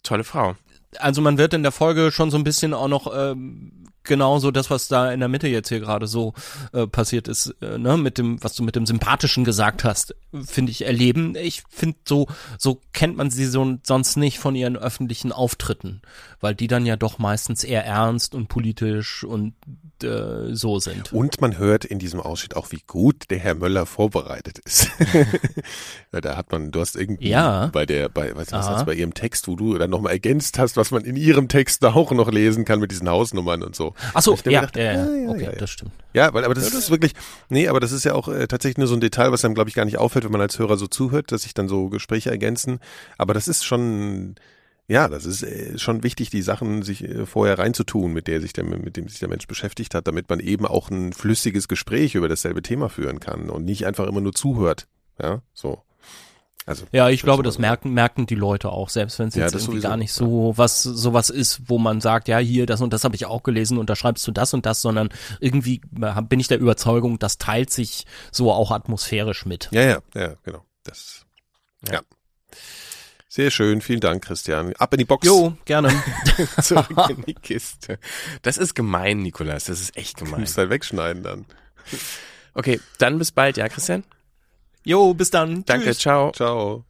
Tolle 0.04 0.24
Frau. 0.24 0.56
Also 1.00 1.22
man 1.22 1.38
wird 1.38 1.54
in 1.54 1.64
der 1.64 1.72
Folge 1.72 2.12
schon 2.12 2.30
so 2.30 2.38
ein 2.38 2.44
bisschen 2.44 2.74
auch 2.74 2.88
noch 2.90 3.08
ähm, 3.16 3.86
genauso 4.04 4.52
das, 4.52 4.70
was 4.70 4.88
da 4.88 5.12
in 5.12 5.20
der 5.20 5.30
Mitte 5.30 5.48
jetzt 5.48 5.70
hier 5.70 5.80
gerade 5.80 6.08
so 6.08 6.34
äh, 6.72 6.88
passiert 6.88 7.28
ist, 7.28 7.56
äh, 7.62 7.78
ne, 7.78 7.98
mit 7.98 8.18
dem, 8.18 8.44
was 8.44 8.54
du 8.56 8.64
mit 8.64 8.76
dem 8.76 8.86
Sympathischen 8.86 9.44
gesagt 9.44 9.84
hast, 9.84 10.16
finde 10.46 10.72
ich 10.72 10.86
erleben. 10.86 11.36
Ich 11.36 11.64
finde 11.70 11.98
so, 12.08 12.28
so 12.58 12.82
kennt 12.94 13.18
man 13.18 13.32
sie 13.32 13.46
so 13.46 13.78
sonst 13.84 14.18
nicht 14.18 14.40
von 14.40 14.56
ihren 14.56 14.76
öffentlichen 14.78 15.32
Auftritten, 15.32 16.02
weil 16.42 16.56
die 16.56 16.68
dann 16.68 16.86
ja 16.86 16.96
doch 16.96 17.20
meistens 17.20 17.64
eher 17.64 17.86
ernst 17.86 18.36
und 18.36 18.48
politisch 18.48 19.24
und 19.24 19.54
äh, 20.04 20.54
so 20.54 20.80
sind. 20.80 21.14
Und 21.14 21.40
man 21.40 21.58
hört 21.58 21.86
in 21.86 22.00
diesem 22.00 22.20
Ausschnitt 22.20 22.56
auch, 22.56 22.72
wie 22.72 22.82
gut 22.86 23.30
der 23.30 23.40
Herr 23.40 23.56
Möller 23.56 23.86
vorbereitet 23.86 24.60
ist. 24.60 24.90
da 26.12 26.36
hat 26.36 26.52
man, 26.52 26.72
du 26.72 26.82
hast 26.82 26.96
irgendwie 26.96 27.30
Ja. 27.30 27.68
bei 27.68 27.86
der, 27.86 28.10
bei, 28.10 28.36
was, 28.36 28.52
was 28.52 28.66
Aha. 28.68 28.76
hast, 28.76 28.86
bei 28.86 28.94
ihrem 28.94 29.14
Text, 29.14 29.48
wo 29.48 29.56
du 29.56 29.78
dann 29.78 29.90
nochmal 29.90 30.14
ergänzt 30.14 30.60
hast, 30.60 30.78
was 30.78 30.92
man 30.92 31.06
in 31.06 31.16
ihrem 31.16 31.48
Text 31.48 31.84
auch 31.86 32.12
noch 32.12 32.32
lesen 32.32 32.66
kann 32.66 32.80
mit 32.80 32.92
diesen 32.92 33.10
Hausnummern 33.10 33.64
und 33.64 33.76
so. 33.76 33.93
Ach 34.14 34.22
so, 34.22 34.34
Ich 34.34 34.40
hab 34.40 34.46
mir 34.46 34.52
ja, 34.52 34.60
gedacht, 34.62 34.78
ja, 34.78 34.84
ja, 34.84 35.04
ah, 35.04 35.32
okay, 35.32 35.44
ja, 35.44 35.52
ja. 35.52 35.58
das 35.58 35.70
stimmt. 35.70 35.92
Ja, 36.14 36.34
weil, 36.34 36.44
aber 36.46 36.54
das 36.54 36.66
Ja, 36.66 36.70
das- 36.72 36.80
ist 36.86 36.92
wirklich, 36.92 37.14
nee, 37.50 37.68
aber 37.68 37.80
das 37.80 37.92
ist 37.92 38.04
ja 38.04 38.14
auch 38.14 38.28
äh, 38.28 38.48
tatsächlich 38.48 38.78
nur 38.78 38.88
so 38.88 38.96
ein 38.96 39.02
Detail, 39.02 39.32
was 39.32 39.44
einem, 39.46 39.56
glaube 39.56 39.70
ich, 39.70 39.76
gar 39.76 39.86
nicht 39.86 39.98
auffällt, 39.98 40.26
wenn 40.26 40.32
man 40.32 40.42
als 40.42 40.60
Hörer 40.60 40.78
so 40.78 40.88
zuhört, 40.88 41.32
dass 41.32 41.44
sich 41.44 41.54
dann 41.54 41.68
so 41.68 41.90
Gespräche 41.90 42.30
ergänzen. 42.32 42.80
Aber 43.18 43.34
das 43.34 43.48
ist 43.48 43.64
schon 43.66 44.36
ja, 44.88 45.08
das 45.08 45.26
ist 45.26 45.44
äh, 45.44 45.78
schon 45.80 46.04
wichtig, 46.04 46.30
die 46.30 46.42
Sachen 46.42 46.84
sich 46.84 47.04
äh, 47.06 47.26
vorher 47.26 47.58
reinzutun, 47.58 48.12
mit 48.12 48.28
der 48.28 48.42
sich 48.42 48.52
der, 48.52 48.66
mit 48.66 48.98
dem 48.98 49.08
sich 49.08 49.20
der 49.20 49.30
Mensch 49.30 49.48
beschäftigt 49.48 49.96
hat, 49.96 50.08
damit 50.08 50.30
man 50.30 50.42
eben 50.42 50.66
auch 50.66 50.90
ein 50.92 51.14
flüssiges 51.14 51.70
Gespräch 51.70 52.16
über 52.16 52.28
dasselbe 52.28 52.62
Thema 52.62 52.90
führen 52.90 53.22
kann 53.22 53.50
und 53.50 53.64
nicht 53.64 53.86
einfach 53.86 54.06
immer 54.08 54.20
nur 54.20 54.34
zuhört. 54.34 54.88
Ja, 55.22 55.42
so. 55.54 55.82
Also, 56.66 56.86
Ja, 56.92 57.10
ich 57.10 57.22
glaube, 57.24 57.44
das 57.44 57.60
merken, 57.60 57.94
merken 57.94 58.26
die 58.26 58.36
Leute 58.36 58.70
auch, 58.70 58.90
selbst 58.90 59.20
wenn 59.20 59.28
es 59.28 59.36
Ja, 59.36 59.44
jetzt 59.44 59.56
das 59.56 59.64
irgendwie 59.64 59.80
sowieso, 59.82 59.88
gar 59.90 59.98
nicht 59.98 60.14
so 60.14 60.54
was 60.56 60.82
sowas 60.84 61.30
ist, 61.30 61.62
wo 61.68 61.78
man 61.78 62.00
sagt, 62.00 62.28
ja, 62.30 62.38
hier, 62.38 62.66
das 62.66 62.80
und 62.82 62.94
das 62.94 63.04
habe 63.04 63.16
ich 63.16 63.26
auch 63.26 63.44
gelesen 63.44 63.78
und 63.78 63.90
da 63.90 63.96
schreibst 63.96 64.26
du 64.28 64.32
das 64.32 64.54
und 64.54 64.66
das, 64.66 64.82
sondern 64.82 65.10
irgendwie 65.42 65.82
äh, 66.02 66.22
bin 66.22 66.40
ich 66.40 66.48
der 66.48 66.60
Überzeugung, 66.60 67.20
das 67.20 67.38
teilt 67.38 67.70
sich 67.72 68.06
so 68.32 68.52
auch 68.52 68.72
atmosphärisch 68.72 69.46
mit. 69.46 69.68
Ja, 69.72 69.82
ja, 69.82 70.00
ja, 70.16 70.36
genau. 70.44 70.64
Das, 70.84 71.26
ja. 71.90 72.02
Sehr 73.28 73.50
schön, 73.50 73.82
vielen 73.82 74.00
Dank, 74.00 74.24
Christian. 74.24 74.74
Ab 74.76 74.94
in 74.94 75.00
die 75.00 75.06
Box. 75.06 75.26
Jo, 75.26 75.58
gerne. 75.66 75.90
Zurück 76.62 76.88
in 77.10 77.24
die 77.24 77.34
Kiste. 77.34 77.98
Das 78.44 78.58
ist 78.58 78.76
gemein, 78.76 79.24
Nikolas. 79.24 79.64
Das 79.66 79.82
ist 79.82 79.98
echt 79.98 80.22
Du 80.22 80.26
gemein. 80.26 80.42
musst 80.42 80.56
halt 80.58 80.70
wegschneiden 80.70 81.24
dann. 81.24 81.46
Okay, 82.54 82.80
dann 83.00 83.18
bis 83.18 83.32
bald, 83.32 83.58
ja, 83.58 83.68
Christian? 83.70 84.04
Jo, 84.84 85.14
bis 85.14 85.30
dann. 85.32 85.64
Danke, 85.66 85.88
Tschüss. 85.88 86.00
ciao. 86.00 86.32
Ciao. 86.32 86.84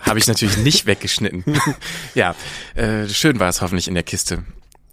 Habe 0.00 0.18
ich 0.18 0.26
natürlich 0.26 0.56
nicht 0.58 0.86
weggeschnitten. 0.86 1.44
ja, 2.14 2.34
äh, 2.74 3.08
schön 3.08 3.38
war 3.38 3.48
es 3.48 3.60
hoffentlich 3.60 3.88
in 3.88 3.94
der 3.94 4.02
Kiste. 4.02 4.44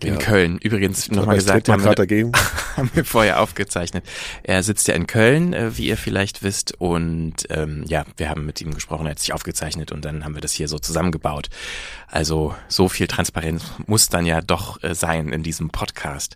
In 0.04 0.14
Ja. 0.16 0.20
Köln. 0.20 0.58
Übrigens 0.58 1.10
nochmal 1.10 1.38
gesagt, 1.38 1.70
haben 1.70 1.84
wir, 1.84 1.92
haben 2.76 2.92
wir 2.94 3.06
vorher 3.06 3.40
aufgezeichnet. 3.40 4.04
Er 4.44 4.62
sitzt 4.62 4.88
ja 4.90 4.94
in 4.94 5.08
Köln, 5.08 5.54
äh, 5.54 5.78
wie 5.78 5.88
ihr 5.88 5.98
vielleicht 5.98 6.44
wisst. 6.44 6.74
Und 6.80 7.46
ähm, 7.50 7.86
ja, 7.88 8.04
wir 8.18 8.30
haben 8.30 8.46
mit 8.46 8.60
ihm 8.62 8.74
gesprochen, 8.74 9.06
er 9.08 9.12
hat 9.12 9.20
sich 9.20 9.32
aufgezeichnet 9.34 9.92
und 9.94 10.04
dann 10.04 10.26
haben 10.26 10.36
wir 10.36 10.42
das 10.42 10.52
hier 10.52 10.68
so 10.68 10.80
zusammengebaut. 10.80 11.48
Also 12.08 12.54
so 12.68 12.90
viel 12.90 13.08
Transparenz 13.08 13.64
muss 13.88 14.10
dann 14.10 14.26
ja 14.26 14.42
doch 14.42 14.84
äh, 14.84 14.94
sein 14.94 15.30
in 15.30 15.44
diesem 15.44 15.70
Podcast. 15.70 16.36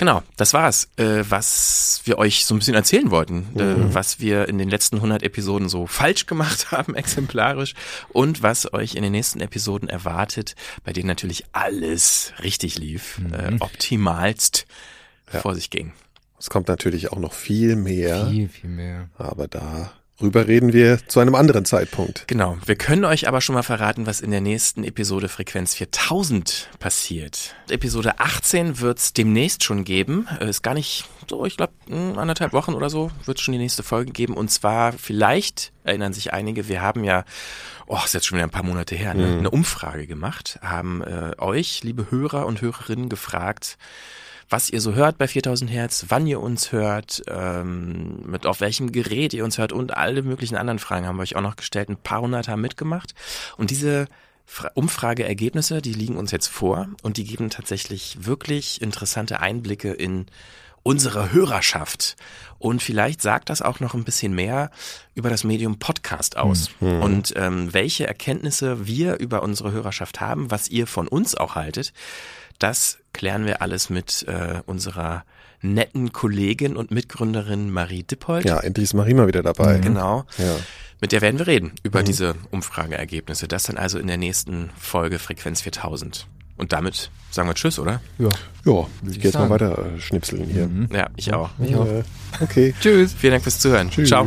Genau, 0.00 0.22
das 0.38 0.54
war's, 0.54 0.88
äh, 0.96 1.24
was 1.28 2.00
wir 2.04 2.16
euch 2.16 2.46
so 2.46 2.54
ein 2.54 2.58
bisschen 2.58 2.74
erzählen 2.74 3.10
wollten, 3.10 3.48
Mhm. 3.52 3.60
äh, 3.60 3.94
was 3.94 4.18
wir 4.18 4.48
in 4.48 4.56
den 4.56 4.70
letzten 4.70 5.02
100 5.02 5.22
Episoden 5.22 5.68
so 5.68 5.86
falsch 5.86 6.24
gemacht 6.24 6.70
haben, 6.72 6.94
exemplarisch, 6.94 7.74
und 8.08 8.42
was 8.42 8.72
euch 8.72 8.94
in 8.94 9.02
den 9.02 9.12
nächsten 9.12 9.42
Episoden 9.42 9.90
erwartet, 9.90 10.54
bei 10.84 10.94
denen 10.94 11.06
natürlich 11.06 11.44
alles 11.52 12.32
richtig 12.42 12.78
lief, 12.78 13.20
äh, 13.30 13.56
optimalst 13.60 14.64
vor 15.26 15.54
sich 15.54 15.68
ging. 15.68 15.92
Es 16.38 16.48
kommt 16.48 16.68
natürlich 16.68 17.12
auch 17.12 17.18
noch 17.18 17.34
viel 17.34 17.76
mehr. 17.76 18.26
Viel, 18.28 18.48
viel 18.48 18.70
mehr. 18.70 19.10
Aber 19.18 19.48
darüber 20.20 20.46
reden 20.46 20.72
wir 20.72 20.98
zu 21.08 21.18
einem 21.20 21.34
anderen 21.34 21.64
Zeitpunkt. 21.64 22.24
Genau. 22.28 22.56
Wir 22.64 22.76
können 22.76 23.04
euch 23.04 23.26
aber 23.26 23.40
schon 23.40 23.54
mal 23.54 23.62
verraten, 23.62 24.06
was 24.06 24.20
in 24.20 24.30
der 24.30 24.40
nächsten 24.40 24.84
Episode 24.84 25.28
Frequenz 25.28 25.74
4000 25.74 26.68
passiert. 26.78 27.54
Episode 27.68 28.20
18 28.20 28.80
wird 28.80 28.98
es 28.98 29.12
demnächst 29.12 29.64
schon 29.64 29.84
geben. 29.84 30.28
Äh, 30.40 30.48
Ist 30.50 30.62
gar 30.62 30.74
nicht 30.74 31.04
so, 31.28 31.44
ich 31.46 31.56
glaube, 31.56 31.72
anderthalb 32.16 32.52
Wochen 32.52 32.74
oder 32.74 32.90
so 32.90 33.10
wird 33.24 33.38
es 33.38 33.44
schon 33.44 33.52
die 33.52 33.58
nächste 33.58 33.82
Folge 33.82 34.12
geben. 34.12 34.34
Und 34.34 34.50
zwar, 34.50 34.92
vielleicht 34.92 35.72
erinnern 35.84 36.12
sich 36.12 36.32
einige, 36.32 36.68
wir 36.68 36.82
haben 36.82 37.04
ja, 37.04 37.24
oh, 37.86 37.98
ist 38.04 38.14
jetzt 38.14 38.26
schon 38.26 38.36
wieder 38.36 38.46
ein 38.46 38.50
paar 38.50 38.62
Monate 38.64 38.94
her, 38.96 39.14
ne, 39.14 39.26
Mhm. 39.26 39.38
eine 39.38 39.50
Umfrage 39.50 40.06
gemacht, 40.06 40.58
haben 40.62 41.02
äh, 41.02 41.32
euch, 41.38 41.82
liebe 41.84 42.10
Hörer 42.10 42.46
und 42.46 42.60
Hörerinnen, 42.60 43.08
gefragt, 43.08 43.78
was 44.50 44.68
ihr 44.68 44.80
so 44.80 44.94
hört 44.94 45.16
bei 45.16 45.28
4000 45.28 45.70
Hertz, 45.70 46.06
wann 46.08 46.26
ihr 46.26 46.40
uns 46.40 46.72
hört, 46.72 47.22
ähm, 47.28 48.22
mit 48.26 48.46
auf 48.46 48.60
welchem 48.60 48.90
Gerät 48.92 49.32
ihr 49.32 49.44
uns 49.44 49.58
hört 49.58 49.72
und 49.72 49.96
alle 49.96 50.22
möglichen 50.22 50.56
anderen 50.56 50.78
Fragen 50.80 51.06
haben 51.06 51.16
wir 51.16 51.22
euch 51.22 51.36
auch 51.36 51.40
noch 51.40 51.56
gestellt. 51.56 51.88
Ein 51.88 51.96
paar 51.96 52.20
hundert 52.20 52.48
haben 52.48 52.60
mitgemacht 52.60 53.14
und 53.56 53.70
diese 53.70 54.06
Fra- 54.46 54.72
Umfrageergebnisse, 54.74 55.80
die 55.80 55.92
liegen 55.92 56.16
uns 56.16 56.32
jetzt 56.32 56.48
vor 56.48 56.88
und 57.02 57.16
die 57.16 57.24
geben 57.24 57.50
tatsächlich 57.50 58.18
wirklich 58.26 58.82
interessante 58.82 59.38
Einblicke 59.40 59.92
in 59.92 60.26
unsere 60.82 61.32
Hörerschaft. 61.32 62.16
Und 62.58 62.82
vielleicht 62.82 63.22
sagt 63.22 63.48
das 63.50 63.62
auch 63.62 63.80
noch 63.80 63.94
ein 63.94 64.04
bisschen 64.04 64.34
mehr 64.34 64.70
über 65.14 65.30
das 65.30 65.44
Medium 65.44 65.78
Podcast 65.78 66.36
aus. 66.36 66.70
Mhm. 66.80 67.02
Und 67.02 67.32
ähm, 67.36 67.72
welche 67.72 68.06
Erkenntnisse 68.06 68.86
wir 68.86 69.18
über 69.20 69.42
unsere 69.42 69.72
Hörerschaft 69.72 70.20
haben, 70.20 70.50
was 70.50 70.68
ihr 70.68 70.86
von 70.86 71.06
uns 71.06 71.36
auch 71.36 71.54
haltet, 71.54 71.92
das 72.60 72.98
klären 73.12 73.44
wir 73.46 73.60
alles 73.62 73.90
mit 73.90 74.24
äh, 74.28 74.60
unserer 74.66 75.24
netten 75.62 76.12
Kollegin 76.12 76.76
und 76.76 76.90
Mitgründerin 76.90 77.70
Marie 77.70 78.02
Dippold. 78.04 78.44
Ja, 78.46 78.60
endlich 78.60 78.84
ist 78.84 78.94
Marie 78.94 79.14
mal 79.14 79.26
wieder 79.26 79.42
dabei. 79.42 79.78
Genau. 79.78 80.24
Ja. 80.38 80.56
Mit 81.02 81.12
der 81.12 81.20
werden 81.22 81.38
wir 81.38 81.46
reden 81.46 81.72
über 81.82 82.00
Mhm. 82.00 82.04
diese 82.04 82.34
Umfrageergebnisse. 82.50 83.48
Das 83.48 83.64
dann 83.64 83.76
also 83.76 83.98
in 83.98 84.06
der 84.06 84.16
nächsten 84.18 84.70
Folge 84.78 85.18
Frequenz 85.18 85.60
4000. 85.62 86.26
Und 86.56 86.72
damit 86.74 87.10
sagen 87.30 87.48
wir 87.48 87.54
Tschüss, 87.54 87.78
oder? 87.78 88.00
Ja. 88.18 88.28
Ja, 88.66 88.86
ich 89.08 89.14
gehe 89.16 89.24
jetzt 89.30 89.34
mal 89.38 89.48
weiter 89.48 89.78
äh, 89.78 89.98
schnipseln 90.00 90.44
hier. 90.44 90.68
Ja, 90.96 91.08
ich 91.16 91.32
auch. 91.32 91.50
Ich 91.58 91.74
auch. 91.74 91.86
Äh, 91.86 92.02
okay. 92.40 92.74
Tschüss. 92.80 93.14
Vielen 93.14 93.32
Dank 93.32 93.42
fürs 93.42 93.58
Zuhören. 93.58 93.90
Tschüss. 93.90 94.08
Ciao. 94.08 94.26